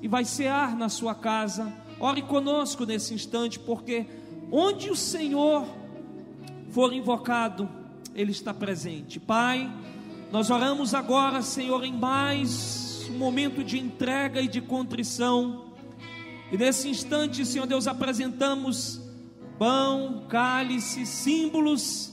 e 0.00 0.06
vai 0.06 0.24
cear 0.24 0.76
na 0.76 0.88
sua 0.88 1.16
casa 1.16 1.84
Ore 1.98 2.22
conosco 2.22 2.84
nesse 2.84 3.14
instante, 3.14 3.58
porque 3.58 4.06
onde 4.50 4.90
o 4.90 4.96
Senhor 4.96 5.66
for 6.70 6.92
invocado, 6.92 7.68
Ele 8.14 8.32
está 8.32 8.52
presente. 8.52 9.18
Pai, 9.18 9.70
nós 10.30 10.50
oramos 10.50 10.92
agora, 10.92 11.40
Senhor, 11.40 11.84
em 11.84 11.92
mais 11.92 13.06
um 13.08 13.16
momento 13.16 13.64
de 13.64 13.78
entrega 13.78 14.40
e 14.40 14.48
de 14.48 14.60
contrição. 14.60 15.72
E 16.52 16.56
nesse 16.56 16.88
instante, 16.88 17.46
Senhor 17.46 17.66
Deus, 17.66 17.86
apresentamos 17.86 19.00
pão, 19.58 20.26
cálice, 20.28 21.06
símbolos, 21.06 22.12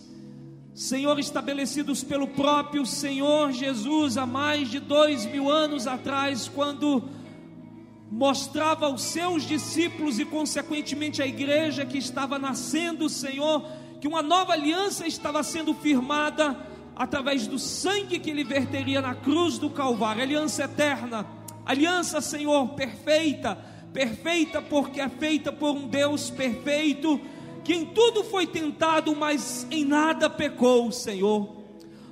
Senhor, 0.73 1.19
estabelecidos 1.19 2.03
pelo 2.03 2.27
próprio 2.27 2.85
Senhor 2.85 3.51
Jesus 3.51 4.17
há 4.17 4.25
mais 4.25 4.69
de 4.69 4.79
dois 4.79 5.25
mil 5.25 5.51
anos 5.51 5.85
atrás, 5.85 6.47
quando 6.47 7.03
mostrava 8.13 8.85
aos 8.85 9.01
seus 9.01 9.41
discípulos 9.41 10.19
e, 10.19 10.25
consequentemente, 10.25 11.19
à 11.19 11.25
igreja 11.25 11.83
que 11.83 11.97
estava 11.97 12.37
nascendo, 12.37 13.09
Senhor, 13.09 13.67
que 13.99 14.07
uma 14.07 14.21
nova 14.21 14.53
aliança 14.53 15.07
estava 15.07 15.41
sendo 15.41 15.73
firmada 15.73 16.55
através 16.95 17.47
do 17.47 17.57
sangue 17.57 18.19
que 18.19 18.29
ele 18.29 18.43
verteria 18.43 19.01
na 19.01 19.15
cruz 19.15 19.57
do 19.57 19.67
Calvário, 19.67 20.21
aliança 20.21 20.65
eterna, 20.65 21.25
aliança, 21.65 22.21
Senhor, 22.21 22.69
perfeita, 22.75 23.57
perfeita 23.91 24.61
porque 24.61 25.01
é 25.01 25.09
feita 25.09 25.51
por 25.51 25.71
um 25.71 25.87
Deus 25.87 26.29
perfeito, 26.29 27.19
que 27.63 27.73
em 27.73 27.83
tudo 27.83 28.23
foi 28.23 28.45
tentado, 28.45 29.15
mas 29.15 29.65
em 29.71 29.83
nada 29.83 30.29
pecou, 30.29 30.91
Senhor. 30.91 31.63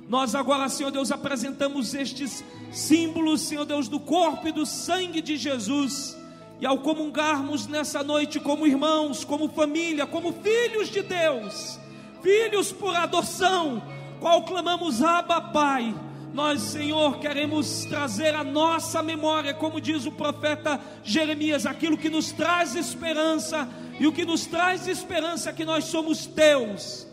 Nós 0.08 0.34
agora, 0.34 0.68
Senhor 0.68 0.90
Deus, 0.90 1.12
apresentamos 1.12 1.94
estes 1.94 2.42
símbolos, 2.72 3.42
Senhor 3.42 3.64
Deus, 3.64 3.86
do 3.88 4.00
corpo 4.00 4.48
e 4.48 4.52
do 4.52 4.64
sangue 4.64 5.20
de 5.20 5.36
Jesus. 5.36 6.16
E 6.60 6.66
ao 6.66 6.78
comungarmos 6.78 7.66
nessa 7.66 8.02
noite 8.02 8.40
como 8.40 8.66
irmãos, 8.66 9.24
como 9.24 9.48
família, 9.48 10.06
como 10.06 10.32
filhos 10.32 10.88
de 10.88 11.02
Deus, 11.02 11.78
filhos 12.22 12.72
por 12.72 12.94
adoção, 12.94 13.82
qual 14.20 14.44
clamamos 14.44 15.02
Abba 15.02 15.40
Pai, 15.40 15.94
nós, 16.32 16.62
Senhor, 16.62 17.18
queremos 17.18 17.84
trazer 17.84 18.34
a 18.34 18.44
nossa 18.44 19.02
memória, 19.02 19.52
como 19.52 19.80
diz 19.80 20.06
o 20.06 20.12
profeta 20.12 20.80
Jeremias, 21.04 21.66
aquilo 21.66 21.98
que 21.98 22.08
nos 22.08 22.32
traz 22.32 22.74
esperança, 22.74 23.68
e 24.00 24.06
o 24.06 24.12
que 24.12 24.24
nos 24.24 24.46
traz 24.46 24.86
esperança 24.86 25.50
é 25.50 25.52
que 25.52 25.64
nós 25.64 25.84
somos 25.84 26.26
teus, 26.26 27.06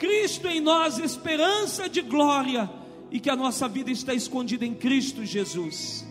Cristo 0.00 0.48
em 0.48 0.60
nós, 0.60 0.98
esperança 0.98 1.88
de 1.88 2.00
glória 2.00 2.68
e 3.14 3.20
que 3.20 3.30
a 3.30 3.36
nossa 3.36 3.68
vida 3.68 3.92
está 3.92 4.12
escondida 4.12 4.66
em 4.66 4.74
Cristo 4.74 5.24
Jesus. 5.24 6.04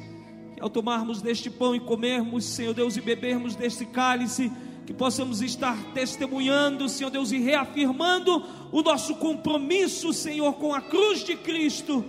Que 0.56 0.62
ao 0.62 0.70
tomarmos 0.70 1.22
deste 1.22 1.50
pão 1.50 1.76
e 1.76 1.80
comermos, 1.82 2.46
Senhor 2.46 2.74
Deus, 2.74 2.96
e 2.96 3.02
bebermos 3.02 3.58
deste 3.58 3.86
cálice, 3.86 4.50
que 4.86 4.94
possamos 4.94 5.42
estar 5.42 5.78
testemunhando, 5.94 6.88
Senhor 6.88 7.10
Deus, 7.10 7.34
e 7.34 7.40
reafirmando 7.40 8.46
o 8.72 8.82
nosso 8.82 9.16
compromisso, 9.16 10.14
Senhor, 10.14 10.54
com 10.54 10.74
a 10.74 10.80
cruz 10.80 11.26
de 11.26 11.36
Cristo 11.36 12.06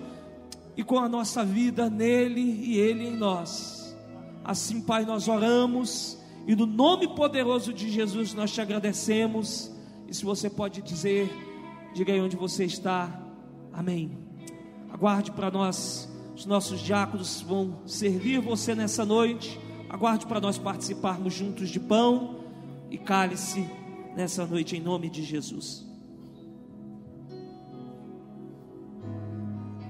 e 0.76 0.84
com 0.84 1.00
a 1.00 1.08
nossa 1.08 1.44
vida 1.44 1.90
nele 1.90 2.40
e 2.40 2.78
ele 2.78 3.08
em 3.08 3.16
nós. 3.16 3.96
Assim, 4.44 4.80
Pai, 4.80 5.04
nós 5.04 5.26
oramos 5.26 6.16
e 6.46 6.54
no 6.54 6.66
nome 6.66 7.12
poderoso 7.16 7.72
de 7.72 7.90
Jesus 7.90 8.32
nós 8.32 8.52
te 8.52 8.60
agradecemos. 8.60 9.72
E 10.06 10.14
se 10.14 10.24
você 10.24 10.48
pode 10.48 10.82
dizer, 10.82 11.28
diga 11.92 12.12
aí 12.12 12.20
onde 12.20 12.36
você 12.36 12.64
está. 12.64 13.20
Amém. 13.72 14.23
Aguarde 14.94 15.32
para 15.32 15.50
nós, 15.50 16.08
os 16.36 16.46
nossos 16.46 16.78
diáconos 16.78 17.40
vão 17.40 17.80
servir 17.84 18.40
você 18.40 18.76
nessa 18.76 19.04
noite. 19.04 19.60
Aguarde 19.90 20.24
para 20.24 20.40
nós 20.40 20.56
participarmos 20.56 21.34
juntos 21.34 21.68
de 21.68 21.80
pão 21.80 22.36
e 22.88 22.96
cálice 22.96 23.68
nessa 24.14 24.46
noite, 24.46 24.76
em 24.76 24.80
nome 24.80 25.10
de 25.10 25.24
Jesus. 25.24 25.84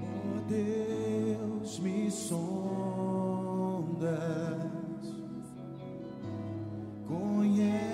Oh 0.01 0.41
Deus, 0.49 1.79
me 1.81 2.11
sondas, 2.11 2.49
conheces-me 7.07 7.85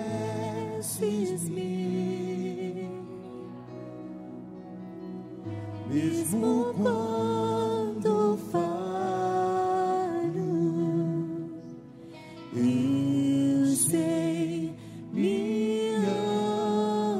mesmo 5.91 6.73
quando 6.81 8.37
falo, 8.49 8.61
eu 12.55 13.65
sei 13.75 14.73
me 15.11 15.95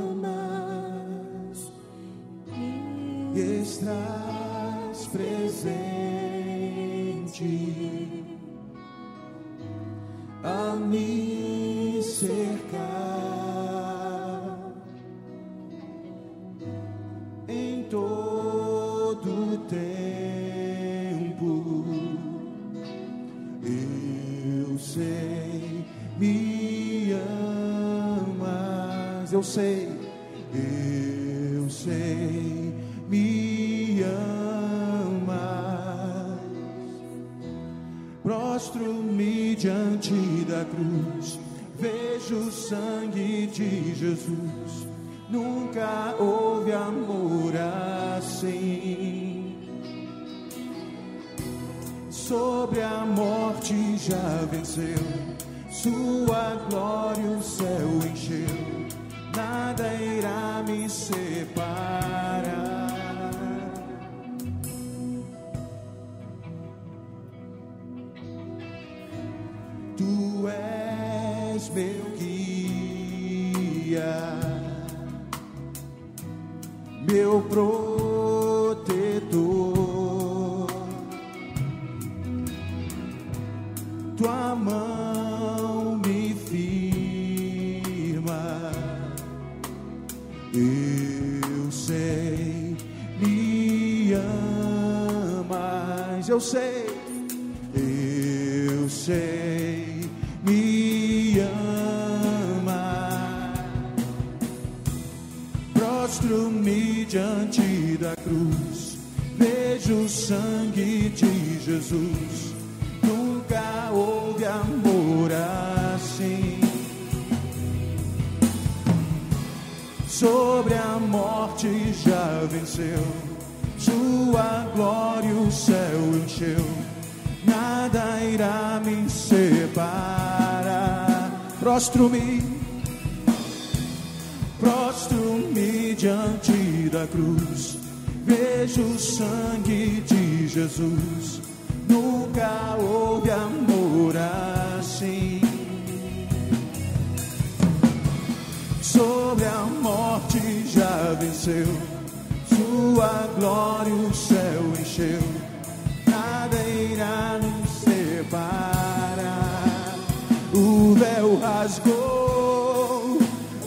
amas 0.07 1.71
e 2.55 3.61
estás 3.61 5.07
presente 5.07 6.21
a 10.43 10.75
mim. 10.77 11.20
Eu 29.41 29.43
sei, 29.43 29.89
eu 30.53 31.67
sei, 31.67 32.75
me 33.09 34.03
amas. 34.03 35.31
Prostro-me 38.21 39.55
diante 39.55 40.13
da 40.47 40.63
cruz, 40.65 41.39
vejo 41.79 42.35
o 42.35 42.51
sangue 42.51 43.47
de 43.47 43.95
Jesus. 43.95 44.87
Nunca 45.27 46.15
houve 46.19 46.71
amor 46.73 47.53
assim. 48.19 49.55
Sobre 52.11 52.83
a 52.83 53.03
morte 53.07 53.97
já 53.97 54.45
venceu, 54.51 54.99
sua 55.71 56.55
glória 56.69 57.25
o 57.25 57.41
céu 57.41 57.89
encheu, 58.07 58.80
nada 59.35 59.93
irá 59.93 60.63
me 60.65 60.89
separar. 60.89 62.70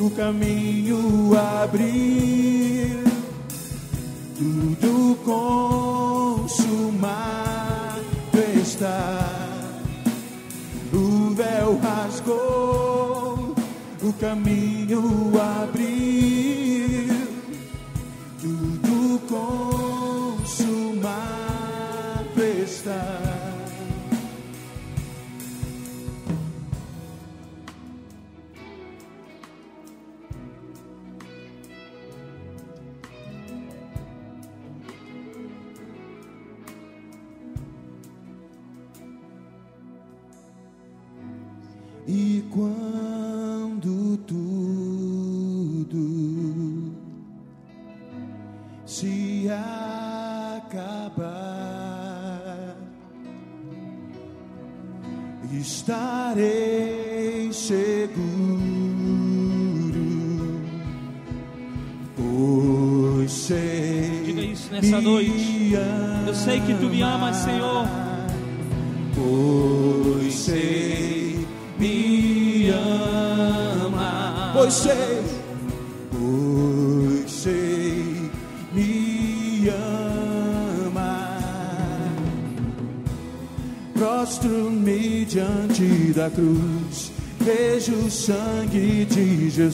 O 0.04 0.10
caminho 0.10 1.32
abrir, 1.62 3.02
tudo 4.36 5.16
consumado 5.24 6.44
está. 8.60 9.18
O 10.92 11.34
véu 11.34 11.78
rasgou, 11.78 13.54
o 14.02 14.12
caminho 14.20 15.32
abrir, 15.40 17.08
tudo 18.42 19.18
consumado 19.26 21.14
está. 22.62 23.23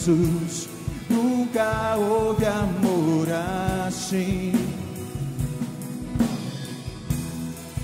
Jesus. 0.00 0.68
Nunca 1.10 1.96
houve 1.96 2.46
amor 2.46 3.26
assim. 3.86 4.52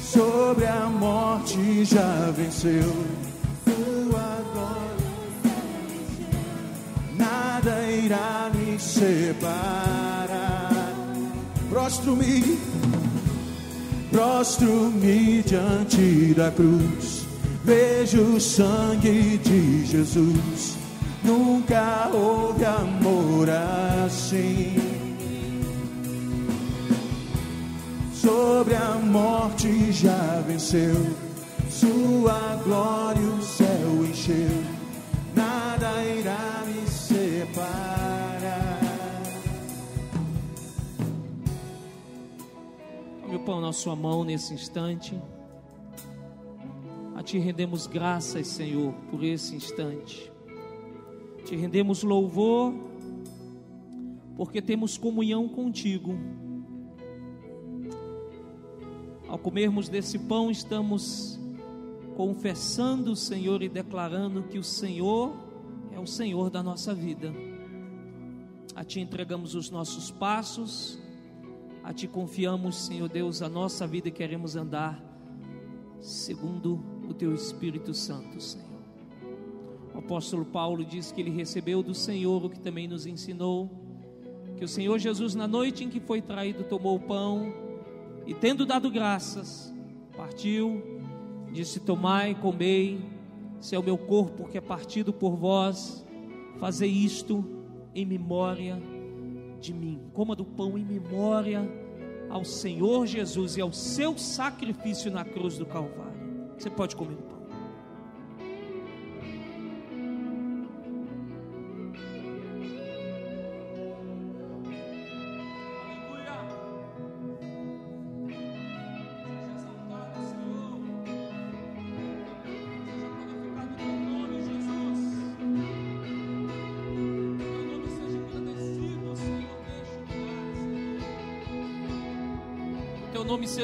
sobre 0.01 0.67
a 0.67 0.87
morte 0.87 1.85
já 1.85 2.31
venceu. 2.35 2.91
Tua 3.67 4.43
glória 4.55 5.13
nada 7.19 7.91
irá 7.91 8.51
me 8.55 8.79
separar. 8.79 10.71
Prostro-me, 11.69 12.59
prostro-me 14.11 15.43
diante 15.43 16.33
da 16.35 16.51
cruz. 16.51 17.27
Vejo 17.63 18.23
o 18.37 18.41
sangue 18.41 19.37
de 19.39 19.85
Jesus. 19.85 20.46
Já 30.01 30.41
venceu. 30.43 30.95
Sua 31.71 32.57
glória 32.63 33.23
o 33.23 33.43
céu 33.43 34.05
encheu. 34.05 34.63
Nada 35.35 36.05
irá 36.05 36.65
me 36.67 36.87
separar. 36.87 38.81
Tome 43.23 43.37
o 43.37 43.41
pão 43.41 43.61
na 43.61 43.73
sua 43.73 43.97
mão 43.97 44.23
nesse 44.23 44.53
instante. 44.53 45.19
A 47.15 47.23
Ti 47.23 47.39
rendemos 47.39 47.87
graças, 47.87 48.47
Senhor, 48.49 48.93
por 49.11 49.25
esse 49.25 49.57
instante. 49.57 50.31
Te 51.47 51.57
rendemos 51.57 52.03
louvor, 52.03 52.75
porque 54.37 54.61
temos 54.61 54.99
comunhão 54.99 55.49
contigo. 55.49 56.15
Ao 59.29 59.37
comermos 59.37 59.89
desse 59.89 60.21
pão, 60.21 60.53
estamos 60.53 61.37
confessando 62.17 63.11
o 63.11 63.17
Senhor 63.17 63.61
e 63.61 63.69
declarando 63.69 64.45
que 64.45 64.57
o 64.57 64.63
Senhor 64.63 65.35
é 65.91 65.99
o 65.99 66.07
Senhor 66.07 66.49
da 66.49 66.63
nossa 66.63 66.95
vida. 66.95 67.35
A 68.75 68.85
Ti 68.85 69.01
entregamos 69.01 69.57
os 69.57 69.69
nossos 69.69 70.13
passos, 70.13 70.97
a 71.83 71.93
Ti 71.93 72.07
confiamos, 72.07 72.87
Senhor 72.87 73.09
Deus, 73.09 73.43
a 73.43 73.49
nossa 73.49 73.85
vida 73.85 74.09
e 74.09 74.13
queremos 74.13 74.55
andar 74.55 75.03
segundo 76.01 76.81
o 77.09 77.13
Teu 77.13 77.35
Espírito 77.35 77.93
Santo, 77.93 78.41
Senhor. 78.41 78.65
O 79.93 79.99
apóstolo 79.99 80.45
Paulo 80.45 80.85
diz 80.85 81.11
que 81.11 81.21
ele 81.21 81.31
recebeu 81.31 81.83
do 81.83 81.95
Senhor 81.95 82.45
o 82.45 82.51
que 82.51 82.61
também 82.61 82.87
nos 82.87 83.07
ensinou, 83.07 83.69
que 84.57 84.65
o 84.65 84.69
Senhor 84.69 84.97
Jesus, 85.01 85.35
na 85.35 85.49
noite 85.49 85.83
em 85.83 85.91
que 85.91 85.99
foi 85.99 86.23
traído, 86.23 86.63
tomou 86.63 86.95
o 86.95 87.01
pão 87.01 87.66
e, 88.27 88.35
tendo 88.35 88.67
dado 88.67 88.91
graças, 88.91 89.73
partiu, 90.17 90.83
disse: 91.53 91.81
Tomai, 91.81 92.35
comei, 92.35 93.01
esse 93.61 93.75
é 93.75 93.79
o 93.79 93.83
meu 93.83 93.97
corpo 93.97 94.49
que 94.49 94.59
é 94.59 94.61
partido 94.61 95.13
por 95.13 95.37
vós, 95.37 96.05
fazei 96.59 96.91
isto 96.91 97.45
em 97.95 98.05
memória 98.05 98.81
de 99.61 99.73
mim. 99.73 100.01
Coma 100.13 100.35
do 100.35 100.45
pão 100.45 100.77
em 100.77 100.85
memória 100.85 101.69
ao 102.29 102.45
Senhor 102.45 103.07
Jesus 103.07 103.57
e 103.57 103.61
ao 103.61 103.73
seu 103.73 104.19
sacrifício 104.19 105.11
na 105.11 105.25
cruz 105.25 105.57
do 105.57 105.65
Calvário. 105.65 106.17
Você 106.59 106.69
pode 106.69 106.97
comer 106.97 107.17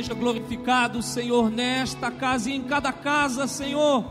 seja 0.03 0.14
glorificado, 0.14 1.00
Senhor, 1.00 1.48
nesta 1.48 2.11
casa 2.11 2.50
e 2.50 2.55
em 2.55 2.62
cada 2.64 2.92
casa, 2.92 3.46
Senhor, 3.46 4.05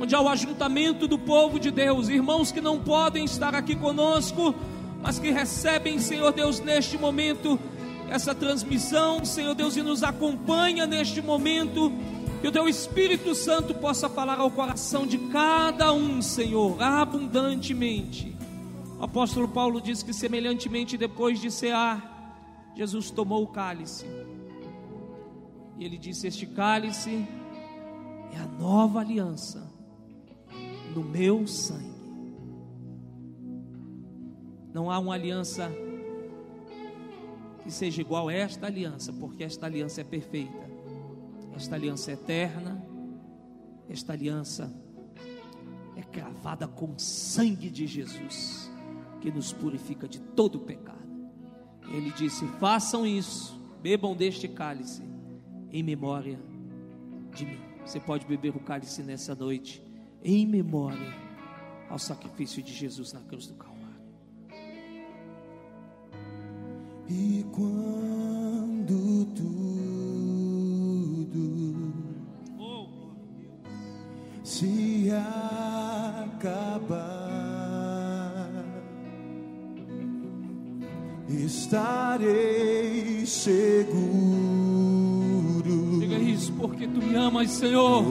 onde 0.00 0.14
há 0.14 0.20
o 0.20 0.30
ajuntamento 0.30 1.06
do 1.06 1.18
povo 1.18 1.60
de 1.60 1.70
Deus, 1.70 2.08
irmãos 2.08 2.50
que 2.50 2.60
não 2.60 2.80
podem 2.80 3.26
estar 3.26 3.54
aqui 3.54 3.76
conosco, 3.76 4.54
mas 5.02 5.18
que 5.18 5.30
recebem, 5.30 5.98
Senhor 5.98 6.32
Deus, 6.32 6.58
neste 6.60 6.96
momento, 6.96 7.60
essa 8.08 8.34
transmissão, 8.34 9.22
Senhor 9.22 9.54
Deus, 9.54 9.76
e 9.76 9.82
nos 9.82 10.02
acompanha 10.02 10.86
neste 10.86 11.20
momento, 11.20 11.92
que 12.40 12.48
o 12.48 12.52
Teu 12.52 12.66
Espírito 12.66 13.34
Santo 13.34 13.74
possa 13.74 14.08
falar 14.08 14.38
ao 14.38 14.50
coração 14.50 15.06
de 15.06 15.18
cada 15.18 15.92
um, 15.92 16.22
Senhor, 16.22 16.82
abundantemente. 16.82 18.34
O 18.98 19.04
apóstolo 19.04 19.48
Paulo 19.48 19.82
diz 19.82 20.02
que, 20.02 20.14
semelhantemente, 20.14 20.96
depois 20.96 21.38
de 21.38 21.50
cear, 21.50 22.32
Jesus 22.74 23.10
tomou 23.10 23.42
o 23.42 23.48
cálice 23.48 24.06
e 25.80 25.84
ele 25.84 25.96
disse: 25.96 26.26
Este 26.26 26.46
cálice 26.46 27.26
é 28.34 28.36
a 28.36 28.46
nova 28.46 29.00
aliança 29.00 29.66
no 30.94 31.02
meu 31.02 31.46
sangue. 31.46 31.88
Não 34.74 34.90
há 34.90 34.98
uma 34.98 35.14
aliança 35.14 35.72
que 37.62 37.70
seja 37.70 38.02
igual 38.02 38.28
a 38.28 38.32
esta 38.32 38.66
aliança, 38.66 39.10
porque 39.12 39.42
esta 39.42 39.66
aliança 39.66 40.02
é 40.02 40.04
perfeita, 40.04 40.70
esta 41.56 41.74
aliança 41.74 42.10
é 42.10 42.14
eterna, 42.14 42.84
esta 43.88 44.12
aliança 44.12 44.72
é 45.96 46.02
cravada 46.02 46.68
com 46.68 46.92
o 46.92 46.98
sangue 47.00 47.70
de 47.70 47.86
Jesus, 47.86 48.70
que 49.20 49.32
nos 49.32 49.52
purifica 49.52 50.06
de 50.06 50.20
todo 50.20 50.60
pecado. 50.60 51.00
Ele 51.88 52.12
disse: 52.12 52.46
façam 52.60 53.06
isso, 53.06 53.58
bebam 53.82 54.14
deste 54.14 54.46
cálice, 54.46 55.09
em 55.72 55.82
memória 55.82 56.38
de 57.34 57.46
mim. 57.46 57.60
Você 57.84 57.98
pode 57.98 58.26
beber 58.26 58.54
o 58.54 58.60
cálice 58.60 59.02
nessa 59.02 59.34
noite, 59.34 59.82
em 60.22 60.46
memória 60.46 61.12
ao 61.88 61.98
sacrifício 61.98 62.62
de 62.62 62.72
Jesus 62.72 63.12
na 63.12 63.20
cruz 63.20 63.46
do 63.46 63.54
Calvário. 63.54 63.80
E 67.08 67.44
quando 67.50 69.26
tudo 69.34 70.62
oh. 72.58 72.86
se 74.44 75.10
acabar, 76.30 76.90
estarei 81.28 83.26
seguro 83.26 84.59
porque 86.60 86.86
tu 86.86 87.02
me 87.02 87.16
amas, 87.16 87.50
Senhor. 87.50 88.04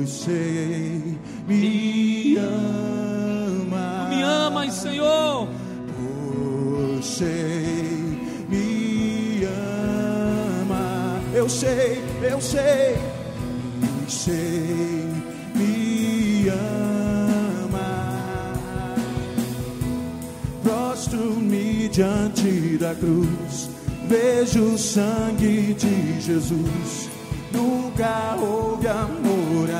Você 0.00 1.16
me 1.46 2.36
ama. 2.36 4.08
Tu 4.10 4.16
me 4.16 4.22
amas, 4.22 4.74
Senhor. 4.74 5.48
Você 6.96 7.86
me 8.48 9.44
ama. 9.44 11.20
Eu 11.34 11.48
sei, 11.48 12.02
eu 12.22 12.40
sei, 12.40 12.96
sei, 14.08 15.06
me 15.54 16.48
ama. 16.48 17.78
Prostro-me 20.62 21.88
diante 21.88 22.76
da 22.78 22.94
cruz 22.94 23.70
vejo 24.08 24.74
o 24.74 24.78
sangue 24.78 25.74
de 25.74 26.20
Jesus. 26.20 27.11
Nunca 28.02 28.34
houve 28.44 28.88
amor 28.88 29.70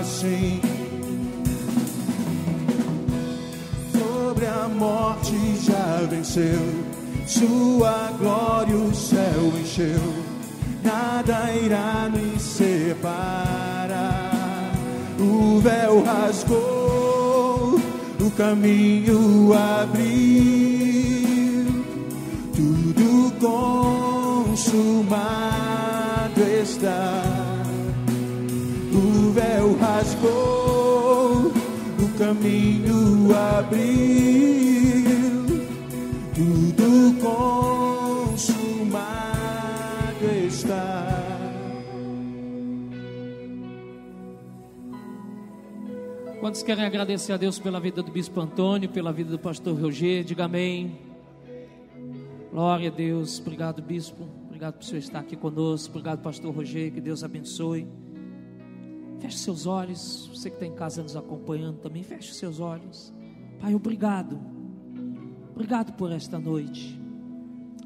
assim. 0.00 0.60
Sobre 3.92 4.44
a 4.46 4.68
morte 4.68 5.36
já 5.62 6.04
venceu, 6.10 6.84
sua 7.28 8.10
glória 8.18 8.74
o 8.74 8.92
céu 8.92 9.52
encheu. 9.60 10.00
Nada 10.82 11.52
irá 11.54 12.10
me 12.12 12.40
separar. 12.40 14.32
O 15.20 15.60
véu 15.60 16.02
rasgou, 16.02 17.78
o 18.18 18.30
caminho 18.36 19.52
abriu 19.54 20.50
consumado 23.38 24.80
está. 26.62 27.29
O 29.00 29.32
véu 29.32 29.76
rasgou, 29.78 31.46
o 31.48 32.18
caminho 32.18 33.34
abriu, 33.34 33.86
tudo 36.34 37.16
consumado 38.28 39.06
está. 40.46 41.06
Quantos 46.40 46.62
querem 46.62 46.84
agradecer 46.84 47.32
a 47.32 47.38
Deus 47.38 47.58
pela 47.58 47.80
vida 47.80 48.02
do 48.02 48.12
Bispo 48.12 48.38
Antônio, 48.38 48.90
pela 48.90 49.14
vida 49.14 49.30
do 49.30 49.38
pastor 49.38 49.80
Roger? 49.80 50.22
Diga 50.24 50.44
amém. 50.44 50.98
Glória 52.52 52.90
a 52.90 52.92
Deus. 52.92 53.40
Obrigado, 53.40 53.80
bispo. 53.80 54.28
Obrigado 54.44 54.74
por 54.74 54.84
senhor 54.84 54.98
estar 54.98 55.20
aqui 55.20 55.36
conosco. 55.36 55.88
Obrigado, 55.88 56.20
pastor 56.20 56.54
Rogério. 56.54 56.92
Que 56.92 57.00
Deus 57.00 57.24
abençoe. 57.24 57.86
Feche 59.20 59.38
seus 59.38 59.66
olhos. 59.66 60.28
Você 60.32 60.50
que 60.50 60.56
está 60.56 60.66
em 60.66 60.74
casa 60.74 61.02
nos 61.02 61.16
acompanhando 61.16 61.78
também, 61.78 62.02
feche 62.02 62.32
seus 62.34 62.58
olhos. 62.58 63.12
Pai, 63.60 63.74
obrigado. 63.74 64.40
Obrigado 65.52 65.92
por 65.92 66.10
esta 66.10 66.38
noite. 66.38 66.98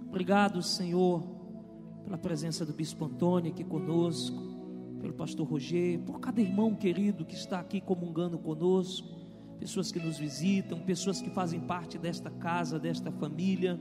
Obrigado, 0.08 0.62
Senhor, 0.62 1.22
pela 2.04 2.16
presença 2.16 2.64
do 2.64 2.72
bispo 2.72 3.04
Antônio 3.04 3.50
aqui 3.50 3.64
conosco, 3.64 4.40
pelo 5.00 5.12
pastor 5.12 5.46
Rogério, 5.46 6.00
por 6.00 6.20
cada 6.20 6.40
irmão 6.40 6.74
querido 6.74 7.24
que 7.24 7.34
está 7.34 7.58
aqui 7.58 7.80
comungando 7.80 8.38
conosco, 8.38 9.08
pessoas 9.58 9.90
que 9.90 9.98
nos 9.98 10.18
visitam, 10.18 10.78
pessoas 10.80 11.20
que 11.20 11.30
fazem 11.30 11.58
parte 11.58 11.98
desta 11.98 12.30
casa, 12.30 12.78
desta 12.78 13.10
família 13.10 13.78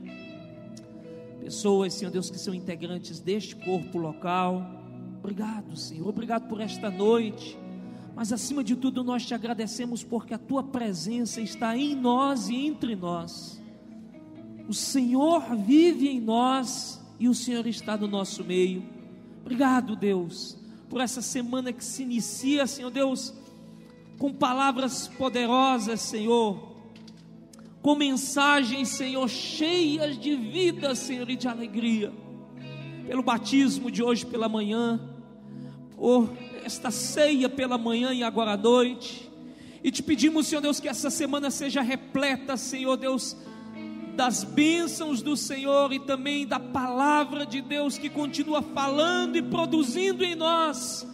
pessoas, 1.44 1.92
Senhor 1.92 2.10
Deus, 2.10 2.30
que 2.30 2.38
são 2.38 2.54
integrantes 2.54 3.20
deste 3.20 3.54
corpo 3.54 3.98
local. 3.98 4.83
Obrigado, 5.24 5.74
Senhor, 5.74 6.06
obrigado 6.06 6.46
por 6.48 6.60
esta 6.60 6.90
noite. 6.90 7.58
Mas 8.14 8.30
acima 8.30 8.62
de 8.62 8.76
tudo, 8.76 9.02
nós 9.02 9.24
te 9.24 9.32
agradecemos 9.32 10.04
porque 10.04 10.34
a 10.34 10.38
tua 10.38 10.62
presença 10.62 11.40
está 11.40 11.74
em 11.74 11.94
nós 11.94 12.50
e 12.50 12.66
entre 12.66 12.94
nós. 12.94 13.58
O 14.68 14.74
Senhor 14.74 15.56
vive 15.56 16.10
em 16.10 16.20
nós 16.20 17.02
e 17.18 17.26
o 17.26 17.34
Senhor 17.34 17.66
está 17.66 17.96
no 17.96 18.06
nosso 18.06 18.44
meio. 18.44 18.84
Obrigado, 19.40 19.96
Deus, 19.96 20.58
por 20.90 21.00
essa 21.00 21.22
semana 21.22 21.72
que 21.72 21.82
se 21.82 22.02
inicia, 22.02 22.66
Senhor 22.66 22.90
Deus, 22.90 23.32
com 24.18 24.30
palavras 24.30 25.08
poderosas, 25.08 26.02
Senhor, 26.02 26.76
com 27.80 27.94
mensagens, 27.94 28.88
Senhor, 28.88 29.26
cheias 29.26 30.18
de 30.18 30.36
vida, 30.36 30.94
Senhor, 30.94 31.30
e 31.30 31.36
de 31.36 31.48
alegria. 31.48 32.12
Pelo 33.06 33.22
batismo 33.22 33.90
de 33.90 34.02
hoje 34.02 34.26
pela 34.26 34.50
manhã, 34.50 35.13
por 36.04 36.28
esta 36.62 36.90
ceia 36.90 37.48
pela 37.48 37.78
manhã 37.78 38.12
e 38.12 38.22
agora 38.22 38.52
à 38.52 38.56
noite. 38.58 39.32
E 39.82 39.90
te 39.90 40.02
pedimos, 40.02 40.46
Senhor 40.46 40.60
Deus, 40.60 40.78
que 40.78 40.86
essa 40.86 41.08
semana 41.08 41.50
seja 41.50 41.80
repleta, 41.80 42.58
Senhor 42.58 42.98
Deus, 42.98 43.34
das 44.14 44.44
bênçãos 44.44 45.22
do 45.22 45.34
Senhor 45.34 45.94
e 45.94 45.98
também 45.98 46.46
da 46.46 46.60
palavra 46.60 47.46
de 47.46 47.62
Deus 47.62 47.96
que 47.96 48.10
continua 48.10 48.60
falando 48.60 49.36
e 49.36 49.42
produzindo 49.42 50.22
em 50.22 50.34
nós 50.34 51.06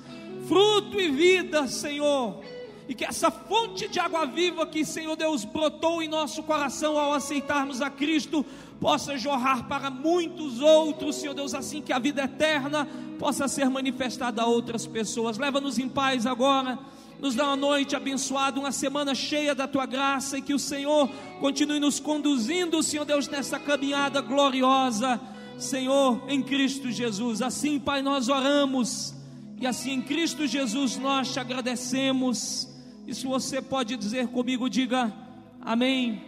fruto 0.49 1.01
e 1.01 1.09
vida, 1.09 1.69
Senhor. 1.69 2.41
E 2.89 2.95
que 2.95 3.05
essa 3.05 3.31
fonte 3.31 3.87
de 3.87 4.01
água 4.01 4.27
viva 4.27 4.67
que, 4.67 4.85
Senhor 4.85 5.15
Deus, 5.15 5.45
brotou 5.45 6.03
em 6.03 6.09
nosso 6.09 6.43
coração 6.43 6.99
ao 6.99 7.13
aceitarmos 7.13 7.81
a 7.81 7.89
Cristo, 7.89 8.45
possa 8.81 9.19
jorrar 9.19 9.69
para 9.69 9.91
muitos 9.91 10.61
outros, 10.61 11.17
Senhor 11.17 11.35
Deus, 11.35 11.55
assim 11.55 11.83
que 11.83 11.93
a 11.93 11.99
vida 11.99 12.23
eterna 12.23 12.89
possa 13.19 13.47
ser 13.47 13.69
manifestada 13.69 14.43
a 14.43 14.47
outras 14.47 14.87
pessoas. 14.87 15.37
Leva-nos 15.37 15.79
em 15.79 15.89
paz 15.89 16.27
agora. 16.27 16.79
Nos 17.21 17.35
dá 17.35 17.49
uma 17.49 17.57
noite 17.57 17.95
abençoada, 17.95 18.59
uma 18.59 18.73
semana 18.73 19.15
cheia 19.15 19.55
da 19.55 19.69
tua 19.69 19.85
graça 19.85 20.39
e 20.39 20.43
que 20.43 20.55
o 20.55 20.59
Senhor 20.59 21.07
continue 21.39 21.79
nos 21.79 22.01
conduzindo, 22.01 22.83
Senhor 22.83 23.05
Deus, 23.05 23.29
nessa 23.29 23.59
caminhada 23.59 24.23
gloriosa, 24.23 25.21
Senhor, 25.59 26.23
em 26.29 26.43
Cristo 26.43 26.91
Jesus. 26.91 27.43
Assim, 27.43 27.79
Pai, 27.79 28.01
nós 28.01 28.31
oramos 28.31 29.15
e 29.61 29.67
assim 29.67 29.93
em 29.93 30.01
Cristo 30.01 30.47
Jesus 30.47 30.97
nós 30.97 31.31
te 31.31 31.39
agradecemos. 31.39 32.67
E 33.07 33.15
se 33.15 33.27
você 33.27 33.61
pode 33.61 33.95
dizer 33.99 34.29
comigo, 34.29 34.71
diga 34.71 35.13
amém. 35.61 36.23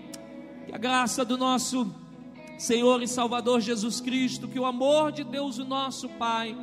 Que 0.67 0.75
a 0.75 0.79
graça 0.79 1.25
do 1.25 1.39
nosso 1.39 2.02
Senhor 2.59 3.03
e 3.03 3.09
Salvador 3.09 3.61
Jesus 3.61 4.01
Cristo, 4.01 4.49
que 4.49 4.59
o 4.59 4.65
amor 4.65 5.13
de 5.13 5.25
Deus, 5.25 5.59
o 5.59 5.65
nosso 5.65 6.09
Pai, 6.09 6.57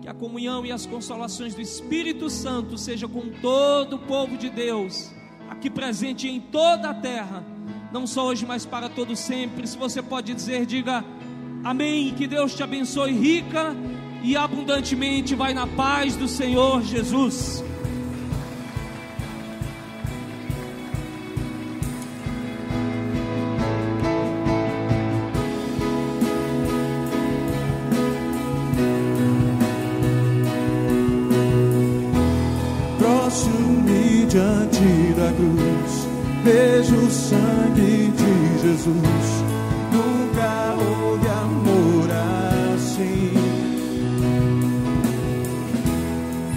que 0.00 0.08
a 0.08 0.14
comunhão 0.14 0.64
e 0.64 0.72
as 0.72 0.86
consolações 0.86 1.54
do 1.54 1.60
Espírito 1.60 2.30
Santo 2.30 2.78
seja 2.78 3.06
com 3.08 3.28
todo 3.40 3.96
o 3.96 3.98
povo 3.98 4.36
de 4.36 4.48
Deus, 4.48 5.10
aqui 5.48 5.68
presente 5.68 6.28
em 6.28 6.40
toda 6.40 6.90
a 6.90 6.94
terra, 6.94 7.44
não 7.92 8.06
só 8.06 8.26
hoje, 8.26 8.46
mas 8.46 8.64
para 8.64 8.88
todo 8.88 9.16
sempre. 9.16 9.66
Se 9.66 9.76
você 9.76 10.00
pode 10.00 10.32
dizer, 10.32 10.64
diga 10.64 11.04
amém. 11.64 12.14
Que 12.14 12.26
Deus 12.26 12.54
te 12.54 12.62
abençoe 12.62 13.12
rica 13.12 13.74
e 14.22 14.36
abundantemente. 14.36 15.34
Vai 15.34 15.52
na 15.52 15.66
paz 15.66 16.16
do 16.16 16.28
Senhor 16.28 16.82
Jesus. 16.82 17.64
Vejo 36.44 36.96
o 36.96 37.10
sangue 37.10 38.12
de 38.12 38.58
Jesus. 38.62 39.44
Nunca 39.92 40.74
houve 40.74 41.28
amor 41.28 42.08
assim. 42.74 43.32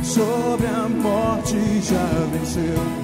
Sobre 0.03 0.67
a 0.67 0.89
morte 0.89 1.57
já 1.81 2.07
venceu. 2.31 3.02